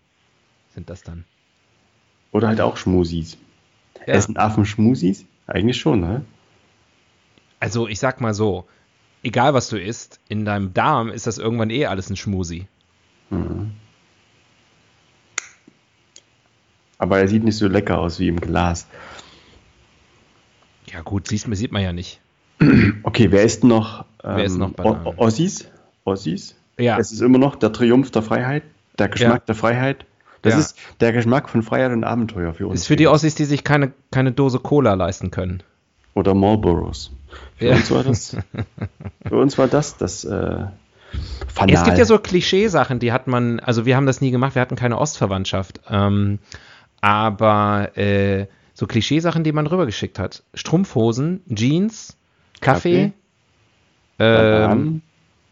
sind 0.74 0.88
das 0.90 1.02
dann. 1.02 1.24
Oder 2.30 2.48
halt 2.48 2.60
auch 2.60 2.76
Schmusis. 2.76 3.36
Ja. 4.06 4.14
Essen 4.14 4.36
Affen 4.36 4.64
Schmusis? 4.64 5.26
Eigentlich 5.52 5.78
schon, 5.78 6.00
ne? 6.00 6.24
Also 7.60 7.86
ich 7.86 7.98
sag 7.98 8.22
mal 8.22 8.32
so, 8.32 8.64
egal 9.22 9.52
was 9.52 9.68
du 9.68 9.78
isst, 9.78 10.18
in 10.30 10.46
deinem 10.46 10.72
Darm 10.72 11.10
ist 11.10 11.26
das 11.26 11.36
irgendwann 11.36 11.68
eh 11.68 11.84
alles 11.84 12.08
ein 12.08 12.16
Schmusi. 12.16 12.66
Mhm. 13.28 13.72
Aber 16.96 17.18
er 17.18 17.28
sieht 17.28 17.44
nicht 17.44 17.58
so 17.58 17.68
lecker 17.68 17.98
aus 17.98 18.18
wie 18.18 18.28
im 18.28 18.40
Glas. 18.40 18.86
Ja 20.86 21.02
gut, 21.02 21.28
siehst, 21.28 21.46
sieht 21.54 21.72
man 21.72 21.82
ja 21.82 21.92
nicht. 21.92 22.20
Okay, 23.02 23.30
wer 23.30 23.42
ist 23.42 23.62
noch? 23.62 24.06
Ähm, 24.24 24.36
wer 24.36 24.44
ist 24.44 24.56
noch? 24.56 24.72
Ossis? 25.18 25.68
Ossis? 26.04 26.56
Ja. 26.78 26.98
Es 26.98 27.12
ist 27.12 27.20
immer 27.20 27.38
noch 27.38 27.56
der 27.56 27.72
Triumph 27.72 28.10
der 28.10 28.22
Freiheit, 28.22 28.62
der 28.98 29.08
Geschmack 29.08 29.42
ja. 29.42 29.46
der 29.48 29.54
Freiheit. 29.54 30.06
Das 30.42 30.54
ja. 30.54 30.60
ist 30.60 30.78
der 31.00 31.12
Geschmack 31.12 31.48
von 31.48 31.62
Freiheit 31.62 31.92
und 31.92 32.04
Abenteuer 32.04 32.52
für 32.52 32.66
uns. 32.66 32.80
Ist 32.80 32.86
für 32.86 32.96
die 32.96 33.06
Ossis, 33.06 33.34
die 33.34 33.44
sich 33.44 33.64
keine, 33.64 33.92
keine 34.10 34.32
Dose 34.32 34.58
Cola 34.58 34.94
leisten 34.94 35.30
können. 35.30 35.62
Oder 36.14 36.34
Marlboros. 36.34 37.12
Für, 37.56 37.66
ja. 37.66 37.76
uns, 37.76 37.90
war 37.90 38.04
das, 38.04 38.36
für 39.26 39.36
uns 39.36 39.56
war 39.56 39.68
das 39.68 39.96
das 39.96 40.24
äh, 40.24 40.66
Fanal. 41.48 41.74
Es 41.74 41.84
gibt 41.84 41.98
ja 41.98 42.04
so 42.04 42.18
Klischeesachen, 42.18 42.98
die 42.98 43.12
hat 43.12 43.26
man, 43.26 43.60
also 43.60 43.86
wir 43.86 43.96
haben 43.96 44.06
das 44.06 44.20
nie 44.20 44.30
gemacht, 44.30 44.54
wir 44.54 44.62
hatten 44.62 44.76
keine 44.76 44.98
Ostverwandtschaft. 44.98 45.80
Ähm, 45.88 46.38
aber 47.00 47.96
äh, 47.96 48.46
so 48.74 48.86
Klischeesachen, 48.86 49.44
die 49.44 49.52
man 49.52 49.66
rübergeschickt 49.66 50.18
hat. 50.18 50.42
Strumpfhosen, 50.54 51.42
Jeans, 51.52 52.16
Kaffee, 52.60 53.12
Kaffee. 53.12 53.12
Ähm, 54.18 54.62
Bananen. 54.62 55.02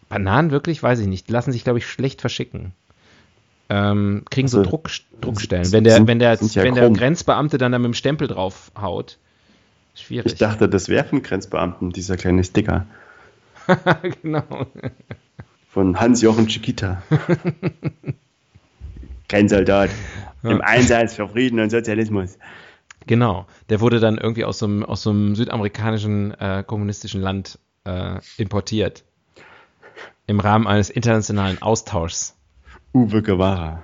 Bananen 0.09 0.50
wirklich, 0.50 0.83
weiß 0.83 1.00
ich 1.00 1.07
nicht. 1.07 1.29
Die 1.29 1.33
lassen 1.33 1.53
sich, 1.53 1.64
glaube 1.64 1.79
ich, 1.79 1.87
schlecht 1.87 2.20
verschicken. 2.20 2.72
Ähm, 3.73 4.25
kriegen 4.31 4.47
also, 4.47 4.65
so 4.65 4.69
Druck, 4.69 4.91
Druckstellen. 5.21 5.71
Wenn 5.71 5.85
der, 5.85 5.95
sind, 5.95 6.09
wenn 6.09 6.19
der, 6.19 6.35
ja 6.35 6.63
wenn 6.65 6.75
der 6.75 6.91
Grenzbeamte 6.91 7.57
dann 7.57 7.71
da 7.71 7.79
mit 7.79 7.87
dem 7.87 7.95
Stempel 7.95 8.27
drauf 8.27 8.73
haut, 8.79 9.17
schwierig. 9.95 10.33
Ich 10.33 10.39
dachte, 10.39 10.69
das 10.69 10.89
werfen 10.89 11.23
Grenzbeamten, 11.23 11.91
dieser 11.91 12.17
kleine 12.17 12.43
Sticker. 12.43 12.87
genau. 14.23 14.67
Von 15.71 16.01
Hans-Jochen 16.01 16.49
Chiquita. 16.49 17.01
Kein 19.29 19.49
Soldat. 19.49 19.91
Im 20.43 20.61
Einsatz 20.61 21.15
für 21.15 21.29
Frieden 21.29 21.61
und 21.61 21.71
Sozialismus. 21.71 22.39
Genau, 23.07 23.47
der 23.69 23.81
wurde 23.81 24.01
dann 24.01 24.19
irgendwie 24.19 24.45
aus 24.45 24.59
so 24.59 24.67
einem, 24.67 24.85
aus 24.85 25.03
so 25.03 25.11
einem 25.11 25.37
südamerikanischen 25.37 26.33
äh, 26.41 26.65
kommunistischen 26.67 27.21
Land 27.21 27.61
äh, 27.85 28.19
importiert. 28.37 29.05
Im 30.27 30.41
Rahmen 30.41 30.67
eines 30.67 30.91
internationalen 30.91 31.63
Austauschs. 31.63 32.35
Uwe 32.92 33.22
Guevara. 33.22 33.83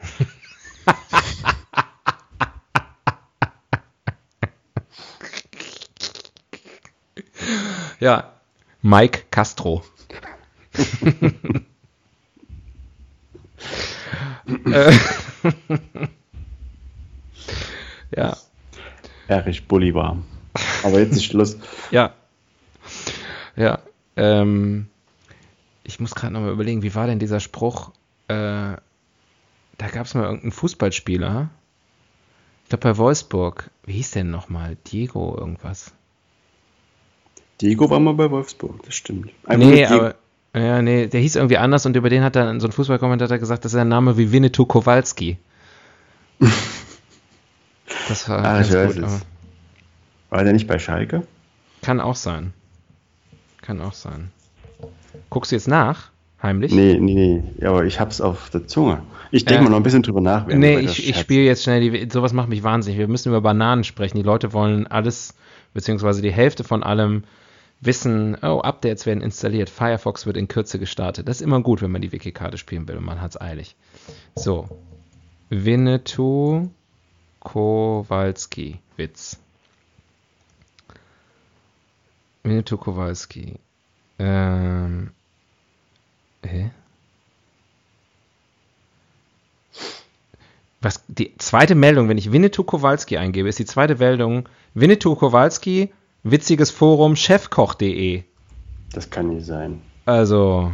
ja, 8.00 8.32
Mike 8.82 9.24
Castro. 9.30 9.82
äh, 14.66 14.92
ja. 18.14 18.36
Erich 19.28 19.66
Bolivar. 19.66 20.18
Aber 20.82 20.98
jetzt 20.98 21.16
ist 21.16 21.24
Schluss. 21.24 21.56
ja. 21.90 22.12
Ja. 23.56 23.78
Ähm, 24.16 24.88
ich 25.84 26.00
muss 26.00 26.14
gerade 26.14 26.34
nochmal 26.34 26.52
überlegen, 26.52 26.82
wie 26.82 26.94
war 26.94 27.06
denn 27.06 27.18
dieser 27.18 27.40
Spruch? 27.40 27.92
Äh, 28.32 28.76
da 29.78 29.88
gab 29.88 30.06
es 30.06 30.14
mal 30.14 30.24
irgendeinen 30.24 30.52
Fußballspieler. 30.52 31.50
Ich 32.64 32.68
glaube 32.70 32.82
bei 32.82 32.96
Wolfsburg. 32.96 33.70
Wie 33.84 33.94
hieß 33.94 34.12
der 34.12 34.24
nochmal? 34.24 34.76
Diego 34.86 35.36
irgendwas. 35.36 35.92
Diego 37.60 37.90
war 37.90 38.00
mal 38.00 38.14
bei 38.14 38.30
Wolfsburg, 38.30 38.82
das 38.84 38.94
stimmt. 38.94 39.30
Einfach 39.44 39.66
nee, 39.66 39.84
aber, 39.84 40.14
ja, 40.54 40.82
nee, 40.82 41.06
der 41.06 41.20
hieß 41.20 41.36
irgendwie 41.36 41.58
anders 41.58 41.86
und 41.86 41.96
über 41.96 42.08
den 42.08 42.22
hat 42.22 42.36
dann 42.36 42.60
so 42.60 42.68
ein 42.68 42.72
Fußballkommentator 42.72 43.38
gesagt, 43.38 43.64
das 43.64 43.72
ist 43.72 43.78
ein 43.78 43.88
Name 43.88 44.16
wie 44.16 44.32
Winnetou 44.32 44.66
Kowalski. 44.66 45.38
Das 48.08 48.28
war 48.28 48.44
ah, 48.44 48.60
ich 48.60 48.72
weiß 48.72 48.94
gut, 48.94 49.04
es. 49.04 49.26
War 50.30 50.44
der 50.44 50.54
nicht 50.54 50.66
bei 50.66 50.78
Schalke? 50.78 51.26
Kann 51.82 52.00
auch 52.00 52.16
sein. 52.16 52.52
Kann 53.60 53.80
auch 53.80 53.92
sein. 53.92 54.30
Guckst 55.30 55.52
du 55.52 55.56
jetzt 55.56 55.68
nach? 55.68 56.11
Heimlich? 56.42 56.72
Nee, 56.72 56.98
nee, 56.98 57.14
nee. 57.14 57.66
Aber 57.66 57.84
ich 57.84 58.00
hab's 58.00 58.20
auf 58.20 58.50
der 58.50 58.66
Zunge. 58.66 59.02
Ich 59.30 59.44
denke 59.44 59.60
äh, 59.60 59.64
mal 59.64 59.70
noch 59.70 59.76
ein 59.76 59.84
bisschen 59.84 60.02
drüber 60.02 60.20
nach. 60.20 60.46
Nee, 60.46 60.80
ich, 60.80 61.08
ich 61.08 61.16
spiele 61.16 61.42
jetzt 61.42 61.62
schnell. 61.62 61.88
Die, 61.88 62.10
sowas 62.10 62.32
macht 62.32 62.48
mich 62.48 62.64
wahnsinnig. 62.64 62.98
Wir 62.98 63.06
müssen 63.06 63.28
über 63.28 63.40
Bananen 63.40 63.84
sprechen. 63.84 64.16
Die 64.16 64.24
Leute 64.24 64.52
wollen 64.52 64.88
alles, 64.88 65.34
beziehungsweise 65.72 66.20
die 66.20 66.32
Hälfte 66.32 66.64
von 66.64 66.82
allem 66.82 67.22
wissen, 67.80 68.36
oh, 68.42 68.60
Updates 68.60 69.06
werden 69.06 69.22
installiert, 69.22 69.68
Firefox 69.68 70.26
wird 70.26 70.36
in 70.36 70.48
Kürze 70.48 70.78
gestartet. 70.78 71.28
Das 71.28 71.36
ist 71.36 71.42
immer 71.42 71.60
gut, 71.60 71.82
wenn 71.82 71.90
man 71.90 72.02
die 72.02 72.12
Wiki-Karte 72.12 72.58
spielen 72.58 72.86
will 72.88 72.96
und 72.96 73.04
man 73.04 73.20
hat's 73.20 73.40
eilig. 73.40 73.76
So. 74.34 74.68
Winnetou 75.50 76.70
Kowalski. 77.40 78.80
Witz. 78.96 79.38
Winnetou 82.42 82.78
Kowalski. 82.78 83.54
Ähm. 84.18 85.10
Hä? 86.44 86.70
Was, 90.80 91.04
die 91.06 91.36
zweite 91.38 91.74
Meldung, 91.74 92.08
wenn 92.08 92.18
ich 92.18 92.32
Winnetou 92.32 92.64
Kowalski 92.64 93.16
eingebe, 93.16 93.48
ist 93.48 93.58
die 93.58 93.64
zweite 93.64 93.96
Meldung 93.96 94.48
Winnetou 94.74 95.14
Kowalski, 95.14 95.92
witziges 96.24 96.70
Forum, 96.70 97.14
chefkoch.de. 97.14 98.24
Das 98.92 99.08
kann 99.10 99.28
nicht 99.28 99.46
sein. 99.46 99.80
Also, 100.06 100.72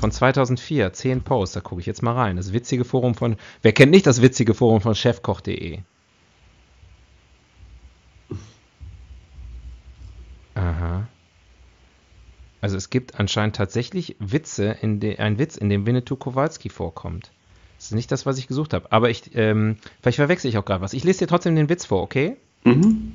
Von 0.00 0.10
2004, 0.12 0.94
10 0.94 1.22
Posts, 1.22 1.54
da 1.54 1.60
gucke 1.60 1.80
ich 1.80 1.86
jetzt 1.86 2.02
mal 2.02 2.14
rein. 2.14 2.36
Das 2.36 2.54
witzige 2.54 2.84
Forum 2.86 3.14
von, 3.14 3.36
wer 3.60 3.72
kennt 3.72 3.90
nicht 3.90 4.06
das 4.06 4.22
witzige 4.22 4.54
Forum 4.54 4.80
von 4.80 4.94
chefkoch.de? 4.94 5.80
Aha. 10.54 11.06
Also 12.60 12.76
es 12.76 12.90
gibt 12.90 13.18
anscheinend 13.18 13.56
tatsächlich 13.56 14.16
Witze, 14.18 14.76
in 14.82 15.00
de, 15.00 15.18
ein 15.18 15.38
Witz, 15.38 15.56
in 15.56 15.68
dem 15.68 15.86
Winnetou 15.86 16.16
Kowalski 16.16 16.68
vorkommt. 16.68 17.30
Das 17.76 17.86
ist 17.86 17.94
nicht 17.94 18.12
das, 18.12 18.26
was 18.26 18.38
ich 18.38 18.46
gesucht 18.46 18.74
habe. 18.74 18.92
Aber 18.92 19.08
ich, 19.08 19.34
ähm, 19.34 19.76
vielleicht 20.02 20.16
verwechsel 20.16 20.50
ich 20.50 20.58
auch 20.58 20.64
gerade 20.64 20.82
was. 20.82 20.92
Ich 20.92 21.04
lese 21.04 21.20
dir 21.20 21.26
trotzdem 21.26 21.56
den 21.56 21.70
Witz 21.70 21.86
vor, 21.86 22.02
okay? 22.02 22.36
Mhm. 22.64 23.12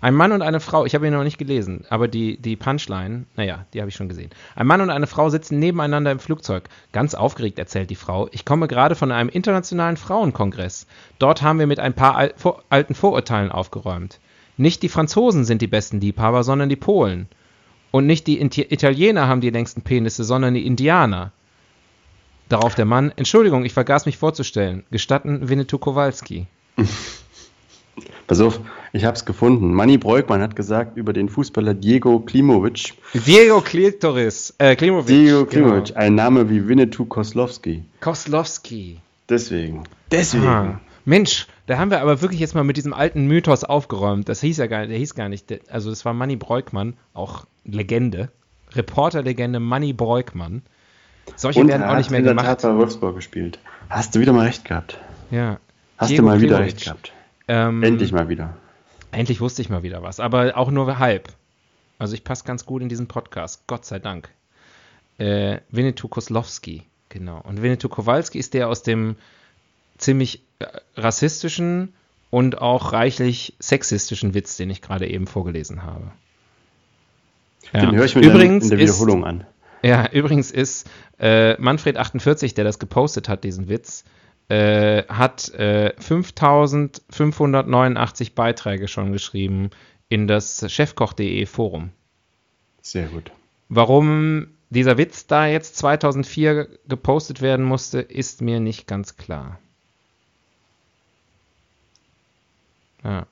Ein 0.00 0.14
Mann 0.14 0.30
und 0.30 0.42
eine 0.42 0.60
Frau, 0.60 0.86
ich 0.86 0.94
habe 0.94 1.08
ihn 1.08 1.12
noch 1.12 1.24
nicht 1.24 1.38
gelesen, 1.38 1.84
aber 1.90 2.06
die, 2.06 2.36
die 2.36 2.54
Punchline, 2.54 3.24
naja, 3.34 3.66
die 3.74 3.80
habe 3.80 3.88
ich 3.88 3.96
schon 3.96 4.08
gesehen. 4.08 4.30
Ein 4.54 4.68
Mann 4.68 4.80
und 4.80 4.90
eine 4.90 5.08
Frau 5.08 5.28
sitzen 5.28 5.58
nebeneinander 5.58 6.12
im 6.12 6.20
Flugzeug. 6.20 6.68
Ganz 6.92 7.14
aufgeregt 7.14 7.58
erzählt 7.58 7.90
die 7.90 7.96
Frau, 7.96 8.28
ich 8.30 8.44
komme 8.44 8.68
gerade 8.68 8.94
von 8.94 9.10
einem 9.10 9.28
internationalen 9.28 9.96
Frauenkongress. 9.96 10.86
Dort 11.18 11.42
haben 11.42 11.58
wir 11.58 11.66
mit 11.66 11.80
ein 11.80 11.94
paar 11.94 12.14
al 12.14 12.32
vor 12.36 12.62
alten 12.70 12.94
Vorurteilen 12.94 13.50
aufgeräumt. 13.50 14.20
Nicht 14.56 14.84
die 14.84 14.88
Franzosen 14.88 15.44
sind 15.44 15.62
die 15.62 15.66
besten 15.66 16.00
Liebhaber, 16.00 16.44
sondern 16.44 16.68
die 16.68 16.76
Polen. 16.76 17.28
Und 17.90 18.06
nicht 18.06 18.26
die 18.26 18.40
Italiener 18.40 19.28
haben 19.28 19.40
die 19.40 19.50
längsten 19.50 19.82
Penisse, 19.82 20.24
sondern 20.24 20.54
die 20.54 20.66
Indianer. 20.66 21.32
Darauf 22.48 22.74
der 22.74 22.84
Mann, 22.84 23.12
Entschuldigung, 23.16 23.64
ich 23.64 23.72
vergaß 23.72 24.06
mich 24.06 24.16
vorzustellen. 24.16 24.84
Gestatten 24.90 25.48
Winnetou 25.48 25.78
Kowalski. 25.78 26.46
Pass 28.26 28.40
auf, 28.40 28.60
ich 28.92 29.04
habe 29.04 29.16
es 29.16 29.24
gefunden. 29.24 29.72
Manny 29.72 29.98
Breukmann 29.98 30.42
hat 30.42 30.54
gesagt 30.54 30.96
über 30.96 31.12
den 31.12 31.28
Fußballer 31.28 31.74
Diego 31.74 32.20
Klimovic. 32.20 32.94
Diego 33.14 33.60
Klitoris, 33.60 34.54
äh, 34.58 34.76
Klimovic. 34.76 35.06
Diego 35.06 35.46
Klimovic, 35.46 35.86
genau. 35.86 35.98
ein 35.98 36.14
Name 36.14 36.50
wie 36.50 36.68
Winnetou 36.68 37.06
Koslowski. 37.06 37.84
Koslowski. 38.00 39.00
Deswegen. 39.28 39.84
Deswegen. 40.10 40.46
Aha. 40.46 40.80
Mensch, 41.04 41.46
da 41.68 41.76
haben 41.76 41.90
wir 41.90 42.00
aber 42.00 42.22
wirklich 42.22 42.40
jetzt 42.40 42.54
mal 42.54 42.64
mit 42.64 42.78
diesem 42.78 42.94
alten 42.94 43.26
Mythos 43.26 43.62
aufgeräumt. 43.62 44.26
Das 44.30 44.40
hieß 44.40 44.56
ja 44.56 44.66
gar 44.68 44.80
nicht, 44.80 44.90
der 44.90 44.98
hieß 44.98 45.14
gar 45.14 45.28
nicht, 45.28 45.70
also 45.70 45.90
das 45.90 46.02
war 46.06 46.14
Manny 46.14 46.34
Breukmann, 46.34 46.96
auch 47.12 47.44
Legende. 47.64 48.30
Reporterlegende 48.72 49.60
Manny 49.60 49.92
Breukmann. 49.92 50.62
Solche 51.36 51.60
Und 51.60 51.68
werden 51.68 51.82
auch 51.82 51.98
nicht 51.98 52.10
mehr 52.10 52.22
gemacht. 52.22 52.46
Er 52.46 52.50
hat 52.52 52.62
bei 52.62 52.74
Wolfsburg 52.74 53.16
gespielt. 53.16 53.58
Hast 53.90 54.14
du 54.14 54.20
wieder 54.20 54.32
mal 54.32 54.46
recht 54.46 54.64
gehabt. 54.64 54.98
Ja. 55.30 55.58
Hast 55.98 56.10
Diego 56.10 56.22
du 56.22 56.28
mal 56.28 56.40
wieder 56.40 56.58
recht 56.58 56.82
gehabt. 56.82 57.12
Ähm, 57.48 57.82
endlich 57.82 58.12
mal 58.12 58.30
wieder. 58.30 58.56
Endlich 59.12 59.42
wusste 59.42 59.60
ich 59.60 59.68
mal 59.68 59.82
wieder 59.82 60.02
was, 60.02 60.20
aber 60.20 60.56
auch 60.56 60.70
nur 60.70 60.98
halb. 60.98 61.28
Also 61.98 62.14
ich 62.14 62.24
passe 62.24 62.44
ganz 62.44 62.64
gut 62.64 62.80
in 62.80 62.88
diesen 62.88 63.08
Podcast, 63.08 63.66
Gott 63.66 63.84
sei 63.84 63.98
Dank. 63.98 64.30
Äh, 65.18 65.58
Winnetou 65.70 66.08
Koslowski, 66.08 66.84
genau. 67.10 67.42
Und 67.42 67.60
Winnetou 67.60 67.90
Kowalski 67.90 68.38
ist 68.38 68.54
der 68.54 68.68
aus 68.68 68.82
dem 68.82 69.16
ziemlich 69.98 70.47
rassistischen 70.96 71.94
und 72.30 72.60
auch 72.60 72.92
reichlich 72.92 73.54
sexistischen 73.58 74.34
Witz, 74.34 74.56
den 74.56 74.70
ich 74.70 74.82
gerade 74.82 75.08
eben 75.08 75.26
vorgelesen 75.26 75.82
habe. 75.82 76.12
Ja. 77.72 77.80
Den 77.80 77.96
höre 77.96 78.04
ich 78.04 78.14
mir 78.14 78.22
übrigens 78.22 78.64
in 78.64 78.70
der 78.70 78.78
Wiederholung 78.78 79.20
ist, 79.20 79.26
an. 79.26 79.46
Ja, 79.82 80.10
übrigens 80.10 80.50
ist 80.50 80.88
äh, 81.18 81.54
Manfred48, 81.54 82.54
der 82.54 82.64
das 82.64 82.78
gepostet 82.78 83.28
hat, 83.28 83.44
diesen 83.44 83.68
Witz, 83.68 84.04
äh, 84.48 85.04
hat 85.04 85.52
äh, 85.54 85.92
5589 85.98 88.34
Beiträge 88.34 88.88
schon 88.88 89.12
geschrieben 89.12 89.70
in 90.08 90.26
das 90.26 90.64
chefkoch.de 90.72 91.44
Forum. 91.46 91.90
Sehr 92.80 93.08
gut. 93.08 93.30
Warum 93.68 94.46
dieser 94.70 94.96
Witz 94.96 95.26
da 95.26 95.46
jetzt 95.46 95.76
2004 95.76 96.68
gepostet 96.88 97.42
werden 97.42 97.66
musste, 97.66 98.00
ist 98.00 98.40
mir 98.40 98.60
nicht 98.60 98.86
ganz 98.86 99.16
klar. 99.16 99.58
Ja. 103.04 103.26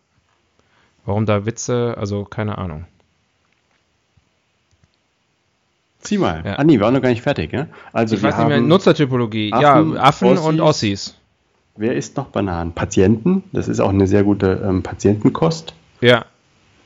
Warum 1.05 1.27
da 1.27 1.47
Witze, 1.47 1.95
also 1.97 2.25
keine 2.25 2.59
Ahnung. 2.59 2.85
Zieh 6.01 6.19
mal. 6.19 6.43
Ja. 6.45 6.55
Ah, 6.55 6.65
nee, 6.65 6.75
wir 6.75 6.81
waren 6.81 6.95
noch 6.95 7.03
gar 7.03 7.09
nicht 7.09 7.23
fertig, 7.23 7.53
ne? 7.53 7.69
Also 7.93 8.17
ich 8.17 8.23
weiß 8.23 8.39
nicht 8.39 8.49
mehr, 8.49 8.61
Nutzertypologie. 8.61 9.53
Affen, 9.53 9.95
ja, 9.95 10.01
Affen 10.01 10.29
Ossis. 10.29 10.45
und 10.47 10.61
Ossis. 10.61 11.15
Wer 11.77 11.95
isst 11.95 12.17
noch 12.17 12.27
Bananen? 12.27 12.73
Patienten. 12.73 13.45
Das 13.53 13.69
ist 13.69 13.81
auch 13.81 13.91
eine 13.91 14.07
sehr 14.07 14.23
gute 14.23 14.63
ähm, 14.65 14.83
Patientenkost. 14.83 15.75
Ja. 16.01 16.25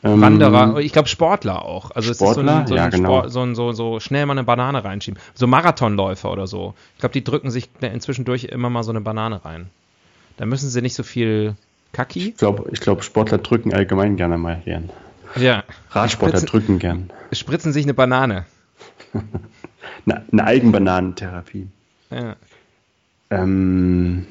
Ähm, 0.03 0.20
Wanderer, 0.20 0.78
ich 0.78 0.93
glaube 0.93 1.09
Sportler 1.09 1.64
auch. 1.64 1.91
Also 1.91 2.14
Sportler, 2.14 2.31
es 2.31 2.37
ist 2.37 2.45
so 2.45 2.51
ein, 2.51 2.66
so, 2.66 2.74
ja, 2.76 2.89
genau. 2.89 3.18
Sport, 3.18 3.33
so, 3.33 3.43
ein, 3.43 3.55
so, 3.55 3.72
so 3.72 4.01
schnell 4.01 4.24
mal 4.24 4.33
eine 4.33 4.45
Banane 4.45 4.83
reinschieben. 4.83 5.20
So 5.35 5.47
Marathonläufer 5.47 6.33
oder 6.33 6.47
so. 6.47 6.74
Ich 6.95 7.01
glaube, 7.01 7.12
die 7.12 7.22
drücken 7.22 7.51
sich 7.51 7.68
inzwischen 7.83 8.24
durch 8.24 8.45
immer 8.45 8.70
mal 8.70 8.83
so 8.83 8.91
eine 8.91 9.03
Banane 9.03 9.45
rein. 9.45 9.68
Da 10.39 10.47
müssen 10.47 10.70
sie 10.70 10.81
nicht 10.81 10.95
so 10.95 11.03
viel 11.03 11.55
Kaki. 11.93 12.30
Ich 12.30 12.36
glaube, 12.36 12.68
ich 12.72 12.80
glaub, 12.80 13.03
Sportler 13.03 13.38
drücken 13.38 13.74
allgemein 13.74 14.16
gerne 14.16 14.38
mal 14.38 14.61
gern. 14.64 14.91
Ja. 15.36 15.64
Radsportler 15.91 16.38
spritzen, 16.38 16.49
drücken 16.49 16.78
gern. 16.78 17.11
Spritzen 17.32 17.72
sich 17.72 17.84
eine 17.84 17.95
Banane. 17.95 18.47
eine, 20.07 20.24
eine 20.30 20.45
Eigenbananentherapie. 20.45 21.68
Ja. 22.11 22.36
Ähm, 23.30 24.26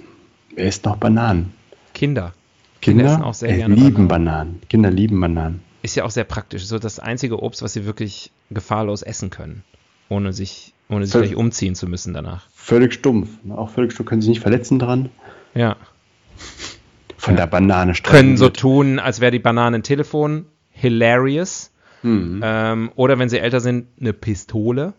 wer 0.56 0.68
isst 0.68 0.86
noch 0.86 0.98
Bananen? 0.98 1.54
Kinder. 1.94 2.34
Kinder, 2.82 3.04
Kinder 3.04 3.14
essen 3.14 3.24
auch 3.24 3.34
sehr 3.34 3.56
gerne 3.56 3.76
lieben 3.76 4.08
Bananen. 4.08 4.08
Bananen. 4.08 4.62
Kinder 4.70 4.92
lieben 4.92 5.20
Bananen. 5.20 5.62
Ist 5.82 5.96
ja 5.96 6.04
auch 6.04 6.12
sehr 6.12 6.26
praktisch. 6.26 6.66
So 6.66 6.80
das 6.80 7.00
einzige 7.00 7.42
Obst, 7.42 7.62
was 7.62 7.74
sie 7.74 7.86
wirklich 7.86 8.32
gefahrlos 8.52 9.02
essen 9.02 9.30
können. 9.30 9.64
Ohne 10.10 10.34
sich, 10.34 10.74
ohne 10.90 11.06
sich 11.06 11.14
gleich 11.14 11.36
umziehen 11.36 11.76
zu 11.76 11.88
müssen 11.88 12.14
danach. 12.14 12.48
Völlig 12.54 12.94
stumpf. 12.94 13.30
Auch 13.50 13.70
völlig 13.70 13.94
stumpf. 13.94 14.10
Können 14.10 14.22
sich 14.22 14.30
nicht 14.30 14.42
verletzen 14.42 14.80
dran. 14.80 15.10
Ja. 15.54 15.78
Von 17.20 17.36
der 17.36 17.48
Banane 17.48 17.94
Können 18.02 18.38
so 18.38 18.48
tun, 18.48 18.98
als 18.98 19.20
wäre 19.20 19.32
die 19.32 19.40
Banane 19.40 19.80
ein 19.80 19.84
Telefon. 19.84 20.46
Hilarious. 20.72 21.70
Mhm. 22.02 22.40
Ähm, 22.42 22.92
oder 22.96 23.20
wenn 23.20 23.28
sie 23.28 23.40
älter 23.40 23.60
sind, 23.60 23.88
eine 24.00 24.14
Pistole. 24.14 24.94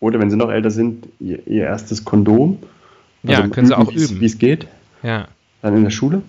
Oder 0.00 0.18
wenn 0.18 0.30
sie 0.30 0.36
noch 0.36 0.50
älter 0.50 0.72
sind, 0.72 1.06
ihr, 1.20 1.46
ihr 1.46 1.62
erstes 1.62 2.04
Kondom. 2.04 2.58
Also 3.22 3.40
ja, 3.40 3.46
können 3.46 3.68
sie 3.68 3.78
auch 3.78 3.92
üben. 3.92 4.20
Wie 4.20 4.26
es 4.26 4.38
geht. 4.38 4.66
Ja. 5.04 5.28
Dann 5.62 5.76
in 5.76 5.84
der 5.84 5.90
Schule. 5.90 6.22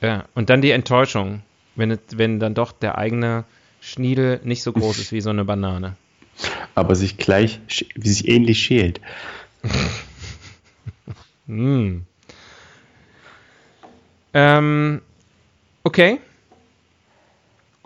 Ja, 0.00 0.24
und 0.34 0.50
dann 0.50 0.60
die 0.60 0.72
Enttäuschung, 0.72 1.42
wenn, 1.76 1.96
wenn 2.12 2.40
dann 2.40 2.54
doch 2.54 2.72
der 2.72 2.98
eigene 2.98 3.44
Schniedel 3.80 4.40
nicht 4.42 4.64
so 4.64 4.72
groß 4.72 4.98
ist 4.98 5.12
wie 5.12 5.20
so 5.20 5.30
eine 5.30 5.44
Banane. 5.44 5.94
Aber 6.74 6.96
sich 6.96 7.16
gleich, 7.16 7.60
wie 7.94 8.08
sich 8.08 8.26
ähnlich 8.26 8.58
schält. 8.58 9.00
mm. 11.46 11.98
ähm, 14.34 15.00
okay. 15.84 16.20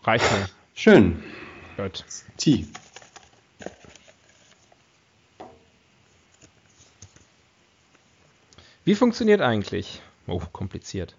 Reicht 0.03 0.31
mir. 0.33 0.49
Schön. 0.75 1.23
Gut. 1.77 2.05
T. 2.39 2.67
Wie 8.85 8.95
funktioniert 8.95 9.43
eigentlich? 9.43 10.01
Oh, 10.27 10.41
kompliziert. 10.53 11.15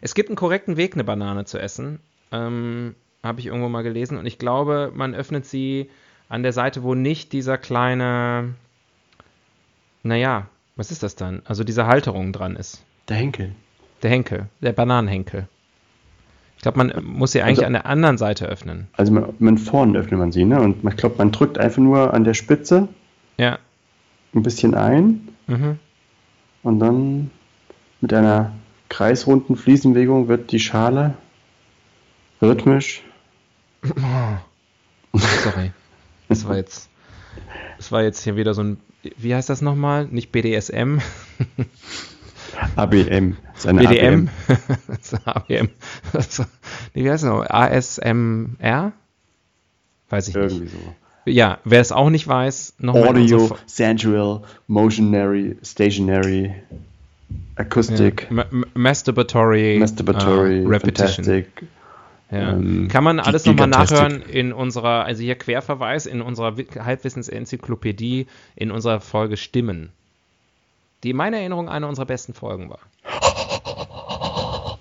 Es 0.00 0.14
gibt 0.14 0.28
einen 0.28 0.36
korrekten 0.36 0.76
Weg, 0.76 0.94
eine 0.94 1.04
Banane 1.04 1.44
zu 1.44 1.58
essen. 1.60 2.00
Ähm, 2.32 2.96
Habe 3.22 3.38
ich 3.38 3.46
irgendwo 3.46 3.68
mal 3.68 3.82
gelesen. 3.82 4.18
Und 4.18 4.26
ich 4.26 4.38
glaube, 4.38 4.90
man 4.92 5.14
öffnet 5.14 5.46
sie 5.46 5.88
an 6.28 6.42
der 6.42 6.52
Seite, 6.52 6.82
wo 6.82 6.96
nicht 6.96 7.32
dieser 7.32 7.58
kleine. 7.58 8.54
Naja, 10.02 10.48
was 10.74 10.90
ist 10.90 11.04
das 11.04 11.14
dann? 11.14 11.42
Also 11.44 11.62
diese 11.62 11.86
Halterung 11.86 12.32
dran 12.32 12.56
ist. 12.56 12.82
Der 13.08 13.16
Henkel. 13.18 13.54
Der 14.02 14.10
Henkel, 14.10 14.46
der 14.60 14.72
Bananenhenkel. 14.72 15.46
Ich 16.56 16.62
glaube, 16.62 16.78
man 16.78 17.04
muss 17.04 17.32
sie 17.32 17.42
eigentlich 17.42 17.58
also, 17.58 17.66
an 17.66 17.72
der 17.72 17.86
anderen 17.86 18.18
Seite 18.18 18.46
öffnen. 18.46 18.86
Also 18.96 19.12
man, 19.12 19.34
man 19.38 19.58
vorne 19.58 19.98
öffnet 19.98 20.18
man 20.18 20.32
sie, 20.32 20.44
ne? 20.44 20.60
Und 20.60 20.84
ich 20.88 20.96
glaube, 20.96 21.16
man 21.18 21.32
drückt 21.32 21.58
einfach 21.58 21.82
nur 21.82 22.14
an 22.14 22.24
der 22.24 22.34
Spitze 22.34 22.88
ja. 23.36 23.58
ein 24.34 24.42
bisschen 24.42 24.74
ein 24.74 25.28
mhm. 25.48 25.78
und 26.62 26.78
dann 26.78 27.30
mit 28.00 28.12
einer 28.12 28.52
kreisrunden 28.88 29.56
Fliesenbewegung 29.56 30.28
wird 30.28 30.52
die 30.52 30.60
Schale 30.60 31.14
rhythmisch. 32.40 33.02
Oh. 33.84 35.18
Sorry. 35.18 35.72
Das 36.28 36.46
war 36.46 36.56
jetzt. 36.56 36.88
Das 37.76 37.90
war 37.90 38.02
jetzt 38.02 38.22
hier 38.22 38.36
wieder 38.36 38.54
so 38.54 38.62
ein. 38.62 38.76
Wie 39.16 39.34
heißt 39.34 39.48
das 39.48 39.62
nochmal? 39.62 40.06
Nicht 40.06 40.30
BDSM. 40.30 40.98
ABM. 42.76 43.36
Seine 43.54 43.80
BDM. 43.80 44.28
ABM. 45.24 45.68
nee, 46.94 47.02
wie 47.04 47.10
heißt 47.10 47.24
es 47.24 47.28
noch? 47.28 47.44
ASMR? 47.48 48.92
Weiß 50.10 50.28
ich 50.28 50.34
Irgendwie 50.34 50.64
nicht. 50.64 50.72
so. 50.72 50.94
Ja, 51.24 51.58
wer 51.64 51.80
es 51.80 51.92
auch 51.92 52.10
nicht 52.10 52.26
weiß, 52.26 52.74
nochmal. 52.78 53.08
Audio, 53.08 53.56
Sensual, 53.66 54.42
Motionary, 54.66 55.56
Stationary, 55.62 56.52
Acoustic. 57.56 58.26
Ja. 58.34 58.44
Masturbatory, 58.74 59.78
Masturbatory, 59.78 60.64
uh, 60.64 60.68
Repetition. 60.68 61.24
Fantastic. 61.24 61.46
Ja. 62.32 62.52
ähm, 62.54 62.88
Kann 62.88 63.04
man 63.04 63.20
alles 63.20 63.44
nochmal 63.46 63.68
nachhören 63.68 64.22
in 64.22 64.52
unserer, 64.52 65.04
also 65.04 65.22
hier 65.22 65.36
Querverweis, 65.36 66.06
in 66.06 66.22
unserer 66.22 66.56
Wi- 66.56 66.66
Halbwissensenzyklopädie, 66.82 68.26
in 68.56 68.70
unserer 68.70 69.00
Folge 69.00 69.36
Stimmen. 69.36 69.90
Die 71.02 71.10
in 71.10 71.16
meiner 71.16 71.38
Erinnerung 71.38 71.68
eine 71.68 71.88
unserer 71.88 72.06
besten 72.06 72.34
Folgen 72.34 72.70
war. 72.70 72.80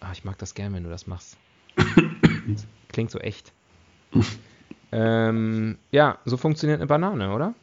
Ah, 0.00 0.12
ich 0.12 0.24
mag 0.24 0.38
das 0.38 0.54
gern, 0.54 0.72
wenn 0.72 0.84
du 0.84 0.88
das 0.88 1.06
machst. 1.06 1.36
Klingt 2.88 3.10
so 3.10 3.18
echt. 3.18 3.52
ähm, 4.90 5.76
ja, 5.90 6.18
so 6.24 6.38
funktioniert 6.38 6.78
eine 6.80 6.86
Banane, 6.86 7.34
oder? 7.34 7.54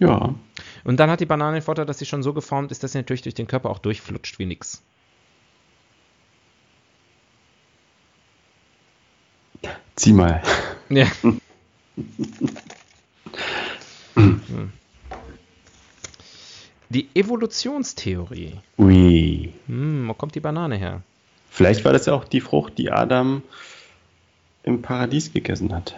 Ja, 0.00 0.34
Und 0.84 0.98
dann 0.98 1.10
hat 1.10 1.20
die 1.20 1.26
Banane 1.26 1.58
den 1.58 1.62
Vorteil, 1.62 1.86
dass 1.86 1.98
sie 1.98 2.06
schon 2.06 2.24
so 2.24 2.34
geformt 2.34 2.72
ist, 2.72 2.82
dass 2.82 2.92
sie 2.92 2.98
natürlich 2.98 3.22
durch 3.22 3.34
den 3.36 3.46
Körper 3.46 3.70
auch 3.70 3.78
durchflutscht 3.78 4.38
wie 4.40 4.46
nix. 4.46 4.82
zieh 9.96 10.12
mal. 10.12 10.42
Ja. 10.88 11.06
Hm. 14.14 14.72
Die 16.88 17.08
Evolutionstheorie. 17.14 18.52
Ui. 18.78 19.52
Hm, 19.66 20.08
wo 20.08 20.14
kommt 20.14 20.34
die 20.34 20.40
Banane 20.40 20.76
her? 20.76 21.02
Vielleicht 21.50 21.84
war 21.84 21.92
das 21.92 22.06
ja 22.06 22.12
auch 22.14 22.24
die 22.24 22.40
Frucht, 22.40 22.78
die 22.78 22.90
Adam 22.90 23.42
im 24.62 24.82
Paradies 24.82 25.32
gegessen 25.32 25.74
hat. 25.74 25.96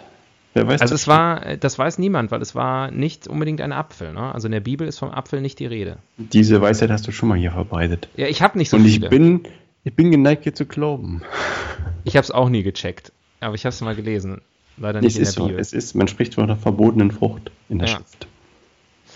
Wer 0.53 0.67
weiß 0.67 0.81
Also 0.81 0.93
das 0.95 1.01
es 1.01 1.07
war, 1.07 1.45
äh, 1.45 1.57
das 1.57 1.77
weiß 1.77 1.99
niemand, 1.99 2.31
weil 2.31 2.41
es 2.41 2.55
war 2.55 2.89
nicht 2.91 3.27
unbedingt 3.27 3.61
ein 3.61 3.71
Apfel. 3.71 4.13
Ne? 4.13 4.33
Also 4.33 4.47
in 4.47 4.51
der 4.51 4.59
Bibel 4.61 4.87
ist 4.87 4.97
vom 4.99 5.11
Apfel 5.11 5.41
nicht 5.41 5.59
die 5.59 5.65
Rede. 5.67 5.97
Diese 6.17 6.61
Weisheit 6.61 6.89
hast 6.89 7.07
du 7.07 7.11
schon 7.11 7.29
mal 7.29 7.37
hier 7.37 7.51
verbreitet. 7.51 8.07
Ja, 8.15 8.27
ich 8.27 8.41
habe 8.41 8.57
nicht 8.57 8.69
so 8.69 8.77
Und 8.77 8.85
ich 8.85 8.95
viele. 8.95 9.09
bin, 9.09 9.41
ich 9.83 9.93
bin 9.93 10.11
geneigt, 10.11 10.43
hier 10.43 10.55
zu 10.55 10.65
glauben. 10.65 11.21
ich 12.03 12.15
habe 12.15 12.23
es 12.23 12.31
auch 12.31 12.49
nie 12.49 12.63
gecheckt, 12.63 13.11
aber 13.41 13.53
ich 13.55 13.65
habe 13.65 13.73
es 13.73 13.81
mal 13.81 13.95
gelesen. 13.95 14.41
Leider 14.77 15.01
nicht 15.01 15.09
Es 15.11 15.17
in 15.17 15.23
ist 15.23 15.35
der 15.35 15.41
so. 15.43 15.47
Bibel. 15.47 15.59
Es 15.61 15.73
ist, 15.73 15.93
man 15.93 16.07
spricht 16.07 16.35
von 16.35 16.45
einer 16.45 16.55
verbotenen 16.55 17.11
Frucht 17.11 17.51
in 17.69 17.79
der 17.79 17.87
Ja. 17.89 17.95
Schrift. 17.97 18.27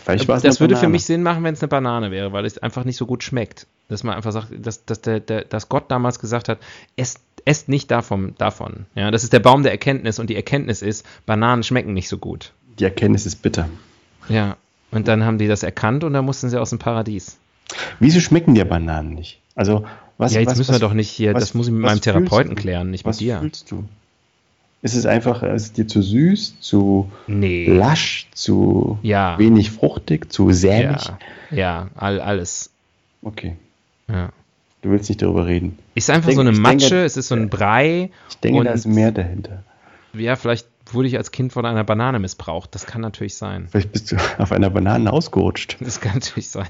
Vielleicht 0.04 0.28
das 0.30 0.60
würde 0.60 0.76
für 0.76 0.82
Banane. 0.82 0.92
mich 0.92 1.06
Sinn 1.06 1.24
machen, 1.24 1.44
wenn 1.44 1.54
es 1.54 1.62
eine 1.62 1.68
Banane 1.70 2.12
wäre, 2.12 2.34
weil 2.34 2.46
es 2.46 2.58
einfach 2.58 2.84
nicht 2.84 2.98
so 2.98 3.06
gut 3.06 3.24
schmeckt. 3.24 3.68
Dass 3.90 4.04
man 4.04 4.16
einfach 4.16 4.32
sagt, 4.32 4.48
dass, 4.66 4.86
dass, 4.86 5.02
der, 5.02 5.20
der, 5.20 5.44
dass 5.46 5.70
Gott 5.70 5.90
damals 5.92 6.20
gesagt 6.20 6.50
hat, 6.50 6.60
esst, 6.96 7.20
esst 7.46 7.70
nicht 7.70 7.90
davon, 7.92 8.34
davon. 8.38 8.86
Ja, 8.96 9.12
das 9.12 9.24
ist 9.24 9.34
der 9.34 9.40
Baum 9.40 9.64
der 9.64 9.72
Erkenntnis 9.72 10.20
und 10.20 10.30
die 10.30 10.36
Erkenntnis 10.36 10.82
ist, 10.82 11.06
Bananen 11.26 11.64
schmecken 11.64 11.94
nicht 11.94 12.10
so 12.10 12.18
gut. 12.18 12.52
Die 12.80 12.84
Erkenntnis 12.86 13.26
ist 13.26 13.42
bitter. 13.42 13.70
Ja, 14.30 14.58
und 14.92 15.08
dann 15.08 15.24
haben 15.26 15.38
die 15.38 15.48
das 15.48 15.64
erkannt 15.64 16.04
und 16.04 16.14
dann 16.14 16.26
mussten 16.26 16.50
sie 16.50 16.60
aus 16.60 16.70
dem 16.70 16.80
Paradies. 16.80 17.38
Wieso 18.00 18.20
schmecken 18.20 18.56
dir 18.56 18.66
Bananen 18.66 19.14
nicht? 19.14 19.40
Also, 19.56 19.86
was, 20.18 20.34
ja, 20.34 20.40
jetzt 20.42 20.52
was, 20.52 20.58
müssen 20.58 20.74
was, 20.74 20.82
wir 20.82 20.88
doch 20.88 20.94
nicht 20.94 21.10
hier, 21.10 21.34
was- 21.34 21.42
das 21.44 21.54
muss 21.54 21.68
ich 21.68 21.74
mit 21.74 21.84
was 21.84 21.92
meinem 21.92 22.02
Therapeuten 22.02 22.56
klären, 22.56 22.90
nicht 22.90 23.06
Was 23.06 23.18
mit 23.18 23.22
dir. 23.30 23.40
fühlst 23.40 23.70
du? 23.72 23.84
Ist 24.84 24.94
es 24.96 25.06
einfach, 25.08 25.42
ist 25.44 25.62
es 25.64 25.74
dir 25.74 25.88
zu 25.88 26.02
süß, 26.02 26.60
zu 26.60 27.10
Nee. 27.26 27.66
lasch, 27.66 28.28
zu 28.34 29.00
Ja. 29.02 29.40
wenig 29.40 29.72
fruchtig, 29.72 30.32
zu 30.32 30.52
sämig? 30.52 31.02
Ja, 31.06 31.18
ja 31.52 31.88
all, 31.96 32.20
alles. 32.20 32.70
Okay, 33.22 33.56
Ja. 34.10 34.30
du 34.82 34.92
willst 34.92 35.08
nicht 35.10 35.22
darüber 35.22 35.46
reden. 35.48 35.80
Ist 35.96 36.10
einfach 36.10 36.30
Ich 36.30 36.36
so 36.36 36.42
eine 36.42 36.52
denke- 36.52 36.62
Matsche, 36.62 36.90
denke- 36.90 37.06
es 37.06 37.16
ist 37.18 37.30
so 37.30 37.36
ein 37.36 37.50
Brei. 37.50 38.12
Ich 38.30 38.38
denke, 38.40 38.60
Und- 38.60 38.66
da 38.66 38.74
ist 38.74 38.86
mehr 38.86 39.12
dahinter. 39.12 39.64
Ja, 40.14 40.36
vielleicht 40.36 40.68
wurde 40.92 41.08
ich 41.08 41.18
als 41.18 41.32
Kind 41.32 41.54
von 41.54 41.66
einer 41.66 41.86
Banane 41.86 42.20
missbraucht. 42.20 42.76
Das 42.76 42.86
kann 42.86 43.00
natürlich 43.02 43.36
sein. 43.36 43.68
Vielleicht 43.72 43.94
bist 43.94 44.12
du 44.12 44.18
auf 44.38 44.52
einer 44.52 44.70
Banane 44.70 45.12
ausgerutscht. 45.12 45.78
Das 45.80 46.02
kann 46.02 46.16
natürlich 46.16 46.50
sein. 46.50 46.68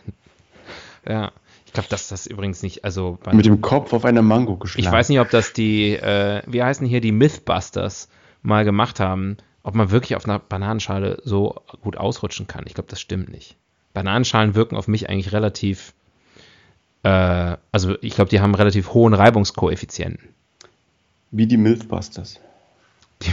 Ja. 1.09 1.32
Ich 1.74 1.76
glaube, 1.76 1.89
dass 1.89 2.07
das 2.07 2.28
übrigens 2.28 2.61
nicht, 2.61 2.86
also 2.86 3.17
Mit 3.32 3.47
dem 3.47 3.59
Kopf 3.59 3.93
auf 3.93 4.05
einer 4.05 4.21
Mango 4.21 4.57
geschlagen. 4.57 4.86
ich 4.86 4.91
weiß 4.91 5.09
nicht, 5.09 5.19
ob 5.19 5.32
das 5.32 5.53
die, 5.53 5.93
äh, 5.93 6.43
wie 6.45 6.61
heißen 6.61 6.86
hier 6.86 7.01
die 7.01 7.11
Mythbusters 7.11 8.09
mal 8.43 8.63
gemacht 8.63 8.99
haben, 8.99 9.38
ob 9.63 9.74
man 9.74 9.89
wirklich 9.89 10.15
auf 10.15 10.26
einer 10.26 10.38
Bananenschale 10.38 11.19
so 11.24 11.55
gut 11.82 11.97
ausrutschen 11.97 12.45
kann. 12.45 12.65
Ich 12.67 12.76
glaube, 12.76 12.91
das 12.91 13.01
stimmt 13.01 13.30
nicht. 13.30 13.57
Bananenschalen 13.95 14.53
wirken 14.53 14.76
auf 14.78 14.88
mich 14.88 15.09
eigentlich 15.09 15.32
relativ, 15.34 15.95
äh, 17.01 17.57
also 17.71 17.95
ich 18.01 18.13
glaube, 18.13 18.30
die 18.30 18.39
haben 18.39 18.51
einen 18.51 18.55
relativ 18.61 18.93
hohen 18.93 19.15
Reibungskoeffizienten. 19.15 20.30
Wie 21.32 21.47
die 21.47 21.57
Mythbusters. 21.57 22.39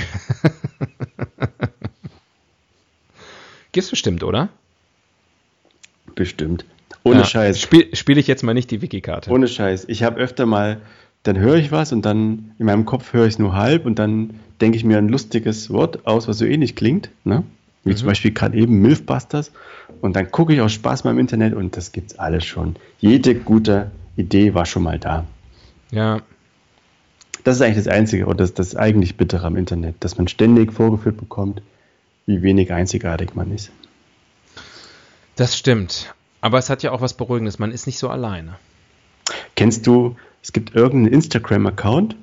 Gibt's 3.72 3.90
bestimmt, 3.90 4.24
oder? 4.24 4.48
Bestimmt. 6.14 6.64
Ohne 7.04 7.20
Ja. 7.20 7.24
Scheiß. 7.24 7.60
Spiele 7.60 7.94
spiel 7.96 8.18
ich 8.18 8.26
jetzt 8.26 8.42
mal 8.42 8.54
nicht 8.54 8.70
die 8.70 8.82
Wiki-Karte. 8.82 9.30
Ohne 9.30 9.48
Scheiß. 9.48 9.84
Ich 9.88 10.02
habe 10.02 10.18
öfter 10.20 10.46
mal, 10.46 10.78
dann 11.22 11.38
höre 11.38 11.56
ich 11.56 11.70
was 11.72 11.92
und 11.92 12.02
dann 12.04 12.52
in 12.58 12.66
meinem 12.66 12.84
Kopf 12.84 13.12
höre 13.12 13.26
ich 13.26 13.34
es 13.34 13.38
nur 13.38 13.54
halb 13.54 13.86
und 13.86 13.98
dann 13.98 14.34
denke 14.60 14.76
ich 14.76 14.84
mir 14.84 14.98
ein 14.98 15.08
lustiges 15.08 15.70
Wort 15.70 16.06
aus, 16.06 16.28
was 16.28 16.38
so 16.38 16.44
ähnlich 16.44 16.76
klingt. 16.76 17.10
Ne? 17.24 17.44
Wie 17.84 17.94
zum 17.94 18.06
Beispiel 18.08 18.32
gerade 18.32 18.56
eben 18.58 18.80
Milfbusters. 18.80 19.52
Und 20.02 20.14
dann 20.16 20.30
gucke 20.30 20.52
ich 20.52 20.60
aus 20.60 20.72
Spaß 20.72 21.04
mal 21.04 21.12
im 21.12 21.18
Internet 21.18 21.54
und 21.54 21.76
das 21.76 21.92
gibt's 21.92 22.18
alles 22.18 22.44
schon. 22.44 22.76
Jede 22.98 23.34
gute 23.34 23.90
Idee 24.16 24.52
war 24.54 24.66
schon 24.66 24.82
mal 24.82 24.98
da. 24.98 25.24
Ja, 25.90 26.20
Das 27.44 27.56
ist 27.56 27.62
eigentlich 27.62 27.84
das 27.84 27.88
Einzige 27.88 28.26
oder 28.26 28.36
das, 28.36 28.52
das 28.54 28.76
eigentlich 28.76 29.16
Bittere 29.16 29.46
am 29.46 29.56
Internet, 29.56 29.96
dass 30.00 30.18
man 30.18 30.28
ständig 30.28 30.72
vorgeführt 30.72 31.16
bekommt, 31.16 31.62
wie 32.26 32.42
wenig 32.42 32.70
einzigartig 32.72 33.34
man 33.34 33.50
ist. 33.52 33.70
das 35.36 35.56
stimmt. 35.56 36.14
Aber 36.40 36.58
es 36.58 36.70
hat 36.70 36.82
ja 36.82 36.92
auch 36.92 37.00
was 37.00 37.14
Beruhigendes. 37.14 37.58
Man 37.58 37.72
ist 37.72 37.86
nicht 37.86 37.98
so 37.98 38.08
alleine. 38.08 38.54
Kennst 39.56 39.86
du, 39.86 40.16
es 40.42 40.52
gibt 40.52 40.74
irgendeinen 40.74 41.14
Instagram-Account, 41.14 42.16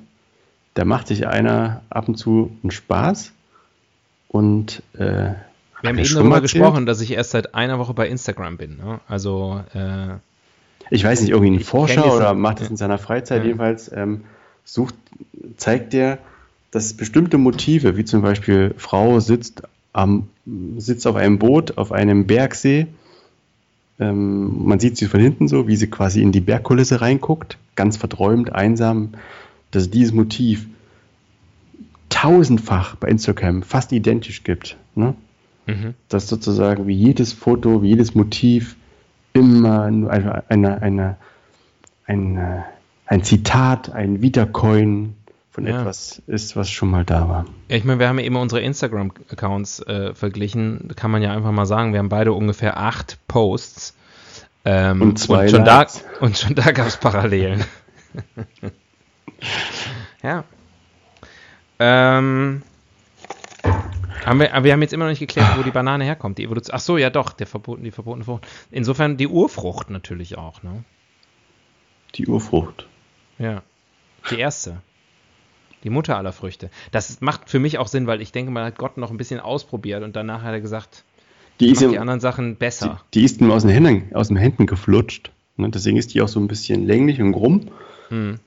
da 0.74 0.84
macht 0.84 1.08
sich 1.08 1.26
einer 1.26 1.82
ab 1.90 2.08
und 2.08 2.16
zu 2.16 2.56
einen 2.62 2.70
Spaß 2.70 3.32
und 4.28 4.82
äh, 4.94 4.98
Wir 4.98 5.34
haben 5.84 5.98
eben 5.98 6.04
schon 6.04 6.18
darüber 6.20 6.40
gesprochen, 6.40 6.86
dass 6.86 7.00
ich 7.00 7.12
erst 7.12 7.30
seit 7.30 7.54
einer 7.54 7.78
Woche 7.78 7.94
bei 7.94 8.08
Instagram 8.08 8.56
bin. 8.56 8.76
Ne? 8.76 9.00
Also, 9.08 9.60
äh, 9.74 10.16
Ich 10.90 11.04
weiß 11.04 11.20
nicht, 11.20 11.30
irgendwie 11.30 11.52
ein 11.52 11.60
Forscher 11.60 12.14
oder 12.14 12.34
macht 12.34 12.60
ja. 12.60 12.66
in 12.66 12.76
seiner 12.76 12.98
Freizeit 12.98 13.40
Ja. 13.42 13.46
jedenfalls, 13.46 13.90
ähm, 13.92 14.24
sucht, 14.64 14.94
zeigt 15.56 15.92
der, 15.92 16.18
dass 16.70 16.94
bestimmte 16.94 17.38
Motive, 17.38 17.96
wie 17.96 18.04
zum 18.04 18.22
Beispiel 18.22 18.74
Frau 18.76 19.20
sitzt, 19.20 19.62
am, 19.92 20.28
sitzt 20.76 21.06
auf 21.06 21.16
einem 21.16 21.38
Boot 21.38 21.78
auf 21.78 21.92
einem 21.92 22.26
Bergsee, 22.26 22.86
ähm, 23.98 24.64
man 24.64 24.80
sieht 24.80 24.96
sie 24.96 25.06
von 25.06 25.20
hinten 25.20 25.48
so, 25.48 25.68
wie 25.68 25.76
sie 25.76 25.88
quasi 25.88 26.22
in 26.22 26.32
die 26.32 26.40
Bergkulisse 26.40 27.00
reinguckt, 27.00 27.58
ganz 27.74 27.96
verträumt, 27.96 28.52
einsam, 28.52 29.10
dass 29.70 29.90
dieses 29.90 30.12
Motiv 30.12 30.66
tausendfach 32.08 32.96
bei 32.96 33.08
Instagram 33.08 33.62
fast 33.62 33.92
identisch 33.92 34.44
gibt. 34.44 34.76
Ne? 34.94 35.14
mhm. 35.68 35.94
dass 36.08 36.28
sozusagen 36.28 36.86
wie 36.86 36.94
jedes 36.94 37.32
Foto, 37.32 37.82
wie 37.82 37.88
jedes 37.90 38.14
Motiv 38.14 38.76
immer 39.34 39.90
nur 39.90 40.10
eine, 40.10 40.50
eine, 40.50 40.82
eine, 40.82 41.16
eine, 42.06 42.64
ein 43.06 43.22
Zitat, 43.22 43.92
ein 43.92 44.22
Wiedercoin 44.22 45.14
von 45.50 45.66
Ja. 45.66 45.80
etwas 45.80 46.22
ist, 46.26 46.56
was 46.56 46.70
schon 46.70 46.90
mal 46.90 47.04
da 47.04 47.28
war. 47.28 47.44
ja, 47.68 47.76
ich 47.76 47.84
meine, 47.84 47.98
wir 47.98 48.08
haben 48.08 48.18
ja 48.18 48.24
immer 48.24 48.40
unsere 48.40 48.60
Instagram-Accounts 48.60 49.80
äh, 49.80 50.14
verglichen. 50.14 50.92
Kann 50.96 51.10
man 51.10 51.22
ja 51.22 51.32
einfach 51.32 51.52
mal 51.52 51.66
sagen, 51.66 51.92
wir 51.92 51.98
haben 51.98 52.08
beide 52.08 52.32
ungefähr 52.32 52.76
acht 52.78 53.18
Posts. 53.28 53.96
Ähm, 54.64 55.00
Und 55.02 55.18
zwei 55.18 55.48
schon 55.48 55.64
Likes. 55.64 56.04
da 56.20 56.24
Und 56.26 56.36
schon 56.38 56.54
da 56.54 56.70
gab 56.72 56.86
es 56.86 56.96
Parallelen. 56.98 57.64
ja. 60.22 60.44
Ähm, 61.78 62.62
haben 64.24 64.40
wir, 64.40 64.52
aber 64.52 64.64
wir 64.64 64.72
haben 64.72 64.82
jetzt 64.82 64.92
immer 64.92 65.04
noch 65.04 65.10
nicht 65.10 65.20
geklärt, 65.20 65.56
wo 65.56 65.62
die 65.62 65.70
Banane 65.70 66.04
herkommt. 66.04 66.38
Die 66.38 66.44
Evolution. 66.44 66.74
Ach 66.74 66.80
so, 66.80 66.98
ja 66.98 67.08
doch, 67.08 67.32
der 67.32 67.46
verboten, 67.46 67.84
die 67.84 67.90
verbotene 67.92 68.24
Frucht. 68.24 68.46
Insofern 68.70 69.16
die 69.16 69.28
Urfrucht 69.28 69.90
natürlich 69.90 70.36
auch, 70.36 70.62
ne? 70.62 70.84
Die 72.16 72.26
Urfrucht. 72.26 72.86
Ja. 73.38 73.62
Die 74.30 74.38
erste. 74.38 74.78
Die 75.84 75.90
Mutter 75.90 76.16
aller 76.16 76.32
Früchte. 76.32 76.70
Das 76.90 77.20
macht 77.20 77.48
für 77.50 77.58
mich 77.58 77.78
auch 77.78 77.86
Sinn, 77.86 78.06
weil 78.06 78.20
ich 78.20 78.32
denke, 78.32 78.50
man 78.50 78.64
hat 78.64 78.78
Gott 78.78 78.96
noch 78.96 79.10
ein 79.10 79.16
bisschen 79.16 79.40
ausprobiert 79.40 80.02
und 80.02 80.16
danach 80.16 80.42
hat 80.42 80.52
er 80.52 80.60
gesagt, 80.60 81.04
Die 81.60 81.70
ist, 81.70 81.80
die 81.80 81.98
anderen 81.98 82.20
Sachen 82.20 82.50
die, 82.50 82.58
besser. 82.58 83.00
die 83.14 83.24
ist 83.24 83.40
ihm 83.40 83.50
aus 83.50 83.62
den 83.62 83.70
Händen, 83.70 84.14
aus 84.14 84.28
den 84.28 84.36
Händen 84.36 84.66
geflutscht. 84.66 85.30
Ne? 85.56 85.70
Deswegen 85.70 85.96
ist 85.96 86.14
die 86.14 86.22
auch 86.22 86.28
so 86.28 86.40
ein 86.40 86.48
bisschen 86.48 86.86
länglich 86.86 87.20
und 87.20 87.32
krumm. 87.32 87.68
Hm. 88.08 88.38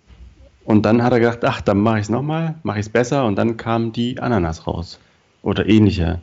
Und 0.64 0.84
dann 0.86 1.02
hat 1.04 1.12
er 1.14 1.20
gedacht, 1.20 1.44
ach, 1.44 1.62
dann 1.62 1.80
mache 1.80 1.98
ich 1.98 2.04
es 2.04 2.10
nochmal, 2.10 2.56
mache 2.64 2.80
ich 2.80 2.86
es 2.86 2.92
besser. 2.92 3.26
Und 3.26 3.36
dann 3.36 3.58
kam 3.58 3.92
die 3.92 4.20
Ananas 4.20 4.68
raus. 4.68 5.00
Oder 5.42 5.68
ähnliche. 5.68 6.22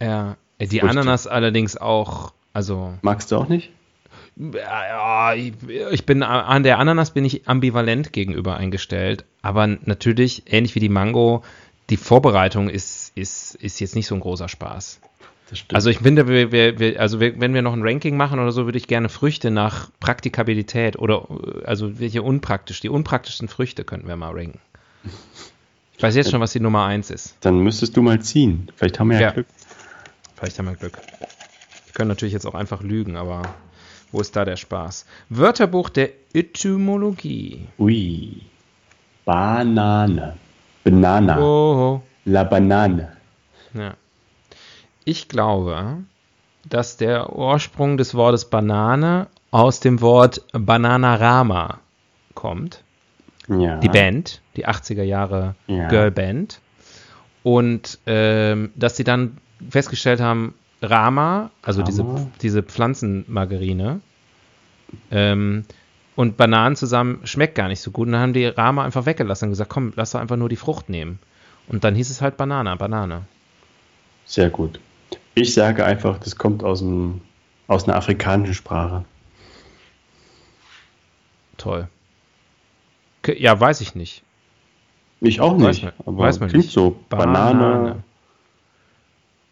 Ja. 0.00 0.36
Äh, 0.58 0.66
Die 0.66 0.80
Früchte. 0.80 0.98
Ananas 0.98 1.26
allerdings 1.26 1.76
auch, 1.76 2.32
also 2.54 2.94
Magst 3.02 3.30
du 3.30 3.36
auch 3.36 3.48
nicht? 3.48 3.70
Ich, 4.36 5.54
ich 5.90 6.06
bin 6.06 6.22
an 6.22 6.62
der 6.62 6.78
Ananas 6.78 7.12
bin 7.12 7.24
ich 7.24 7.48
ambivalent 7.48 8.12
gegenüber 8.12 8.56
eingestellt, 8.56 9.24
aber 9.40 9.66
natürlich 9.66 10.42
ähnlich 10.46 10.74
wie 10.74 10.80
die 10.80 10.90
Mango, 10.90 11.42
die 11.88 11.96
Vorbereitung 11.96 12.68
ist 12.68 13.12
ist 13.14 13.54
ist 13.54 13.80
jetzt 13.80 13.94
nicht 13.96 14.06
so 14.06 14.14
ein 14.14 14.20
großer 14.20 14.48
Spaß. 14.48 15.00
Das 15.48 15.60
stimmt. 15.60 15.74
Also 15.76 15.90
ich 15.90 16.00
finde, 16.00 16.26
wir, 16.26 16.50
wir, 16.50 16.78
wir, 16.78 17.00
also 17.00 17.20
wenn 17.20 17.54
wir 17.54 17.62
noch 17.62 17.72
ein 17.72 17.82
Ranking 17.82 18.16
machen 18.16 18.40
oder 18.40 18.50
so, 18.50 18.64
würde 18.64 18.78
ich 18.78 18.88
gerne 18.88 19.08
Früchte 19.08 19.50
nach 19.50 19.90
Praktikabilität 20.00 20.98
oder 20.98 21.28
also 21.64 22.00
welche 22.00 22.22
unpraktisch, 22.22 22.80
die 22.80 22.88
unpraktischsten 22.88 23.48
Früchte 23.48 23.84
könnten 23.84 24.08
wir 24.08 24.16
mal 24.16 24.32
ranken. 24.32 24.58
Ich 25.96 26.02
weiß 26.02 26.16
jetzt 26.16 26.30
schon, 26.30 26.40
was 26.40 26.52
die 26.52 26.60
Nummer 26.60 26.84
1 26.84 27.10
ist. 27.10 27.36
Dann 27.40 27.60
müsstest 27.60 27.96
du 27.96 28.02
mal 28.02 28.20
ziehen. 28.20 28.68
Vielleicht 28.76 28.98
haben 29.00 29.08
wir 29.08 29.16
ja, 29.16 29.28
Ja. 29.28 29.30
Glück. 29.30 29.46
Vielleicht 30.34 30.58
haben 30.58 30.66
wir 30.66 30.74
Glück. 30.74 30.98
Wir 31.20 31.92
können 31.94 32.08
natürlich 32.08 32.34
jetzt 32.34 32.44
auch 32.44 32.54
einfach 32.54 32.82
lügen, 32.82 33.16
aber 33.16 33.42
wo 34.12 34.20
ist 34.20 34.36
da 34.36 34.44
der 34.44 34.56
Spaß? 34.56 35.06
Wörterbuch 35.28 35.88
der 35.90 36.10
Etymologie. 36.32 37.66
Ui. 37.78 38.42
Banane. 39.24 40.34
Banana. 40.84 41.38
Oh, 41.40 42.02
La 42.24 42.44
Banane. 42.44 43.12
ja. 43.74 43.94
Ich 45.04 45.28
glaube, 45.28 45.98
dass 46.68 46.96
der 46.96 47.34
Ursprung 47.36 47.96
des 47.96 48.14
Wortes 48.14 48.44
Banane 48.46 49.28
aus 49.52 49.78
dem 49.80 50.00
Wort 50.00 50.42
Bananarama 50.52 51.78
kommt. 52.34 52.82
Ja. 53.48 53.76
Die 53.78 53.88
Band, 53.88 54.40
die 54.56 54.66
80er 54.66 55.04
Jahre 55.04 55.54
Ja. 55.68 55.86
Girlband. 55.88 56.60
Und 57.44 58.00
ähm, 58.06 58.72
dass 58.74 58.96
sie 58.96 59.04
dann 59.04 59.38
festgestellt 59.70 60.20
haben, 60.20 60.54
Rama, 60.90 61.50
also 61.62 61.82
diese, 61.82 62.02
Rama. 62.02 62.26
diese 62.42 62.62
Pflanzenmargarine, 62.62 64.00
ähm, 65.10 65.64
und 66.14 66.36
Bananen 66.38 66.76
zusammen 66.76 67.20
schmeckt 67.24 67.56
gar 67.56 67.68
nicht 67.68 67.80
so 67.80 67.90
gut. 67.90 68.06
Und 68.06 68.12
dann 68.12 68.22
haben 68.22 68.32
die 68.32 68.46
Rama 68.46 68.84
einfach 68.84 69.04
weggelassen 69.04 69.46
und 69.46 69.50
gesagt, 69.50 69.68
komm, 69.70 69.92
lass 69.96 70.12
doch 70.12 70.20
einfach 70.20 70.36
nur 70.36 70.48
die 70.48 70.56
Frucht 70.56 70.88
nehmen. 70.88 71.18
Und 71.68 71.84
dann 71.84 71.94
hieß 71.94 72.08
es 72.08 72.22
halt 72.22 72.36
Banana, 72.38 72.74
Banane. 72.76 73.22
Sehr 74.24 74.48
gut. 74.48 74.80
Ich 75.34 75.52
sage 75.52 75.84
einfach, 75.84 76.18
das 76.18 76.36
kommt 76.36 76.64
aus, 76.64 76.78
dem, 76.78 77.20
aus 77.66 77.84
einer 77.86 77.96
afrikanischen 77.96 78.54
Sprache. 78.54 79.04
Toll. 81.58 81.88
Ja, 83.26 83.58
weiß 83.58 83.80
ich 83.80 83.94
nicht. 83.94 84.22
Ich 85.20 85.40
auch 85.40 85.54
Weiß 85.60 85.76
nicht. 85.76 85.82
man- 85.84 85.92
aber 86.06 86.18
weiß 86.18 86.40
man 86.40 86.48
klingt 86.48 86.66
nicht. 86.66 86.72
so. 86.74 86.98
Banane. 87.08 87.32
Banane. 87.58 88.02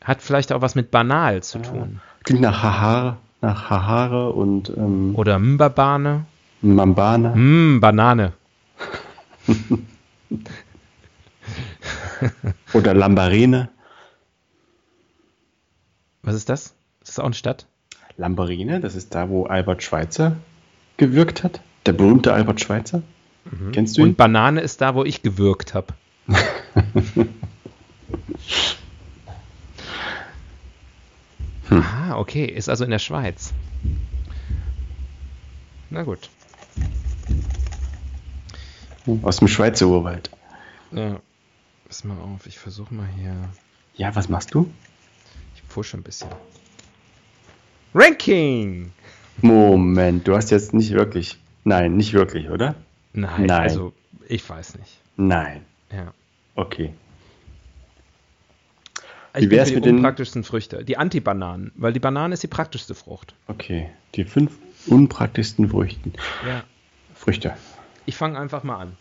Hat 0.05 0.23
vielleicht 0.23 0.53
auch 0.53 0.61
was 0.61 0.75
mit 0.75 0.91
banal 0.91 1.43
zu 1.43 1.59
tun. 1.61 2.01
Klingt 2.25 2.43
nach 2.43 2.63
Hahare, 2.63 3.17
nach 3.41 3.71
Hahare 3.71 4.31
und 4.33 4.69
ähm, 4.77 5.15
Oder 5.17 5.39
Mbabane. 5.39 6.27
Mambane. 6.61 7.35
Mm, 7.35 7.81
Banane. 7.81 8.33
Oder 12.73 12.95
Lambarene. 12.95 13.69
Was 16.23 16.35
ist 16.35 16.49
das? 16.49 16.75
Ist 17.03 17.09
das 17.09 17.19
auch 17.19 17.25
eine 17.25 17.35
Stadt? 17.35 17.67
Lambarene, 18.17 18.81
das 18.81 18.95
ist 18.95 19.15
da, 19.15 19.29
wo 19.29 19.45
Albert 19.45 19.83
Schweitzer 19.83 20.37
gewirkt 20.97 21.45
hat. 21.45 21.61
Der 21.85 21.93
berühmte 21.93 22.33
Albert 22.33 22.61
Schweitzer. 22.61 23.03
Kennst 23.73 23.97
du 23.97 24.03
ihn? 24.03 24.09
Und 24.09 24.17
Banane 24.17 24.61
ist 24.63 24.81
da, 24.81 24.95
wo 24.95 25.05
ich 25.05 25.23
gewirkt 25.23 25.75
habe. 25.75 25.89
Ah, 32.15 32.19
okay. 32.19 32.45
Ist 32.45 32.69
also 32.69 32.85
in 32.85 32.91
der 32.91 33.01
Schweiz. 33.01 33.53
Na 35.91 36.03
gut. 36.03 36.31
Aus 39.23 39.39
dem 39.39 39.49
Schweizer 39.49 39.89
Urwald. 39.89 40.31
Ja. 40.93 41.21
Pass 41.87 42.05
mal 42.05 42.17
auf, 42.19 42.47
ich 42.47 42.59
versuche 42.59 42.95
mal 42.95 43.09
hier. 43.19 43.35
Ja, 43.97 44.15
was 44.15 44.29
machst 44.29 44.55
du? 44.55 44.71
Ich 45.57 45.69
pushe 45.69 45.97
ein 45.97 46.03
bisschen. 46.03 46.29
Ranking! 47.95 48.93
Moment, 49.43 50.27
du 50.27 50.37
hast 50.37 50.51
jetzt 50.51 50.73
nicht 50.73 50.93
wirklich. 50.93 51.39
Nein, 51.65 51.97
nicht 51.97 52.13
wirklich, 52.13 52.49
oder? 52.49 52.77
Nein, 53.13 53.47
Nein. 53.47 53.61
also 53.63 53.93
ich 54.29 54.49
weiß 54.49 54.77
nicht. 54.79 54.99
Nein. 55.17 55.65
Ja. 55.91 56.13
Okay. 56.55 56.95
Ich 59.37 59.47
Wie 59.47 59.51
wär's 59.51 59.69
die 59.71 59.75
mit 59.77 59.85
den- 59.85 60.45
Früchte. 60.45 60.85
Die 60.85 60.97
Antibananen, 60.97 61.73
weil 61.75 61.93
die 61.93 62.01
Banane 62.01 62.35
ist 62.35 62.43
die 62.43 62.49
praktischste 62.49 62.95
Frucht. 62.95 63.35
Okay. 63.49 63.89
Die 64.15 64.25
fünf 64.25 64.53
unpraktischsten 64.87 65.69
Früchten. 65.69 66.13
Ja. 66.47 66.63
Früchte. 67.15 67.55
Ich 68.07 68.17
fange 68.17 68.39
einfach 68.39 68.63
mal 68.63 68.77
an. 68.79 68.97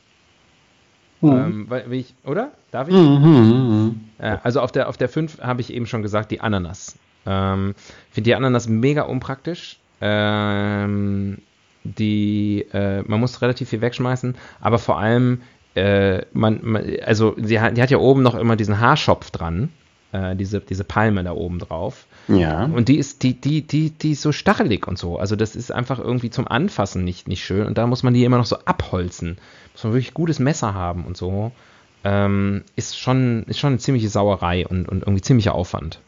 Mhm. 1.22 1.30
Ähm, 1.32 1.66
weil, 1.70 1.94
ich, 1.94 2.16
oder? 2.26 2.52
Darf 2.72 2.88
ich? 2.88 2.94
Mhm. 2.96 4.02
Äh, 4.18 4.38
also 4.44 4.62
auf 4.62 4.72
der, 4.72 4.90
auf 4.90 4.98
der 4.98 5.10
5 5.10 5.40
habe 5.42 5.62
ich 5.62 5.72
eben 5.74 5.86
schon 5.86 6.02
gesagt, 6.02 6.32
die 6.32 6.42
Ananas. 6.42 6.98
Ähm, 7.26 7.76
Finde 8.12 8.30
die 8.30 8.36
Ananas 8.36 8.68
mega 8.68 9.04
unpraktisch. 9.04 9.80
Ähm, 10.02 11.38
die, 11.84 12.66
äh, 12.74 13.04
man 13.04 13.20
muss 13.20 13.42
relativ 13.42 13.70
viel 13.70 13.82
wegschmeißen, 13.82 14.36
aber 14.62 14.80
vor 14.80 14.98
allem, 15.00 15.42
äh, 15.76 16.22
man, 16.34 16.60
man, 16.64 16.84
also 17.06 17.36
sie 17.38 17.60
hat, 17.60 17.78
die 17.78 17.82
hat 17.82 17.90
ja 17.92 17.98
oben 17.98 18.22
noch 18.22 18.36
immer 18.36 18.56
diesen 18.56 18.80
Haarschopf 18.80 19.32
dran, 19.32 19.70
äh, 20.14 20.36
diese, 20.36 20.62
diese 20.62 20.84
Palme 20.84 21.24
da 21.24 21.34
oben 21.34 21.60
drauf. 21.60 22.06
Ja. 22.28 22.66
Und 22.66 22.88
die 22.88 22.98
ist, 22.98 23.24
die, 23.24 23.34
die, 23.34 23.62
die, 23.64 23.90
die 23.90 24.12
ist 24.12 24.22
so 24.22 24.32
stachelig 24.32 24.88
und 24.88 24.98
so. 24.98 25.18
Also 25.18 25.36
das 25.36 25.56
ist 25.56 25.72
einfach 25.72 26.00
irgendwie 26.00 26.30
zum 26.30 26.48
Anfassen 26.48 27.04
nicht, 27.04 27.28
nicht 27.28 27.44
schön. 27.44 27.68
Und 27.68 27.78
da 27.78 27.88
muss 27.88 28.04
man 28.04 28.14
die 28.14 28.24
immer 28.24 28.38
noch 28.38 28.46
so 28.46 28.58
abholzen. 28.60 29.38
Muss 29.74 29.84
man 29.84 29.94
wirklich 29.94 30.14
gutes 30.14 30.40
Messer 30.40 30.74
haben 30.74 31.06
und 31.06 31.18
so. 31.18 31.52
Ähm, 32.06 32.64
ist 32.76 32.98
schon, 32.98 33.44
ist 33.48 33.60
schon 33.60 33.72
eine 33.72 33.80
ziemliche 33.80 34.10
Sauerei 34.10 34.68
und, 34.68 34.88
und 34.88 35.02
irgendwie 35.02 35.22
ziemlicher 35.22 35.56
Aufwand. 35.56 36.00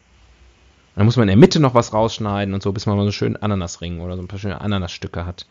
Dann 0.94 1.04
muss 1.04 1.16
man 1.16 1.24
in 1.24 1.28
der 1.28 1.36
Mitte 1.36 1.60
noch 1.60 1.74
was 1.74 1.92
rausschneiden 1.92 2.54
und 2.54 2.62
so, 2.62 2.72
bis 2.72 2.86
man 2.86 2.96
mal 2.96 3.04
so 3.04 3.12
schön 3.12 3.36
Ananasring 3.36 4.00
oder 4.00 4.16
so 4.16 4.22
ein 4.22 4.28
paar 4.28 4.38
schöne 4.38 4.60
Ananasstücke 4.60 5.26
hat. 5.26 5.46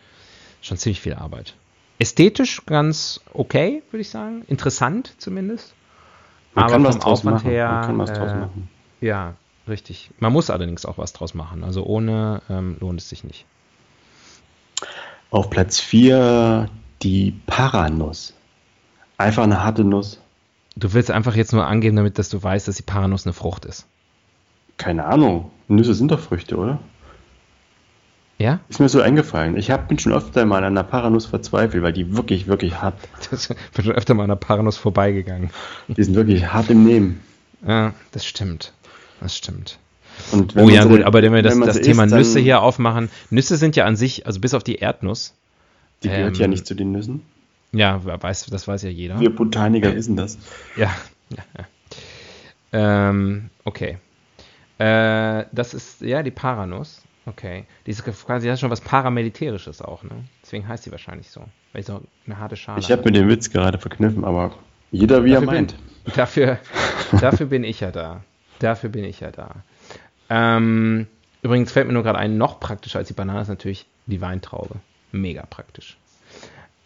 Schon 0.61 0.77
ziemlich 0.77 1.01
viel 1.01 1.13
Arbeit. 1.13 1.55
Ästhetisch 1.99 2.65
ganz 2.65 3.21
okay, 3.33 3.83
würde 3.91 4.01
ich 4.01 4.09
sagen. 4.09 4.43
Interessant 4.47 5.13
zumindest. 5.17 5.73
Man 6.55 6.63
Aber 6.63 6.73
kann 6.73 6.83
was 6.83 6.95
vom 6.95 7.01
draus 7.01 7.19
Aufwand 7.19 7.35
machen. 7.37 7.49
her, 7.51 7.69
Man 7.69 7.85
kann 7.85 7.97
was 7.99 8.13
draus 8.13 8.31
äh, 8.31 8.35
machen. 8.35 8.69
Ja, 9.01 9.33
richtig. 9.67 10.09
Man 10.19 10.33
muss 10.33 10.49
allerdings 10.49 10.85
auch 10.85 10.97
was 10.97 11.13
draus 11.13 11.33
machen. 11.33 11.63
Also 11.63 11.83
ohne 11.85 12.41
ähm, 12.49 12.77
lohnt 12.79 13.01
es 13.01 13.09
sich 13.09 13.23
nicht. 13.23 13.45
Auf 15.31 15.49
Platz 15.49 15.79
4 15.79 16.69
die 17.01 17.33
Paranuss. 17.45 18.33
Einfach 19.17 19.43
eine 19.43 19.63
harte 19.63 19.83
Nuss. 19.83 20.19
Du 20.77 20.93
willst 20.93 21.11
einfach 21.11 21.35
jetzt 21.35 21.53
nur 21.53 21.65
angeben, 21.67 21.95
damit 21.95 22.17
dass 22.19 22.29
du 22.29 22.41
weißt, 22.41 22.67
dass 22.67 22.75
die 22.75 22.83
Paranuss 22.83 23.25
eine 23.25 23.33
Frucht 23.33 23.65
ist. 23.65 23.85
Keine 24.77 25.05
Ahnung. 25.05 25.51
Nüsse 25.67 25.93
sind 25.93 26.11
doch 26.11 26.19
Früchte, 26.19 26.57
oder? 26.57 26.79
Ja? 28.37 28.59
Ist 28.67 28.79
mir 28.79 28.89
so 28.89 29.01
eingefallen. 29.01 29.55
Ich 29.55 29.71
hab, 29.71 29.87
bin 29.87 29.97
schon 29.97 30.11
öfter 30.11 30.45
mal 30.45 30.57
an 30.57 30.65
einer 30.65 30.83
Paranuss 30.83 31.25
verzweifelt, 31.25 31.83
weil 31.83 31.93
die 31.93 32.17
wirklich, 32.17 32.47
wirklich 32.47 32.81
hart, 32.81 32.95
Das 33.31 33.47
bin 33.47 33.85
schon 33.85 33.95
öfter 33.95 34.13
mal 34.13 34.23
an 34.23 34.29
der 34.29 34.35
Paranuss 34.35 34.77
vorbeigegangen. 34.77 35.49
die 35.87 36.03
sind 36.03 36.15
wirklich 36.15 36.45
hart 36.51 36.69
im 36.69 36.83
Nehmen. 36.83 37.21
Ja, 37.65 37.93
das 38.11 38.25
stimmt. 38.25 38.73
Das 39.21 39.37
stimmt. 39.37 39.79
Oh 40.55 40.69
ja, 40.69 40.85
gut, 40.85 41.03
aber 41.03 41.21
wenn 41.21 41.33
wir 41.33 41.41
das, 41.41 41.55
man 41.55 41.67
das 41.67 41.81
Thema 41.81 42.05
isst, 42.05 42.13
Nüsse 42.13 42.39
hier 42.39 42.61
aufmachen, 42.61 43.09
Nüsse 43.29 43.57
sind 43.57 43.75
ja 43.75 43.85
an 43.85 43.95
sich, 43.95 44.25
also 44.25 44.39
bis 44.39 44.53
auf 44.53 44.63
die 44.63 44.75
Erdnuss, 44.75 45.33
Die 46.03 46.09
gehört 46.09 46.35
ähm, 46.35 46.41
ja 46.41 46.47
nicht 46.47 46.65
zu 46.65 46.73
den 46.73 46.91
Nüssen. 46.91 47.21
ja, 47.71 48.01
weiß, 48.03 48.45
das 48.47 48.67
weiß 48.67 48.83
ja 48.83 48.89
jeder. 48.89 49.19
Wir 49.19 49.33
Botaniker 49.33 49.93
wissen 49.95 50.15
das. 50.15 50.37
Ja. 50.75 50.93
ja, 51.29 51.43
ja. 51.57 53.09
Ähm, 53.09 53.49
okay. 53.63 53.97
Äh, 54.77 55.45
das 55.51 55.73
ist, 55.73 56.01
ja, 56.01 56.23
die 56.23 56.31
Paranuss. 56.31 57.01
Okay. 57.27 57.65
Die 57.85 57.91
ist 57.91 58.03
quasi 58.03 58.47
ja 58.47 58.55
schon 58.55 58.69
was 58.69 58.81
Paramilitärisches 58.81 59.81
auch, 59.81 60.03
ne? 60.03 60.11
Deswegen 60.43 60.67
heißt 60.67 60.83
sie 60.83 60.91
wahrscheinlich 60.91 61.29
so. 61.31 61.41
Weil 61.73 61.81
sie 61.83 61.91
so 61.91 62.01
eine 62.27 62.37
harte 62.37 62.55
Schale 62.55 62.79
Ich 62.79 62.91
habe 62.91 63.03
mir 63.03 63.11
den 63.11 63.27
Witz 63.29 63.49
gerade 63.49 63.79
verkniffen, 63.79 64.23
aber 64.23 64.53
jeder 64.91 65.23
wie 65.25 65.31
er 65.31 65.41
Dafür 65.41 65.45
meint. 65.53 65.75
Bin, 66.05 66.13
dafür, 66.15 66.59
dafür 67.21 67.47
bin 67.47 67.63
ich 67.63 67.79
ja 67.79 67.91
da. 67.91 68.21
Dafür 68.59 68.89
bin 68.89 69.03
ich 69.03 69.19
ja 69.21 69.31
da. 69.31 69.55
Ähm, 70.29 71.07
übrigens 71.41 71.71
fällt 71.71 71.87
mir 71.87 71.93
nur 71.93 72.03
gerade 72.03 72.19
ein, 72.19 72.37
noch 72.37 72.59
praktischer 72.59 72.99
als 72.99 73.07
die 73.07 73.13
Banane 73.13 73.41
ist 73.41 73.47
natürlich 73.47 73.87
die 74.05 74.21
Weintraube. 74.21 74.75
Mega 75.11 75.45
praktisch. 75.49 75.97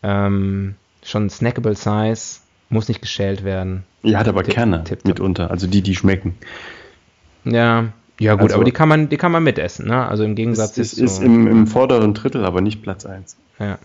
Ähm, 0.03 0.75
schon 1.03 1.29
snackable 1.29 1.75
Size, 1.75 2.39
muss 2.69 2.87
nicht 2.87 3.01
geschält 3.01 3.43
werden. 3.43 3.83
Die 4.03 4.15
hat 4.15 4.27
aber 4.29 4.43
Tipp- 4.43 4.53
Kerne 4.53 4.83
tipptopp. 4.85 5.07
mitunter, 5.07 5.51
also 5.51 5.67
die, 5.67 5.81
die 5.81 5.95
schmecken. 5.95 6.37
Ja, 7.43 7.89
ja 8.19 8.33
gut, 8.33 8.43
Also- 8.43 8.55
aber 8.55 8.63
die 8.63 8.71
kann 8.71 8.89
man, 8.89 9.09
die 9.09 9.17
kann 9.17 9.31
man 9.31 9.43
mitessen, 9.43 9.87
ne? 9.87 10.07
Also 10.07 10.23
im 10.23 10.35
Gegensatz 10.35 10.77
Es, 10.77 10.93
es 10.93 10.99
ist 10.99 11.23
im, 11.23 11.47
im 11.47 11.67
vorderen 11.67 12.13
Drittel, 12.13 12.45
aber 12.45 12.61
nicht 12.61 12.81
Platz 12.81 13.05
1. 13.05 13.37
Ja. 13.59 13.77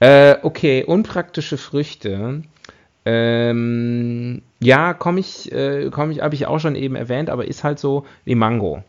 Äh, 0.00 0.36
okay, 0.42 0.84
unpraktische 0.84 1.56
Früchte. 1.56 2.42
Ähm, 3.04 4.42
ja, 4.58 4.94
komme 4.94 5.20
ich, 5.20 5.52
äh, 5.52 5.90
komme 5.90 6.12
ich, 6.12 6.20
habe 6.20 6.34
ich 6.34 6.46
auch 6.46 6.58
schon 6.58 6.74
eben 6.74 6.96
erwähnt, 6.96 7.30
aber 7.30 7.46
ist 7.46 7.64
halt 7.64 7.78
so 7.78 8.04
wie 8.24 8.34
Mango. 8.34 8.82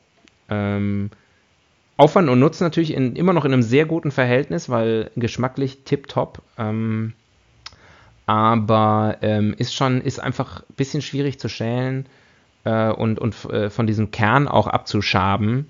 Ähm, 0.50 1.12
Aufwand 1.98 2.30
und 2.30 2.40
Nutzen 2.40 2.64
natürlich 2.64 2.94
in, 2.94 3.16
immer 3.16 3.34
noch 3.34 3.46
in 3.46 3.54
einem 3.54 3.64
sehr 3.64 3.86
guten 3.86 4.12
Verhältnis, 4.12 4.70
weil 4.70 5.12
geschmacklich 5.16 5.84
tipptopp. 5.84 6.42
Ähm, 6.58 7.14
aber 8.26 9.18
ähm, 9.22 9.56
ist 9.58 9.74
schon, 9.74 10.02
ist 10.02 10.20
einfach 10.20 10.62
ein 10.62 10.76
bisschen 10.76 11.02
schwierig 11.02 11.40
zu 11.40 11.48
schälen 11.48 12.06
äh, 12.68 12.92
und, 12.92 13.20
und 13.20 13.34
äh, 13.52 13.70
von 13.70 13.88
diesem 13.88 14.12
Kern 14.12 14.48
auch 14.48 14.68
abzuschaben. 14.68 15.70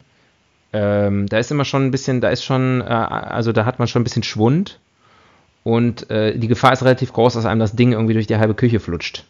Ähm, 0.73 1.27
da 1.27 1.37
ist 1.37 1.51
immer 1.51 1.65
schon 1.65 1.85
ein 1.85 1.91
bisschen, 1.91 2.19
da 2.21 2.29
ist 2.29 2.43
schon, 2.43 2.81
äh, 2.81 2.85
also 2.85 3.51
da 3.51 3.65
hat 3.65 3.79
man 3.79 3.87
schon 3.87 4.01
ein 4.01 4.03
bisschen 4.03 4.23
Schwund. 4.23 4.79
Und 5.63 6.09
äh, 6.09 6.37
die 6.37 6.47
Gefahr 6.47 6.71
ist 6.73 6.83
relativ 6.83 7.11
groß, 7.13 7.33
dass 7.33 7.45
einem 7.45 7.59
das 7.59 7.75
Ding 7.75 7.91
irgendwie 7.91 8.13
durch 8.13 8.27
die 8.27 8.37
halbe 8.37 8.53
Küche 8.53 8.79
flutscht. 8.79 9.25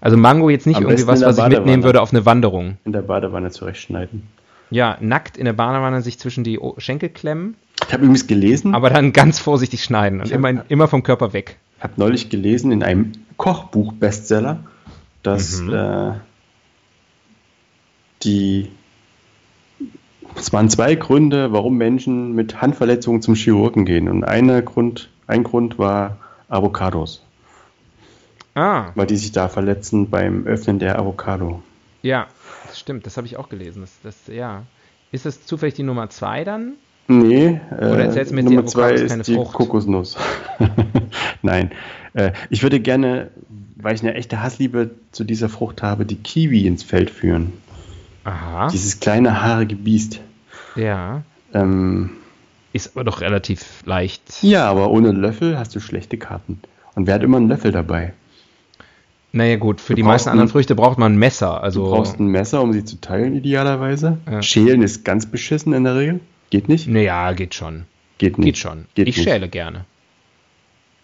Also 0.00 0.16
Mango 0.16 0.48
jetzt 0.48 0.66
nicht 0.66 0.76
Am 0.76 0.84
irgendwie 0.84 1.06
was, 1.06 1.20
was 1.22 1.38
ich 1.38 1.48
mitnehmen 1.48 1.82
würde 1.82 2.00
auf 2.00 2.12
eine 2.12 2.24
Wanderung. 2.24 2.78
In 2.84 2.92
der 2.92 3.02
Badewanne 3.02 3.50
zurechtschneiden. 3.50 4.22
Ja, 4.70 4.96
nackt 5.00 5.36
in 5.36 5.44
der 5.44 5.52
Badewanne 5.54 6.02
sich 6.02 6.18
zwischen 6.18 6.44
die 6.44 6.58
Schenkel 6.78 7.08
klemmen, 7.08 7.56
Ich 7.86 7.92
habe 7.92 8.02
übrigens 8.04 8.26
gelesen, 8.26 8.74
aber 8.74 8.90
dann 8.90 9.12
ganz 9.12 9.38
vorsichtig 9.38 9.82
schneiden 9.82 10.20
und 10.20 10.26
Ich 10.26 10.32
immer, 10.32 10.64
immer 10.68 10.88
vom 10.88 11.02
Körper 11.02 11.32
weg. 11.32 11.56
habe 11.80 11.94
neulich 11.96 12.28
gelesen 12.30 12.70
in 12.72 12.82
einem 12.82 13.12
Kochbuch-Bestseller, 13.38 14.60
dass 15.22 15.60
Mhm. 15.60 15.74
äh, 15.74 16.12
die 18.22 18.70
es 20.36 20.52
waren 20.52 20.68
zwei 20.68 20.94
Gründe, 20.94 21.52
warum 21.52 21.76
Menschen 21.76 22.34
mit 22.34 22.60
Handverletzungen 22.60 23.22
zum 23.22 23.34
Chirurgen 23.34 23.84
gehen. 23.84 24.08
Und 24.08 24.24
einer 24.24 24.60
Grund, 24.62 25.08
ein 25.26 25.42
Grund 25.42 25.78
war 25.78 26.18
Avocados, 26.48 27.22
Ah, 28.54 28.90
weil 28.94 29.06
die 29.06 29.16
sich 29.16 29.32
da 29.32 29.48
verletzen 29.48 30.10
beim 30.10 30.46
Öffnen 30.46 30.78
der 30.78 30.98
Avocado. 30.98 31.62
ja, 32.02 32.26
das 32.66 32.78
stimmt, 32.78 33.06
das 33.06 33.16
habe 33.16 33.26
ich 33.26 33.36
auch 33.36 33.48
gelesen. 33.48 33.80
Das, 33.80 33.92
das, 34.02 34.34
ja. 34.34 34.64
Ist 35.12 35.24
das 35.24 35.46
zufällig 35.46 35.74
die 35.74 35.82
Nummer 35.82 36.10
zwei 36.10 36.44
dann? 36.44 36.74
Nee, 37.06 37.60
Oder 37.70 37.98
äh, 38.00 38.02
erzählst 38.04 38.30
du 38.30 38.34
mir 38.34 38.42
jetzt, 38.42 38.50
Nummer 38.50 38.62
die 38.62 38.68
zwei 38.68 38.92
ist 38.92 39.26
die 39.28 39.34
Frucht? 39.34 39.54
Kokosnuss. 39.54 40.16
Nein, 41.42 41.70
äh, 42.12 42.32
ich 42.50 42.62
würde 42.62 42.80
gerne, 42.80 43.30
weil 43.76 43.94
ich 43.94 44.02
eine 44.02 44.14
echte 44.14 44.42
Hassliebe 44.42 44.90
zu 45.12 45.24
dieser 45.24 45.48
Frucht 45.48 45.82
habe, 45.82 46.04
die 46.04 46.16
Kiwi 46.16 46.66
ins 46.66 46.82
Feld 46.82 47.08
führen. 47.10 47.54
Aha, 48.24 48.68
Dieses 48.68 49.00
kleine 49.00 49.42
haarige 49.42 49.76
Biest. 49.76 50.20
ja. 50.76 51.22
Ähm, 51.54 52.10
Ist 52.74 52.94
aber 52.94 53.04
doch 53.04 53.20
relativ 53.22 53.82
leicht. 53.86 54.42
ja, 54.42 54.68
aber 54.70 54.90
ohne 54.90 55.12
Löffel 55.12 55.58
hast 55.58 55.74
du 55.74 55.80
schlechte 55.80 56.18
Karten. 56.18 56.60
Und 56.94 57.06
wer 57.06 57.14
hat 57.14 57.22
immer 57.22 57.38
einen 57.38 57.48
Löffel 57.48 57.72
dabei? 57.72 58.12
Naja 59.32 59.56
gut, 59.56 59.80
für 59.80 59.92
Du 59.92 59.96
die 59.96 60.02
meisten 60.02 60.28
anderen 60.30 60.48
Früchte 60.48 60.74
braucht 60.74 60.98
man 60.98 61.12
ein 61.14 61.18
Messer. 61.18 61.48
Du 61.56 61.62
Also, 61.62 61.84
brauchst 61.90 62.18
ein 62.18 62.26
Messer, 62.28 62.60
um 62.62 62.72
sie 62.72 62.84
zu 62.84 63.00
teilen, 63.00 63.34
idealerweise. 63.34 64.18
Ja. 64.30 64.42
Schälen 64.42 64.82
ist 64.82 65.04
ganz 65.04 65.26
beschissen 65.26 65.72
in 65.72 65.84
der 65.84 65.96
Regel. 65.96 66.20
Geht 66.50 66.68
nicht? 66.68 66.86
naja, 66.88 67.32
geht 67.32 67.54
schon. 67.54 67.84
Geht 68.18 68.36
nicht. 68.38 68.46
Geht 68.46 68.58
schon. 68.58 68.86
Geht 68.94 69.08
ich 69.08 69.16
nicht. 69.16 69.24
schäle 69.28 69.48
gerne. 69.48 69.84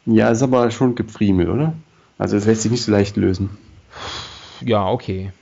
Ja, 0.06 0.28
ist 0.30 0.42
aber 0.42 0.70
schon 0.70 0.94
Gefriemel, 0.94 1.48
oder? 1.50 1.74
Also 2.18 2.36
es 2.36 2.44
lässt 2.46 2.62
sich 2.62 2.70
nicht 2.70 2.82
so 2.84 2.92
leicht 2.92 3.16
lösen. 3.16 3.50
Ja, 4.60 4.88
okay. 4.88 5.32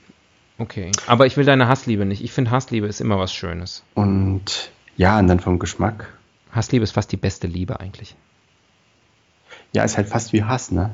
Okay. 0.63 0.91
Aber 1.07 1.25
ich 1.25 1.35
will 1.35 1.43
deine 1.43 1.67
Hassliebe 1.67 2.05
nicht. 2.05 2.23
Ich 2.23 2.31
finde, 2.31 2.51
Hassliebe 2.51 2.87
ist 2.87 3.01
immer 3.01 3.19
was 3.19 3.33
Schönes. 3.33 3.83
Und 3.95 4.71
ja, 4.95 5.19
und 5.19 5.27
dann 5.27 5.41
vom 5.41 5.59
Geschmack. 5.59 6.07
Hassliebe 6.53 6.83
ist 6.83 6.91
fast 6.91 7.11
die 7.11 7.17
beste 7.17 7.47
Liebe 7.47 7.81
eigentlich. 7.81 8.15
Ja, 9.73 9.83
ist 9.83 9.97
halt 9.97 10.07
fast 10.07 10.31
wie 10.31 10.43
Hass, 10.43 10.71
ne? 10.71 10.91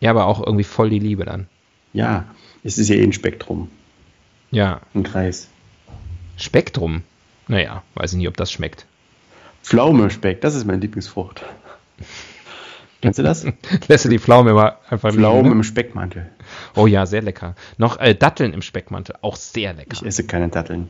Ja, 0.00 0.10
aber 0.12 0.24
auch 0.24 0.40
irgendwie 0.44 0.64
voll 0.64 0.88
die 0.88 0.98
Liebe 0.98 1.26
dann. 1.26 1.46
Ja, 1.92 2.24
es 2.64 2.78
ist 2.78 2.88
ja 2.88 2.94
eh 2.96 3.02
ein 3.02 3.12
Spektrum, 3.12 3.70
Ja. 4.50 4.80
ein 4.94 5.02
Kreis. 5.02 5.48
Spektrum. 6.38 7.02
Naja, 7.48 7.82
weiß 7.96 8.12
ich 8.12 8.18
nicht, 8.18 8.28
ob 8.28 8.36
das 8.38 8.50
schmeckt. 8.50 8.86
Pflaumenspeck, 9.62 10.40
das 10.40 10.54
ist 10.54 10.64
meine 10.64 10.78
Lieblingsfrucht. 10.80 11.42
Kennst 13.02 13.18
du 13.18 13.22
das? 13.22 13.46
Lässt 13.88 14.04
du 14.04 14.08
die 14.08 14.18
Pflaume 14.18 14.50
immer 14.50 14.78
einfach 14.88 15.12
Pflaumen 15.12 15.42
liegen, 15.42 15.52
im 15.52 15.58
ne? 15.58 15.64
Speckmantel. 15.64 16.30
Oh 16.74 16.86
ja, 16.86 17.06
sehr 17.06 17.22
lecker. 17.22 17.54
Noch 17.78 17.98
äh, 17.98 18.14
Datteln 18.14 18.52
im 18.52 18.62
Speckmantel. 18.62 19.16
Auch 19.22 19.36
sehr 19.36 19.74
lecker. 19.74 19.92
Ich 19.92 20.04
esse 20.04 20.26
keine 20.26 20.48
Datteln. 20.48 20.88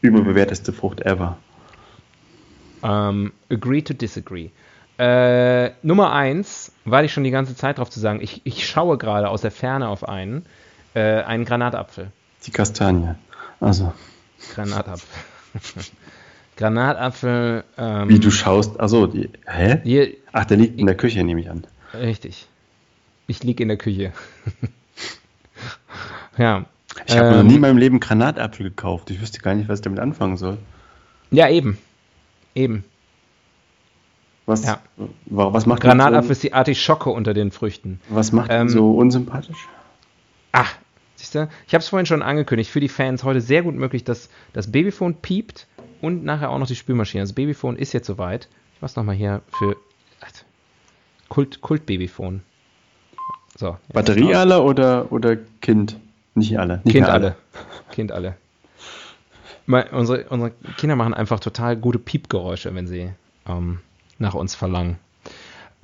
Überbewerteste 0.00 0.72
Frucht 0.72 1.00
ever. 1.00 1.38
Ähm, 2.82 3.32
agree 3.50 3.82
to 3.82 3.94
disagree. 3.94 4.50
Äh, 4.98 5.70
Nummer 5.82 6.12
eins, 6.12 6.72
war 6.84 7.02
ich 7.02 7.12
schon 7.12 7.24
die 7.24 7.30
ganze 7.30 7.56
Zeit 7.56 7.78
drauf 7.78 7.90
zu 7.90 7.98
sagen, 7.98 8.20
ich, 8.20 8.42
ich 8.44 8.66
schaue 8.66 8.96
gerade 8.96 9.28
aus 9.28 9.40
der 9.40 9.50
Ferne 9.50 9.88
auf 9.88 10.08
einen, 10.08 10.46
äh, 10.94 11.22
einen 11.22 11.44
Granatapfel. 11.44 12.12
Die 12.46 12.50
Kastanie. 12.50 13.14
Also, 13.60 13.92
Granatapfel. 14.54 15.08
Granatapfel. 16.56 17.64
Ähm, 17.76 18.08
wie 18.08 18.18
du 18.18 18.30
schaust. 18.30 18.78
Also, 18.80 19.06
die, 19.06 19.28
hä? 19.46 19.80
Hier, 19.84 20.08
Ach, 20.32 20.44
der 20.44 20.56
liegt 20.56 20.78
in 20.78 20.86
der 20.86 20.96
Küche, 20.96 21.22
nehme 21.24 21.40
ich 21.40 21.50
an. 21.50 21.66
richtig. 21.94 22.46
Ich 23.26 23.42
liege 23.42 23.62
in 23.62 23.68
der 23.68 23.78
Küche. 23.78 24.12
ja. 26.38 26.64
Ich 27.06 27.16
habe 27.16 27.28
Ähm, 27.28 27.36
noch 27.38 27.42
nie 27.44 27.54
in 27.56 27.60
meinem 27.60 27.78
Leben 27.78 28.00
Granatapfel 28.00 28.68
gekauft. 28.68 29.10
Ich 29.10 29.20
wüsste 29.20 29.40
gar 29.40 29.54
nicht, 29.54 29.68
was 29.68 29.80
ich 29.80 29.84
damit 29.84 29.98
anfangen 30.00 30.36
soll. 30.36 30.58
Ja, 31.30 31.48
eben. 31.48 31.78
Eben. 32.54 32.84
Was, 34.46 34.64
Ja. 34.64 34.80
wa- 35.26 35.52
was 35.52 35.66
macht 35.66 35.80
Granatapfel 35.80 36.26
so, 36.28 36.32
ist 36.32 36.42
die 36.42 36.52
Artischocke 36.52 37.10
unter 37.10 37.34
den 37.34 37.50
Früchten. 37.50 38.00
was 38.08 38.30
macht 38.32 38.50
ihn 38.50 38.56
ähm, 38.62 38.68
so 38.68 38.92
unsympathisch? 38.92 39.68
Ah, 40.52 40.66
siehst 41.16 41.34
du? 41.34 41.48
Ich 41.66 41.74
habe 41.74 41.80
es 41.80 41.88
vorhin 41.88 42.06
schon 42.06 42.22
angekündigt. 42.22 42.70
Für 42.70 42.80
die 42.80 42.88
Fans 42.90 43.24
heute 43.24 43.40
sehr 43.40 43.62
gut 43.62 43.74
möglich, 43.74 44.04
dass 44.04 44.28
das 44.52 44.70
Babyphone 44.70 45.14
piept 45.14 45.66
und 46.04 46.24
nachher 46.24 46.50
auch 46.50 46.58
noch 46.58 46.66
die 46.66 46.76
Spülmaschine. 46.76 47.22
Das 47.22 47.32
Babyphone 47.32 47.76
ist 47.76 47.92
jetzt 47.92 48.06
soweit. 48.06 48.48
Ich 48.74 48.82
mach's 48.82 48.96
nochmal 48.96 49.14
hier 49.14 49.42
für 49.48 49.76
Kult, 51.28 51.60
Kult-Babyphone. 51.62 52.42
So. 53.56 53.76
jetzt 53.86 53.92
Batterie 53.92 54.34
alle 54.34 54.62
oder, 54.62 55.10
oder 55.10 55.36
Kind? 55.60 55.98
Nicht 56.34 56.58
alle. 56.58 56.80
Nicht 56.84 56.92
Kind 56.92 57.06
mehr 57.06 57.12
alle. 57.12 57.36
Kind 57.90 58.12
alle. 58.12 58.36
Mal, 59.66 59.88
unsere, 59.92 60.24
unsere 60.28 60.52
Kinder 60.76 60.94
machen 60.94 61.14
einfach 61.14 61.40
total 61.40 61.76
gute 61.76 61.98
Piepgeräusche, 61.98 62.74
wenn 62.74 62.86
sie 62.86 63.10
ähm, 63.48 63.80
nach 64.18 64.34
uns 64.34 64.54
verlangen. 64.54 64.98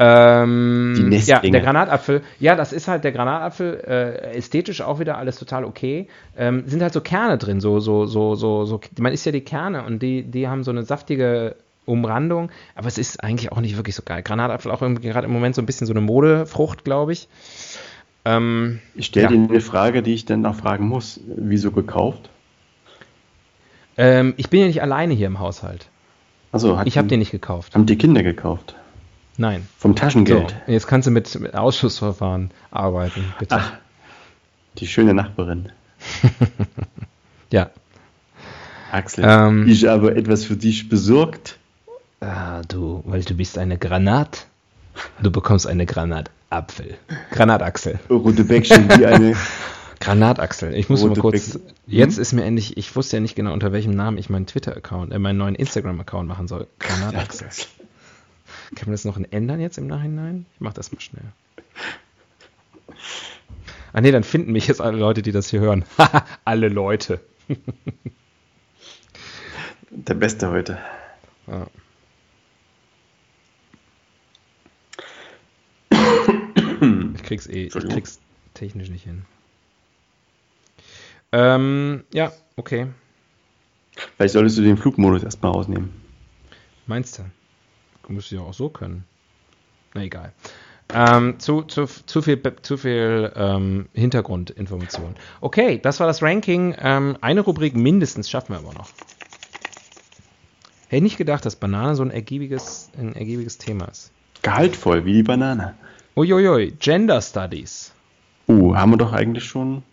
Ähm, 0.02 1.12
ja, 1.12 1.40
der 1.40 1.60
Granatapfel, 1.60 2.22
ja, 2.38 2.56
das 2.56 2.72
ist 2.72 2.88
halt 2.88 3.04
der 3.04 3.12
Granatapfel, 3.12 3.84
äh, 3.86 4.34
ästhetisch 4.34 4.80
auch 4.80 4.98
wieder 4.98 5.18
alles 5.18 5.38
total 5.38 5.64
okay. 5.64 6.08
Ähm, 6.38 6.62
sind 6.66 6.80
halt 6.82 6.94
so 6.94 7.02
Kerne 7.02 7.36
drin, 7.36 7.60
so, 7.60 7.80
so, 7.80 8.06
so, 8.06 8.34
so, 8.34 8.64
so, 8.64 8.80
man 8.98 9.12
isst 9.12 9.26
ja 9.26 9.32
die 9.32 9.42
Kerne 9.42 9.84
und 9.84 10.00
die, 10.02 10.22
die 10.22 10.48
haben 10.48 10.64
so 10.64 10.70
eine 10.70 10.84
saftige 10.84 11.54
Umrandung, 11.84 12.50
aber 12.74 12.88
es 12.88 12.96
ist 12.96 13.22
eigentlich 13.22 13.52
auch 13.52 13.60
nicht 13.60 13.76
wirklich 13.76 13.94
so 13.94 14.02
geil. 14.02 14.22
Granatapfel 14.22 14.70
auch 14.70 14.80
gerade 14.80 15.26
im 15.26 15.32
Moment 15.34 15.54
so 15.54 15.60
ein 15.60 15.66
bisschen 15.66 15.86
so 15.86 15.92
eine 15.92 16.00
Modefrucht, 16.00 16.82
glaube 16.84 17.12
ich. 17.12 17.28
Ähm, 18.24 18.78
Ich 18.94 19.06
stelle 19.06 19.24
Ja. 19.24 19.30
dir 19.32 19.48
eine 19.50 19.60
Frage, 19.60 20.02
die 20.02 20.14
ich 20.14 20.24
dann 20.24 20.46
auch 20.46 20.54
fragen 20.54 20.88
muss. 20.88 21.20
Wieso 21.26 21.72
gekauft? 21.72 22.30
ähm, 23.98 24.32
ich 24.38 24.48
bin 24.48 24.60
ja 24.60 24.66
nicht 24.66 24.80
alleine 24.82 25.12
hier 25.12 25.26
im 25.26 25.40
Haushalt. 25.40 25.88
Also, 26.52 26.78
hat 26.78 26.86
Ich 26.86 26.96
habe 26.96 27.08
den 27.08 27.18
nicht 27.18 27.32
gekauft. 27.32 27.74
haben 27.74 27.86
die 27.86 27.96
Kinder 27.98 28.22
gekauft. 28.22 28.74
Nein. 29.40 29.66
Vom 29.78 29.92
So, 29.92 29.94
Taschengeld. 29.96 30.54
jetzt 30.66 30.86
kannst 30.86 31.06
du 31.06 31.10
mit, 31.10 31.40
mit 31.40 31.54
Ausschussverfahren 31.54 32.50
arbeiten, 32.70 33.24
bitte. 33.38 33.56
Ach, 33.56 33.72
die 34.78 34.86
schöne 34.86 35.14
Nachbarin. 35.14 35.70
Ja. 37.52 37.70
Axel, 38.92 39.24
Ähm. 39.26 39.66
ich 39.68 39.86
habe 39.86 40.14
etwas 40.14 40.44
für 40.44 40.56
dich 40.56 40.88
besorgt. 40.88 41.58
Ah, 42.20 42.62
du, 42.68 43.02
weil 43.06 43.22
du 43.22 43.34
bist 43.34 43.58
eine 43.58 43.76
Granat. 43.78 44.46
Du 45.22 45.32
bekommst 45.32 45.66
eine 45.66 45.84
Granatapfel. 45.86 46.96
Granatachsel. 47.32 47.98
Rote 48.08 48.44
Bäckchen 48.44 48.88
wie 48.96 49.06
eine. 49.06 49.34
Granatachsel. 50.00 50.74
Ich 50.74 50.88
muss 50.88 51.02
mal 51.04 51.16
kurz. 51.16 51.54
Beck- 51.58 51.62
Jetzt 51.88 52.18
ist 52.18 52.32
mir 52.34 52.44
endlich, 52.44 52.76
ich 52.76 52.94
wusste 52.94 53.16
ja 53.16 53.20
nicht 53.20 53.34
genau, 53.34 53.52
unter 53.52 53.72
welchem 53.72 53.96
Namen 53.96 54.16
ich 54.16 54.30
meinen 54.30 54.46
Twitter-Account, 54.46 55.12
äh, 55.12 55.18
meinen 55.18 55.38
neuen 55.38 55.54
Instagram-Account 55.56 56.28
machen 56.28 56.46
soll. 56.46 56.68
Granatachsel. 56.78 57.48
Kann 58.74 58.86
man 58.86 58.92
das 58.92 59.04
noch 59.04 59.18
ändern 59.30 59.60
jetzt 59.60 59.78
im 59.78 59.86
Nachhinein? 59.86 60.46
Ich 60.54 60.60
mach 60.60 60.72
das 60.72 60.92
mal 60.92 61.00
schnell. 61.00 61.32
Ah 63.92 64.00
nee, 64.00 64.12
dann 64.12 64.22
finden 64.22 64.52
mich 64.52 64.68
jetzt 64.68 64.80
alle 64.80 64.96
Leute, 64.96 65.22
die 65.22 65.32
das 65.32 65.50
hier 65.50 65.60
hören. 65.60 65.84
alle 66.44 66.68
Leute. 66.68 67.20
Der 69.90 70.14
Beste 70.14 70.50
heute. 70.50 70.78
Ja. 71.48 71.66
Ich 77.14 77.22
krieg's 77.24 77.46
eh, 77.46 77.66
ich 77.66 77.72
krieg's 77.72 78.20
technisch 78.54 78.88
nicht 78.88 79.04
hin. 79.04 79.24
Ähm, 81.32 82.04
ja, 82.12 82.32
okay. 82.56 82.86
Vielleicht 84.16 84.32
solltest 84.32 84.58
du 84.58 84.62
den 84.62 84.76
Flugmodus 84.76 85.22
erstmal 85.22 85.52
rausnehmen. 85.52 85.90
Meinst 86.86 87.18
du? 87.18 87.24
Müsste 88.08 88.36
ja 88.36 88.42
auch 88.42 88.54
so 88.54 88.68
können. 88.68 89.04
Na 89.94 90.02
egal. 90.02 90.32
Ähm, 90.92 91.38
zu, 91.38 91.62
zu, 91.62 91.86
zu 91.86 92.22
viel, 92.22 92.40
zu 92.62 92.76
viel 92.76 93.32
ähm, 93.36 93.86
Hintergrundinformation. 93.94 95.14
Okay, 95.40 95.78
das 95.80 96.00
war 96.00 96.06
das 96.06 96.22
Ranking. 96.22 96.74
Ähm, 96.78 97.16
eine 97.20 97.42
Rubrik 97.42 97.76
mindestens 97.76 98.28
schaffen 98.28 98.54
wir 98.54 98.58
aber 98.58 98.72
noch. 98.74 98.88
Hätte 100.88 101.04
nicht 101.04 101.18
gedacht, 101.18 101.46
dass 101.46 101.54
Banane 101.54 101.94
so 101.94 102.02
ein 102.02 102.10
ergiebiges, 102.10 102.90
ein 102.98 103.14
ergiebiges 103.14 103.58
Thema 103.58 103.84
ist. 103.86 104.10
Gehaltvoll, 104.42 105.04
wie 105.04 105.12
die 105.12 105.22
Banane. 105.22 105.74
Uiuiui, 106.16 106.72
Gender 106.80 107.22
Studies. 107.22 107.92
Uh, 108.48 108.74
haben 108.74 108.90
wir 108.90 108.96
doch 108.96 109.12
eigentlich 109.12 109.44
schon. 109.44 109.84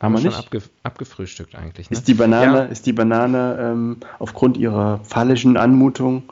Haben 0.00 0.14
wir 0.14 0.20
schon 0.20 0.28
nicht? 0.30 0.38
abge, 0.38 0.62
abgefrühstückt 0.82 1.54
eigentlich. 1.54 1.90
Ne? 1.90 1.96
Ist 1.96 2.08
die 2.08 2.14
Banane, 2.14 2.58
Ja. 2.58 2.64
ist 2.64 2.86
die 2.86 2.92
Banane 2.94 3.58
ähm, 3.60 3.96
aufgrund 4.18 4.56
ihrer 4.56 5.00
phallischen 5.04 5.56
Anmutung 5.58 6.22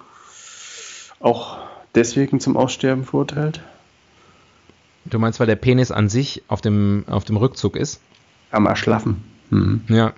auch 1.25 1.59
deswegen 1.95 2.39
zum 2.39 2.57
Aussterben 2.57 3.05
verurteilt. 3.05 3.61
Du 5.07 5.19
meinst, 5.19 5.41
weil 5.41 5.47
der 5.47 5.57
Penis 5.57 5.91
an 5.91 6.09
sich 6.09 6.43
auf 6.49 6.61
dem, 6.61 7.05
auf 7.09 7.25
dem 7.25 7.37
Rückzug 7.37 7.77
ist? 7.77 8.01
Am 8.51 8.67
Erschlaffen. 8.67 9.25
Mhm. 9.51 9.83
Ja. 9.89 10.13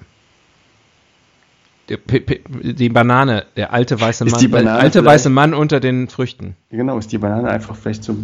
Die, 1.89 2.75
die, 2.75 2.89
Banane, 2.89 3.47
der 3.57 3.73
alte 3.73 4.01
weiße 4.01 4.25
Mann, 4.25 4.41
die 4.41 4.49
Banane 4.49 4.79
alte 4.79 5.05
weiße 5.05 5.31
Mann 5.31 5.55
unter 5.55 5.79
den 5.79 6.09
Früchten. 6.09 6.57
Genau, 6.71 6.99
ist 6.99 7.13
die 7.13 7.19
Banane 7.19 7.49
einfach 7.49 7.77
vielleicht 7.77 8.03
so 8.03 8.17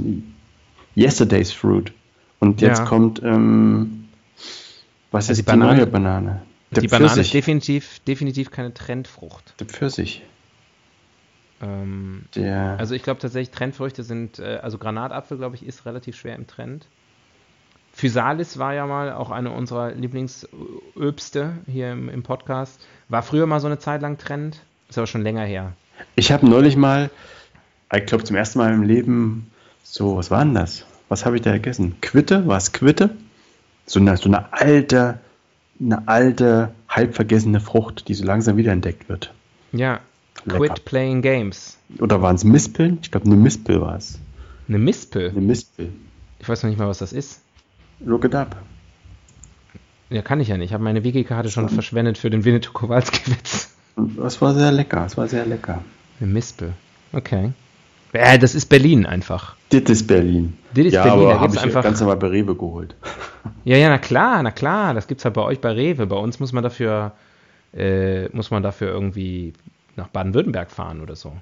Yesterday's 0.97 1.53
Fruit. 1.53 1.93
Und 2.41 2.61
jetzt 2.61 2.81
ja. 2.81 2.85
kommt, 2.85 3.23
ähm, 3.23 4.09
was 5.13 5.29
also 5.29 5.33
ist 5.33 5.39
die, 5.39 5.43
Banane, 5.45 5.77
neue 5.77 5.87
Banane? 5.87 6.43
Der 6.73 6.83
die 6.83 6.89
Pfirsich. 6.89 7.07
Banane 7.07 7.21
ist 7.21 7.35
definitiv, 7.35 8.01
definitiv 8.01 8.51
keine 8.51 8.75
Trendfrucht. 8.75 9.55
Der 9.61 9.67
Pfirsich. 9.67 10.23
Ähm, 11.63 12.25
der 12.35 12.77
also 12.79 12.95
ich 12.95 13.03
glaube 13.03 13.21
tatsächlich, 13.21 13.55
Trendfrüchte 13.55 14.03
sind, 14.03 14.39
äh, 14.39 14.59
also 14.63 14.79
Granatapfel, 14.79 15.39
glaube 15.39 15.57
ich, 15.57 15.65
ist 15.65 15.87
relativ 15.87 16.17
schwer 16.17 16.35
im 16.35 16.47
Trend. 16.47 16.87
Physalis 17.93 18.59
war 18.59 18.75
ja 18.75 18.87
mal 18.87 19.13
auch 19.13 19.31
eine 19.31 19.51
unserer 19.53 19.93
Lieblingsöbste 19.93 21.53
hier 21.67 21.93
im, 21.93 22.09
im, 22.09 22.23
Podcast. 22.23 22.81
War 23.09 23.23
früher 23.23 23.47
mal 23.47 23.61
so 23.61 23.67
eine 23.67 23.79
Zeit 23.79 24.01
lang 24.01 24.19
Trend, 24.19 24.63
ist 24.89 24.99
aber 24.99 25.07
schon 25.07 25.23
länger 25.23 25.45
her. 25.45 25.73
Ich 26.17 26.33
habe 26.33 26.49
neulich 26.49 26.77
mal, 26.77 27.11
ich 27.95 28.07
glaube 28.07 28.25
zum 28.25 28.35
ersten 28.35 28.59
Mal 28.59 28.73
im 28.73 28.83
Leben, 28.83 29.51
so, 29.83 30.17
was 30.17 30.31
war 30.31 30.43
denn 30.45 30.55
das? 30.55 30.87
Was 31.09 31.27
habe 31.27 31.37
ich 31.37 31.43
da 31.43 31.53
gegessen? 31.53 31.97
Quitte? 32.01 32.47
War 32.47 32.57
es 32.57 32.73
Quitte? 32.73 33.11
So 33.85 34.01
eine, 34.01 34.17
so 34.17 34.29
eine 34.29 34.53
alte, 34.53 35.19
eine 35.79 36.09
alte, 36.09 36.73
halb 36.89 37.15
vergessene 37.15 37.61
Frucht, 37.61 38.09
die 38.09 38.15
so 38.15 38.25
langsam 38.25 38.57
wiederentdeckt 38.57 39.11
wird. 39.11 39.35
Ja, 39.73 40.01
Lecker. 40.45 40.59
Quit 40.59 40.85
Playing 40.85 41.23
Games. 41.23 41.79
Oder 41.99 42.23
waren 42.23 42.37
es 42.37 42.45
Mispeln? 42.45 42.99
Ich 43.03 43.11
glaube, 43.11 43.27
eine 43.27 43.37
Mispel 43.37 43.81
war 43.81 43.97
es. 43.97 44.19
Eine 44.69 44.79
Mispel? 44.79 45.31
Eine 45.31 45.41
Mispel. 45.41 45.93
Ich 46.39 46.49
weiß 46.49 46.63
noch 46.63 46.71
nicht 46.71 46.79
mal, 46.79 46.89
was 46.89 46.99
das 46.99 47.13
ist. 47.13 47.41
Look 48.01 48.25
it 48.25 48.35
up. 48.35 48.57
Ja, 50.11 50.23
kann 50.23 50.41
ich 50.41 50.49
ja 50.49 50.57
nicht. 50.57 50.71
Ich 50.71 50.75
habe 50.75 50.85
meine 50.85 51.05
Wiki-Karte 51.05 51.51
schon 51.51 51.69
verschwendet 51.69 52.19
für 52.19 52.31
den 52.31 52.45
Winnetou 52.45 52.73
Kowalski-Witz. 52.73 53.75
Das 54.17 54.41
war 54.41 54.55
sehr 54.55 54.73
lecker. 54.73 55.01
Das 55.01 55.17
war 55.17 55.29
sehr 55.29 55.47
lecker. 55.47 55.83
Eine 56.21 56.31
Mispel. 56.31 56.73
Okay. 57.13 57.53
Ja, 58.13 58.37
das 58.37 58.55
ist 58.55 58.67
Berlin 58.67 59.07
einfach. 59.07 59.57
Das 59.71 59.83
ist 59.83 60.07
Berlin. 60.07 60.55
Das 60.75 60.85
ist 60.85 60.93
ja, 60.93 61.05
Berlin. 61.05 61.27
aber 61.27 61.41
habe 61.41 61.55
ich 61.55 61.63
einfach 61.63 61.83
ganz 61.83 62.01
normal 62.01 62.17
bei 62.17 62.29
Rewe 62.29 62.55
geholt. 62.55 62.95
Ja, 63.65 63.77
ja, 63.77 63.89
na 63.89 63.99
klar, 63.99 64.43
na 64.43 64.51
klar. 64.51 64.95
Das 64.95 65.07
gibt 65.07 65.21
es 65.21 65.25
halt 65.25 65.35
bei 65.35 65.43
euch 65.43 65.61
bei 65.61 65.71
Rewe. 65.71 66.07
Bei 66.07 66.17
uns 66.17 66.41
muss 66.41 66.53
man 66.53 66.65
dafür, 66.65 67.13
äh, 67.73 68.29
muss 68.29 68.51
man 68.51 68.63
dafür 68.63 68.89
irgendwie 68.89 69.53
nach 69.97 70.09
Baden-Württemberg 70.09 70.71
fahren 70.71 71.01
oder 71.01 71.17
so. 71.17 71.33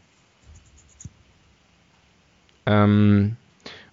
Ähm, 2.66 3.36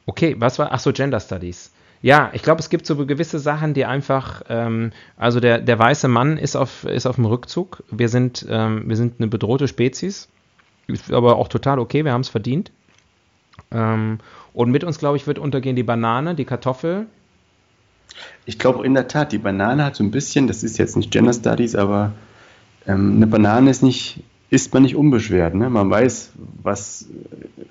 okay, 0.06 0.36
was 0.38 0.60
war? 0.60 0.72
Achso, 0.72 0.92
Gender 0.92 1.20
Studies. 1.20 1.72
Ja, 2.02 2.30
ich 2.34 2.44
glaube, 2.44 2.62
es 2.62 2.70
gibt 2.70 2.86
so 2.86 2.96
gewisse 3.06 3.40
Sachen, 3.40 3.74
die 3.74 3.86
einfach, 3.86 4.44
ähm, 4.50 4.92
also 5.18 5.40
der, 5.40 5.60
der 5.60 5.80
weiße 5.80 6.08
Mann 6.08 6.38
ist 6.38 6.56
auf, 6.56 6.84
ist 6.84 7.08
auf 7.08 7.16
dem 7.16 7.26
Rückzug. 7.26 7.84
Wir 7.90 8.08
sind, 8.08 8.46
ähm, 8.50 8.84
wir 8.88 8.96
sind 8.96 9.16
eine 9.20 9.28
bedrohte 9.28 9.68
Spezies. 9.68 10.30
Ist 10.88 11.12
aber 11.12 11.38
auch 11.38 11.48
total 11.48 11.80
okay, 11.80 12.06
wir 12.06 12.14
haben 12.14 12.22
es 12.22 12.30
verdient. 12.30 12.72
Ähm, 13.72 14.20
und 14.54 14.72
mit 14.72 14.84
uns, 14.84 15.00
glaube 15.00 15.18
ich, 15.18 15.28
wird 15.28 15.40
untergehen 15.40 15.76
die 15.76 15.84
Banane, 15.84 16.36
die 16.36 16.46
Kartoffel. 16.46 17.08
Ich 18.46 18.60
glaube 18.60 18.86
in 18.86 18.94
der 18.94 19.08
Tat, 19.08 19.32
die 19.32 19.38
Banane 19.38 19.84
hat 19.84 19.96
so 19.96 20.04
ein 20.04 20.12
bisschen, 20.12 20.48
das 20.48 20.64
ist 20.64 20.78
jetzt 20.78 20.96
nicht 20.96 21.12
Gender 21.12 21.34
Studies, 21.34 21.76
aber 21.76 22.14
ähm, 22.88 23.18
eine 23.18 23.28
Banane 23.28 23.70
ist 23.70 23.84
nicht 23.84 24.24
ist 24.50 24.74
man 24.74 24.84
nicht 24.84 24.96
unbeschwert. 24.96 25.56
Ne? 25.56 25.70
Man 25.70 25.90
weiß, 25.90 26.32
was 26.64 27.06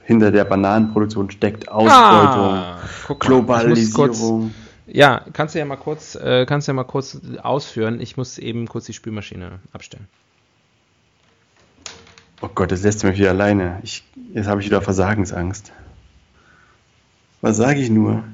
hinter 0.04 0.30
der 0.30 0.44
Bananenproduktion 0.44 1.30
steckt. 1.30 1.68
Ausbeutung, 1.68 1.94
ah, 1.94 2.80
Globalisierung. 3.18 4.54
ja, 4.86 5.22
kannst 5.32 5.54
du 5.54 5.58
ja 5.58 5.64
mal 5.64 5.76
kurz, 5.76 6.14
äh, 6.16 6.44
kannst 6.46 6.68
du 6.68 6.72
ja 6.72 6.74
mal 6.74 6.84
kurz 6.84 7.18
ausführen. 7.42 8.00
Ich 8.00 8.16
muss 8.16 8.38
eben 8.38 8.66
kurz 8.66 8.86
die 8.86 8.92
Spülmaschine 8.92 9.60
abstellen. 9.72 10.06
Oh 12.42 12.48
Gott, 12.54 12.70
das 12.70 12.82
lässt 12.82 13.02
mich 13.04 13.18
wieder 13.18 13.30
alleine. 13.30 13.80
Ich, 13.82 14.04
jetzt 14.34 14.46
habe 14.46 14.60
ich 14.60 14.66
wieder 14.66 14.82
Versagensangst. 14.82 15.72
Was 17.40 17.56
sage 17.56 17.80
ich 17.80 17.88
nur? 17.88 18.24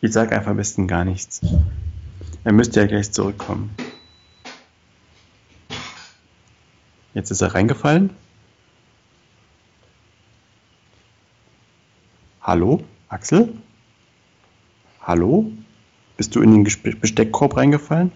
Ich 0.00 0.12
sage 0.12 0.34
einfach 0.34 0.50
am 0.50 0.56
besten 0.56 0.88
gar 0.88 1.04
nichts. 1.04 1.40
Er 2.42 2.52
müsste 2.52 2.80
ja 2.80 2.86
gleich 2.86 3.12
zurückkommen. 3.12 3.70
Jetzt 7.18 7.32
ist 7.32 7.40
er 7.40 7.52
reingefallen. 7.52 8.10
Hallo, 12.40 12.84
Axel? 13.08 13.54
Hallo? 15.02 15.50
Bist 16.16 16.36
du 16.36 16.42
in 16.42 16.52
den 16.52 16.62
Besteckkorb 16.62 17.56
reingefallen? 17.56 18.12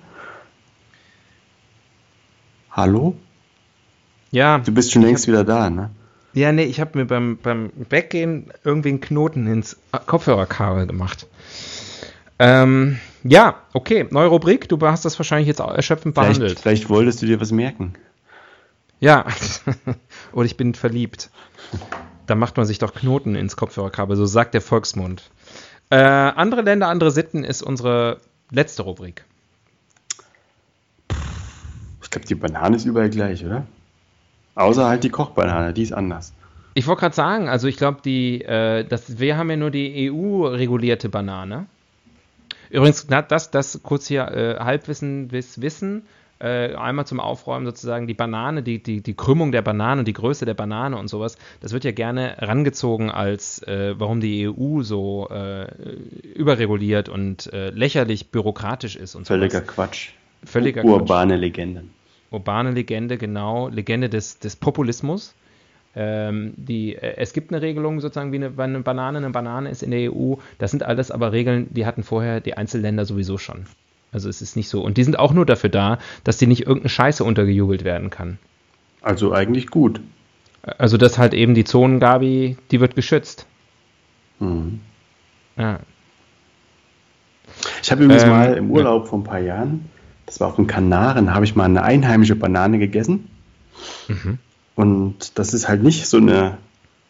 Hallo? 2.70 3.16
Ja. 4.30 4.58
Du 4.58 4.70
bist 4.70 4.92
schon 4.92 5.02
längst 5.02 5.24
hab, 5.24 5.32
wieder 5.32 5.42
da, 5.42 5.68
ne? 5.68 5.90
Ja, 6.32 6.52
nee, 6.52 6.62
ich 6.62 6.78
habe 6.78 6.96
mir 6.96 7.04
beim, 7.04 7.38
beim 7.42 7.72
Weggehen 7.74 8.52
irgendwie 8.62 8.90
einen 8.90 9.00
Knoten 9.00 9.48
ins 9.48 9.78
Kopfhörerkabel 10.06 10.86
gemacht. 10.86 11.26
Ähm, 12.38 13.00
ja, 13.24 13.56
okay, 13.72 14.06
neue 14.08 14.28
Rubrik. 14.28 14.68
Du 14.68 14.80
hast 14.80 15.04
das 15.04 15.18
wahrscheinlich 15.18 15.48
jetzt 15.48 15.58
erschöpfend 15.58 16.14
vielleicht, 16.14 16.34
behandelt. 16.38 16.60
Vielleicht 16.60 16.88
wolltest 16.88 17.20
du 17.20 17.26
dir 17.26 17.40
was 17.40 17.50
merken. 17.50 17.94
Ja, 19.02 19.26
oder 20.32 20.46
ich 20.46 20.56
bin 20.56 20.74
verliebt. 20.74 21.30
Da 22.28 22.36
macht 22.36 22.56
man 22.56 22.66
sich 22.66 22.78
doch 22.78 22.94
Knoten 22.94 23.34
ins 23.34 23.56
Kopfhörerkabel, 23.56 24.16
so 24.16 24.26
sagt 24.26 24.54
der 24.54 24.60
Volksmund. 24.60 25.28
Äh, 25.90 25.96
andere 25.96 26.62
Länder, 26.62 26.86
andere 26.86 27.10
Sitten 27.10 27.42
ist 27.42 27.62
unsere 27.62 28.20
letzte 28.52 28.82
Rubrik. 28.82 29.24
Ich 32.00 32.10
glaube, 32.10 32.28
die 32.28 32.36
Banane 32.36 32.76
ist 32.76 32.84
überall 32.84 33.10
gleich, 33.10 33.44
oder? 33.44 33.66
Außer 34.54 34.86
halt 34.86 35.02
die 35.02 35.10
Kochbanane, 35.10 35.72
die 35.72 35.82
ist 35.82 35.92
anders. 35.92 36.32
Ich 36.74 36.86
wollte 36.86 37.00
gerade 37.00 37.16
sagen, 37.16 37.48
also 37.48 37.66
ich 37.66 37.78
glaube, 37.78 38.02
die, 38.04 38.42
äh, 38.42 38.84
das, 38.84 39.18
wir 39.18 39.36
haben 39.36 39.50
ja 39.50 39.56
nur 39.56 39.72
die 39.72 40.12
EU-regulierte 40.12 41.08
Banane. 41.08 41.66
Übrigens, 42.70 43.08
das, 43.08 43.50
das 43.50 43.80
kurz 43.82 44.06
hier 44.06 44.28
äh, 44.28 44.60
Halbwissen 44.60 45.26
bis 45.26 45.60
Wissen 45.60 46.06
äh, 46.42 46.74
einmal 46.74 47.06
zum 47.06 47.20
Aufräumen 47.20 47.64
sozusagen 47.66 48.06
die 48.06 48.14
Banane, 48.14 48.62
die, 48.62 48.82
die, 48.82 49.00
die 49.00 49.14
Krümmung 49.14 49.52
der 49.52 49.62
Banane 49.62 50.00
und 50.00 50.08
die 50.08 50.12
Größe 50.12 50.44
der 50.44 50.54
Banane 50.54 50.96
und 50.96 51.08
sowas, 51.08 51.38
das 51.60 51.72
wird 51.72 51.84
ja 51.84 51.92
gerne 51.92 52.36
rangezogen 52.38 53.10
als, 53.10 53.62
äh, 53.62 53.94
warum 53.98 54.20
die 54.20 54.48
EU 54.48 54.82
so 54.82 55.28
äh, 55.30 55.66
überreguliert 56.34 57.08
und 57.08 57.52
äh, 57.52 57.70
lächerlich 57.70 58.30
bürokratisch 58.30 58.96
ist 58.96 59.14
und 59.14 59.26
Völliger 59.26 59.60
sowas. 59.60 59.74
Quatsch. 59.74 60.10
Völliger 60.44 60.84
Urbane 60.84 61.34
Quatsch. 61.34 61.40
Legende. 61.40 61.84
Urbane 62.32 62.70
Legende, 62.72 63.18
genau. 63.18 63.68
Legende 63.68 64.08
des, 64.08 64.38
des 64.38 64.56
Populismus. 64.56 65.34
Ähm, 65.94 66.54
die, 66.56 66.96
äh, 66.96 67.14
es 67.18 67.32
gibt 67.32 67.52
eine 67.52 67.62
Regelung 67.62 68.00
sozusagen 68.00 68.32
wie 68.32 68.36
eine, 68.36 68.52
eine, 68.56 68.80
Banane. 68.80 69.18
Eine 69.18 69.30
Banane 69.30 69.70
ist 69.70 69.82
in 69.82 69.90
der 69.90 70.12
EU. 70.12 70.34
Das 70.58 70.70
sind 70.70 70.82
alles 70.82 71.10
aber 71.10 71.32
Regeln, 71.32 71.68
die 71.70 71.86
hatten 71.86 72.02
vorher 72.02 72.40
die 72.40 72.56
Einzelländer 72.56 73.04
sowieso 73.04 73.38
schon. 73.38 73.66
Also 74.12 74.28
es 74.28 74.42
ist 74.42 74.56
nicht 74.56 74.68
so. 74.68 74.82
Und 74.82 74.98
die 74.98 75.04
sind 75.04 75.18
auch 75.18 75.32
nur 75.32 75.46
dafür 75.46 75.70
da, 75.70 75.98
dass 76.22 76.36
die 76.36 76.46
nicht 76.46 76.62
irgendeine 76.62 76.90
Scheiße 76.90 77.24
untergejubelt 77.24 77.82
werden 77.82 78.10
kann. 78.10 78.38
Also 79.00 79.32
eigentlich 79.32 79.68
gut. 79.68 80.00
Also 80.62 80.96
dass 80.96 81.18
halt 81.18 81.34
eben 81.34 81.54
die 81.54 81.64
Zonengabi, 81.64 82.56
die 82.70 82.80
wird 82.80 82.94
geschützt. 82.94 83.46
Mhm. 84.38 84.80
Ja. 85.56 85.80
Ich 87.82 87.90
habe 87.90 88.04
übrigens 88.04 88.22
ähm, 88.24 88.30
mal 88.30 88.54
im 88.54 88.70
Urlaub 88.70 89.04
ja. 89.04 89.08
vor 89.08 89.18
ein 89.18 89.24
paar 89.24 89.40
Jahren, 89.40 89.90
das 90.26 90.40
war 90.40 90.48
auf 90.48 90.56
den 90.56 90.66
Kanaren, 90.66 91.34
habe 91.34 91.44
ich 91.44 91.56
mal 91.56 91.64
eine 91.64 91.82
einheimische 91.82 92.36
Banane 92.36 92.78
gegessen. 92.78 93.28
Mhm. 94.08 94.38
Und 94.74 95.38
das 95.38 95.52
ist 95.52 95.68
halt 95.68 95.82
nicht 95.82 96.06
so 96.06 96.18
eine, 96.18 96.58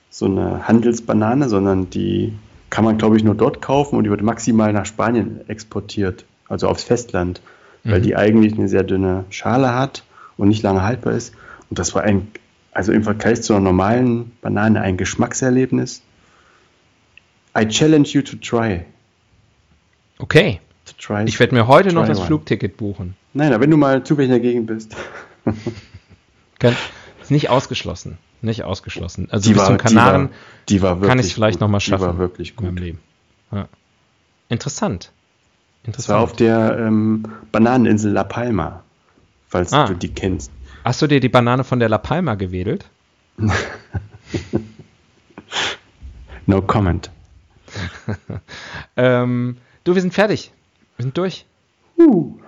so 0.08 0.26
eine 0.26 0.66
Handelsbanane, 0.66 1.48
sondern 1.48 1.90
die 1.90 2.32
kann 2.70 2.84
man, 2.84 2.96
glaube 2.96 3.16
ich, 3.16 3.24
nur 3.24 3.34
dort 3.34 3.60
kaufen 3.60 3.96
und 3.96 4.04
die 4.04 4.10
wird 4.10 4.22
maximal 4.22 4.72
nach 4.72 4.86
Spanien 4.86 5.46
exportiert 5.48 6.24
also 6.48 6.68
aufs 6.68 6.84
Festland, 6.84 7.40
weil 7.84 8.00
mhm. 8.00 8.04
die 8.04 8.16
eigentlich 8.16 8.54
eine 8.54 8.68
sehr 8.68 8.82
dünne 8.82 9.24
Schale 9.30 9.74
hat 9.74 10.04
und 10.36 10.48
nicht 10.48 10.62
lange 10.62 10.82
haltbar 10.82 11.14
ist. 11.14 11.34
Und 11.70 11.78
das 11.78 11.94
war 11.94 12.02
ein, 12.02 12.28
also 12.72 12.92
im 12.92 13.02
Vergleich 13.02 13.42
zu 13.42 13.54
einer 13.54 13.62
normalen 13.62 14.32
Banane 14.40 14.80
ein 14.80 14.96
Geschmackserlebnis. 14.96 16.02
I 17.58 17.66
challenge 17.66 18.08
you 18.08 18.22
to 18.22 18.36
try. 18.36 18.84
Okay. 20.18 20.60
Try, 20.98 21.24
ich 21.26 21.38
werde 21.40 21.54
mir 21.54 21.66
heute 21.66 21.92
noch 21.92 22.06
das 22.06 22.18
one. 22.18 22.26
Flugticket 22.26 22.76
buchen. 22.76 23.16
Nein, 23.34 23.52
aber 23.52 23.62
wenn 23.62 23.70
du 23.70 23.76
mal 23.76 24.04
zufällig 24.04 24.30
in 24.30 24.32
der 24.32 24.40
Gegend 24.40 24.66
bist. 24.66 24.94
Kann, 26.58 26.76
ist 27.20 27.30
nicht 27.30 27.50
ausgeschlossen. 27.50 28.18
Nicht 28.40 28.64
ausgeschlossen. 28.64 29.28
Also 29.30 29.48
die 29.48 29.54
bis 29.54 29.62
war, 29.62 29.68
zum 29.68 29.78
Kanaren 29.78 30.30
die 30.68 30.82
war, 30.82 30.96
die 30.96 31.00
war 31.02 31.08
kann 31.08 31.18
ich 31.18 31.26
es 31.26 31.32
vielleicht 31.32 31.60
nochmal 31.60 31.80
schaffen. 31.80 32.02
Die 32.02 32.08
war 32.08 32.18
wirklich 32.18 32.56
gut. 32.56 32.80
Ja. 33.52 33.68
Interessant. 34.48 35.12
Das 35.84 36.08
war 36.08 36.20
auf 36.20 36.32
der 36.32 36.78
ähm, 36.78 37.24
Bananeninsel 37.50 38.12
La 38.12 38.24
Palma, 38.24 38.84
falls 39.48 39.72
ah. 39.72 39.86
du 39.86 39.94
die 39.94 40.14
kennst. 40.14 40.52
Hast 40.84 41.02
du 41.02 41.06
dir 41.06 41.20
die 41.20 41.28
Banane 41.28 41.64
von 41.64 41.80
der 41.80 41.88
La 41.88 41.98
Palma 41.98 42.34
gewedelt? 42.36 42.86
no 46.46 46.62
comment. 46.62 47.10
ähm, 48.96 49.56
du, 49.84 49.94
wir 49.94 50.02
sind 50.02 50.14
fertig. 50.14 50.52
Wir 50.96 51.04
sind 51.04 51.16
durch. 51.16 51.46
Uh. 51.98 52.38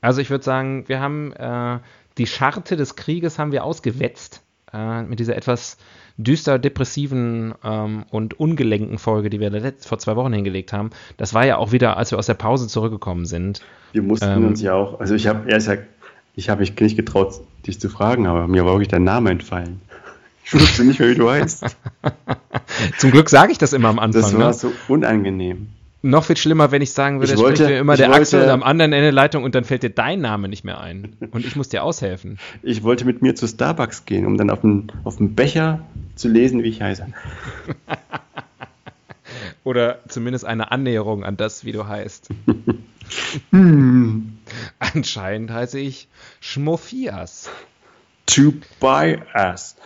Also 0.00 0.20
ich 0.20 0.28
würde 0.30 0.44
sagen, 0.44 0.86
wir 0.86 1.00
haben 1.00 1.32
äh, 1.32 1.78
die 2.18 2.26
Scharte 2.26 2.76
des 2.76 2.96
Krieges 2.96 3.38
haben 3.38 3.52
wir 3.52 3.64
ausgewetzt 3.64 4.43
äh, 4.74 5.02
mit 5.02 5.20
dieser 5.20 5.36
etwas 5.36 5.76
düster 6.16 6.58
depressiven 6.58 7.54
ähm, 7.64 8.04
und 8.10 8.38
ungelenken 8.38 8.98
Folge, 8.98 9.30
die 9.30 9.40
wir 9.40 9.72
vor 9.80 9.98
zwei 9.98 10.16
Wochen 10.16 10.32
hingelegt 10.32 10.72
haben. 10.72 10.90
Das 11.16 11.34
war 11.34 11.44
ja 11.44 11.56
auch 11.56 11.72
wieder, 11.72 11.96
als 11.96 12.10
wir 12.10 12.18
aus 12.18 12.26
der 12.26 12.34
Pause 12.34 12.68
zurückgekommen 12.68 13.26
sind. 13.26 13.62
Wir 13.92 14.02
mussten 14.02 14.30
ähm, 14.30 14.46
uns 14.46 14.60
ja 14.60 14.74
auch, 14.74 15.00
also 15.00 15.14
ich 15.14 15.26
habe 15.26 15.50
ja, 15.50 15.58
ich 16.36 16.48
habe 16.48 16.60
mich 16.60 16.78
nicht 16.78 16.96
getraut, 16.96 17.40
dich 17.66 17.80
zu 17.80 17.88
fragen, 17.88 18.26
aber 18.26 18.46
mir 18.48 18.64
war 18.64 18.72
wirklich 18.72 18.88
dein 18.88 19.04
Name 19.04 19.30
entfallen. 19.30 19.80
Ich 20.44 20.52
wusste 20.52 20.84
nicht 20.84 21.00
mehr, 21.00 21.08
wie 21.08 21.14
du 21.14 21.30
heißt. 21.30 21.64
Zum 22.98 23.10
Glück 23.10 23.30
sage 23.30 23.52
ich 23.52 23.58
das 23.58 23.72
immer 23.72 23.88
am 23.88 23.98
Anfang. 23.98 24.22
Das 24.22 24.36
war 24.36 24.48
ne? 24.48 24.52
so 24.52 24.72
unangenehm. 24.88 25.68
Noch 26.06 26.24
viel 26.24 26.36
schlimmer, 26.36 26.70
wenn 26.70 26.82
ich 26.82 26.92
sagen 26.92 27.20
würde, 27.20 27.32
ich 27.32 27.38
wollte, 27.38 27.62
spricht 27.62 27.70
mir 27.70 27.78
immer 27.78 27.96
der 27.96 28.08
wollte, 28.08 28.20
Axel 28.20 28.50
am 28.50 28.62
anderen 28.62 28.92
Ende 28.92 29.04
der 29.04 29.12
Leitung 29.12 29.42
und 29.42 29.54
dann 29.54 29.64
fällt 29.64 29.84
dir 29.84 29.88
dein 29.88 30.20
Name 30.20 30.48
nicht 30.48 30.62
mehr 30.62 30.78
ein. 30.78 31.16
Und 31.30 31.46
ich 31.46 31.56
muss 31.56 31.70
dir 31.70 31.82
aushelfen. 31.82 32.38
Ich 32.62 32.82
wollte 32.82 33.06
mit 33.06 33.22
mir 33.22 33.34
zu 33.34 33.48
Starbucks 33.48 34.04
gehen, 34.04 34.26
um 34.26 34.36
dann 34.36 34.50
auf 34.50 34.60
dem, 34.60 34.88
auf 35.04 35.16
dem 35.16 35.34
Becher 35.34 35.80
zu 36.14 36.28
lesen, 36.28 36.62
wie 36.62 36.68
ich 36.68 36.82
heiße. 36.82 37.06
Oder 39.64 40.00
zumindest 40.06 40.44
eine 40.44 40.70
Annäherung 40.70 41.24
an 41.24 41.38
das, 41.38 41.64
wie 41.64 41.72
du 41.72 41.88
heißt. 41.88 42.28
hm. 43.50 44.38
Anscheinend 44.78 45.52
heiße 45.52 45.78
ich 45.78 46.08
Schmoffias. 46.40 47.48
To 48.26 48.52
buy 48.78 49.22
us. 49.34 49.76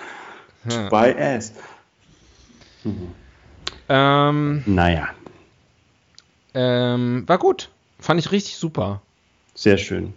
To 0.69 0.89
buy 0.91 1.15
us. 1.15 1.53
Mhm. 2.83 3.13
Ähm, 3.89 4.63
naja. 4.67 5.11
Ähm, 6.55 7.25
war 7.27 7.39
gut. 7.39 7.71
Fand 7.99 8.21
ich 8.21 8.33
richtig 8.33 8.57
super. 8.57 9.03
Sehr 9.55 9.79
schön. 9.79 10.15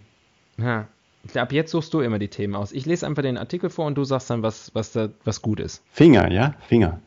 Ja. 0.57 0.87
Ab 1.35 1.51
jetzt 1.51 1.71
suchst 1.71 1.93
du 1.93 2.01
immer 2.01 2.19
die 2.19 2.29
Themen 2.29 2.55
aus. 2.55 2.71
Ich 2.71 2.85
lese 2.85 3.05
einfach 3.05 3.21
den 3.21 3.37
Artikel 3.37 3.69
vor 3.69 3.85
und 3.85 3.95
du 3.95 4.03
sagst 4.03 4.29
dann, 4.29 4.41
was, 4.41 4.73
was, 4.73 4.91
da, 4.91 5.09
was 5.23 5.41
gut 5.41 5.59
ist. 5.59 5.83
Finger, 5.91 6.31
ja? 6.31 6.55
Finger. 6.67 6.99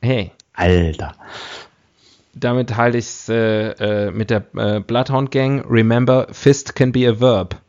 Hey. 0.00 0.32
Alter. 0.54 1.14
Damit 2.34 2.76
halte 2.76 2.98
ich 2.98 3.04
es 3.04 3.28
äh, 3.28 4.06
äh, 4.06 4.10
mit 4.10 4.30
der 4.30 4.44
äh, 4.56 4.80
Bloodhound 4.80 5.30
Gang. 5.30 5.64
Remember, 5.68 6.26
fist 6.32 6.74
can 6.74 6.92
be 6.92 7.08
a 7.08 7.20
verb. 7.20 7.60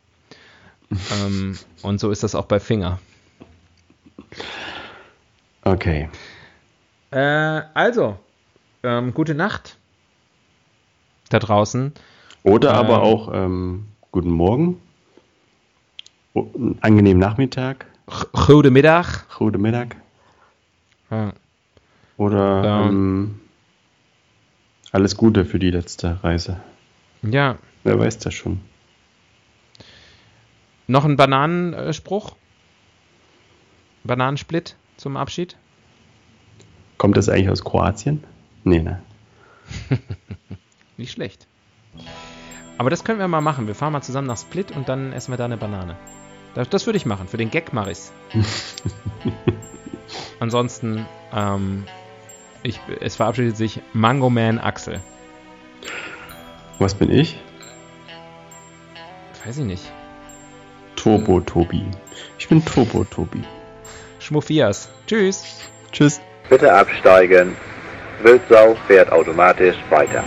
ähm, 0.90 1.58
und 1.82 2.00
so 2.00 2.12
ist 2.12 2.24
das 2.24 2.34
auch 2.34 2.46
bei 2.46 2.60
Finger. 2.60 3.00
Okay. 5.64 6.10
Äh, 7.12 7.62
also, 7.74 8.18
ähm, 8.84 9.14
gute 9.14 9.36
Nacht 9.36 9.78
da 11.30 11.40
draußen. 11.40 11.94
Oder 12.44 12.72
ähm, 12.72 12.76
aber 12.76 13.02
auch 13.02 13.32
ähm, 13.34 13.88
guten 14.12 14.32
Morgen, 14.32 14.80
einen 16.36 16.78
angenehmen 16.82 17.20
Nachmittag. 17.20 17.88
Gute 18.48 18.70
Mittag. 18.70 19.26
Gute 19.38 19.58
Mittag. 19.58 19.96
Ja. 21.10 21.34
Oder 22.18 22.64
ja. 22.64 22.88
Ähm, 22.88 23.40
alles 24.92 25.18
Gute 25.18 25.46
für 25.46 25.60
die 25.60 25.72
letzte 25.72 26.24
Reise. 26.24 26.62
Ja. 27.24 27.58
Wer 27.84 28.00
weiß 28.00 28.20
das 28.20 28.34
schon. 28.34 28.62
Noch 30.88 31.06
ein 31.06 31.16
Bananenspruch? 31.16 32.36
Bananensplit 34.04 34.76
zum 34.98 35.18
Abschied? 35.18 35.58
Kommt 36.98 37.18
das 37.18 37.30
eigentlich 37.30 37.50
aus 37.50 37.64
Kroatien? 37.64 38.24
Nee, 38.64 38.80
ne? 38.80 39.02
Nicht 40.98 41.12
schlecht. 41.12 41.48
Aber 42.78 42.90
das 42.90 43.04
können 43.04 43.20
wir 43.20 43.28
mal 43.28 43.42
machen. 43.42 43.68
Wir 43.68 43.76
fahren 43.76 43.94
mal 43.94 44.02
zusammen 44.02 44.28
nach 44.28 44.38
Split 44.38 44.72
und 44.72 44.90
dann 44.90 45.14
essen 45.14 45.32
wir 45.32 45.38
da 45.38 45.46
eine 45.46 45.58
Banane. 45.58 45.96
Das, 46.56 46.70
das 46.70 46.86
würde 46.86 46.98
ich 46.98 47.06
machen. 47.06 47.28
Für 47.28 47.38
den 47.38 47.52
Gag 47.52 47.74
mache 47.74 47.92
ich's. 47.92 48.12
Ansonsten, 50.40 51.06
ähm, 51.34 51.86
ich, 52.64 52.80
es 53.00 53.16
verabschiedet 53.16 53.58
sich 53.58 53.82
Mango 53.94 54.30
Man 54.30 54.60
Axel. 54.60 55.02
Was 56.80 56.96
bin 56.96 57.12
ich? 57.12 57.40
Weiß 59.46 59.58
ich 59.58 59.66
nicht. 59.66 59.92
Turbo 60.96 61.42
Tobi. 61.42 61.86
Ich 62.40 62.48
bin 62.48 62.64
Turbo 62.64 63.04
Tobi. 63.04 63.44
Schmuffias. 64.20 64.90
Tschüss. 65.06 65.44
Tschüss. 65.92 66.22
Bitte 66.50 66.74
absteigen. 66.74 67.56
Wildsau 68.22 68.76
fährt 68.88 69.12
automatisch 69.12 69.76
weiter. 69.90 70.24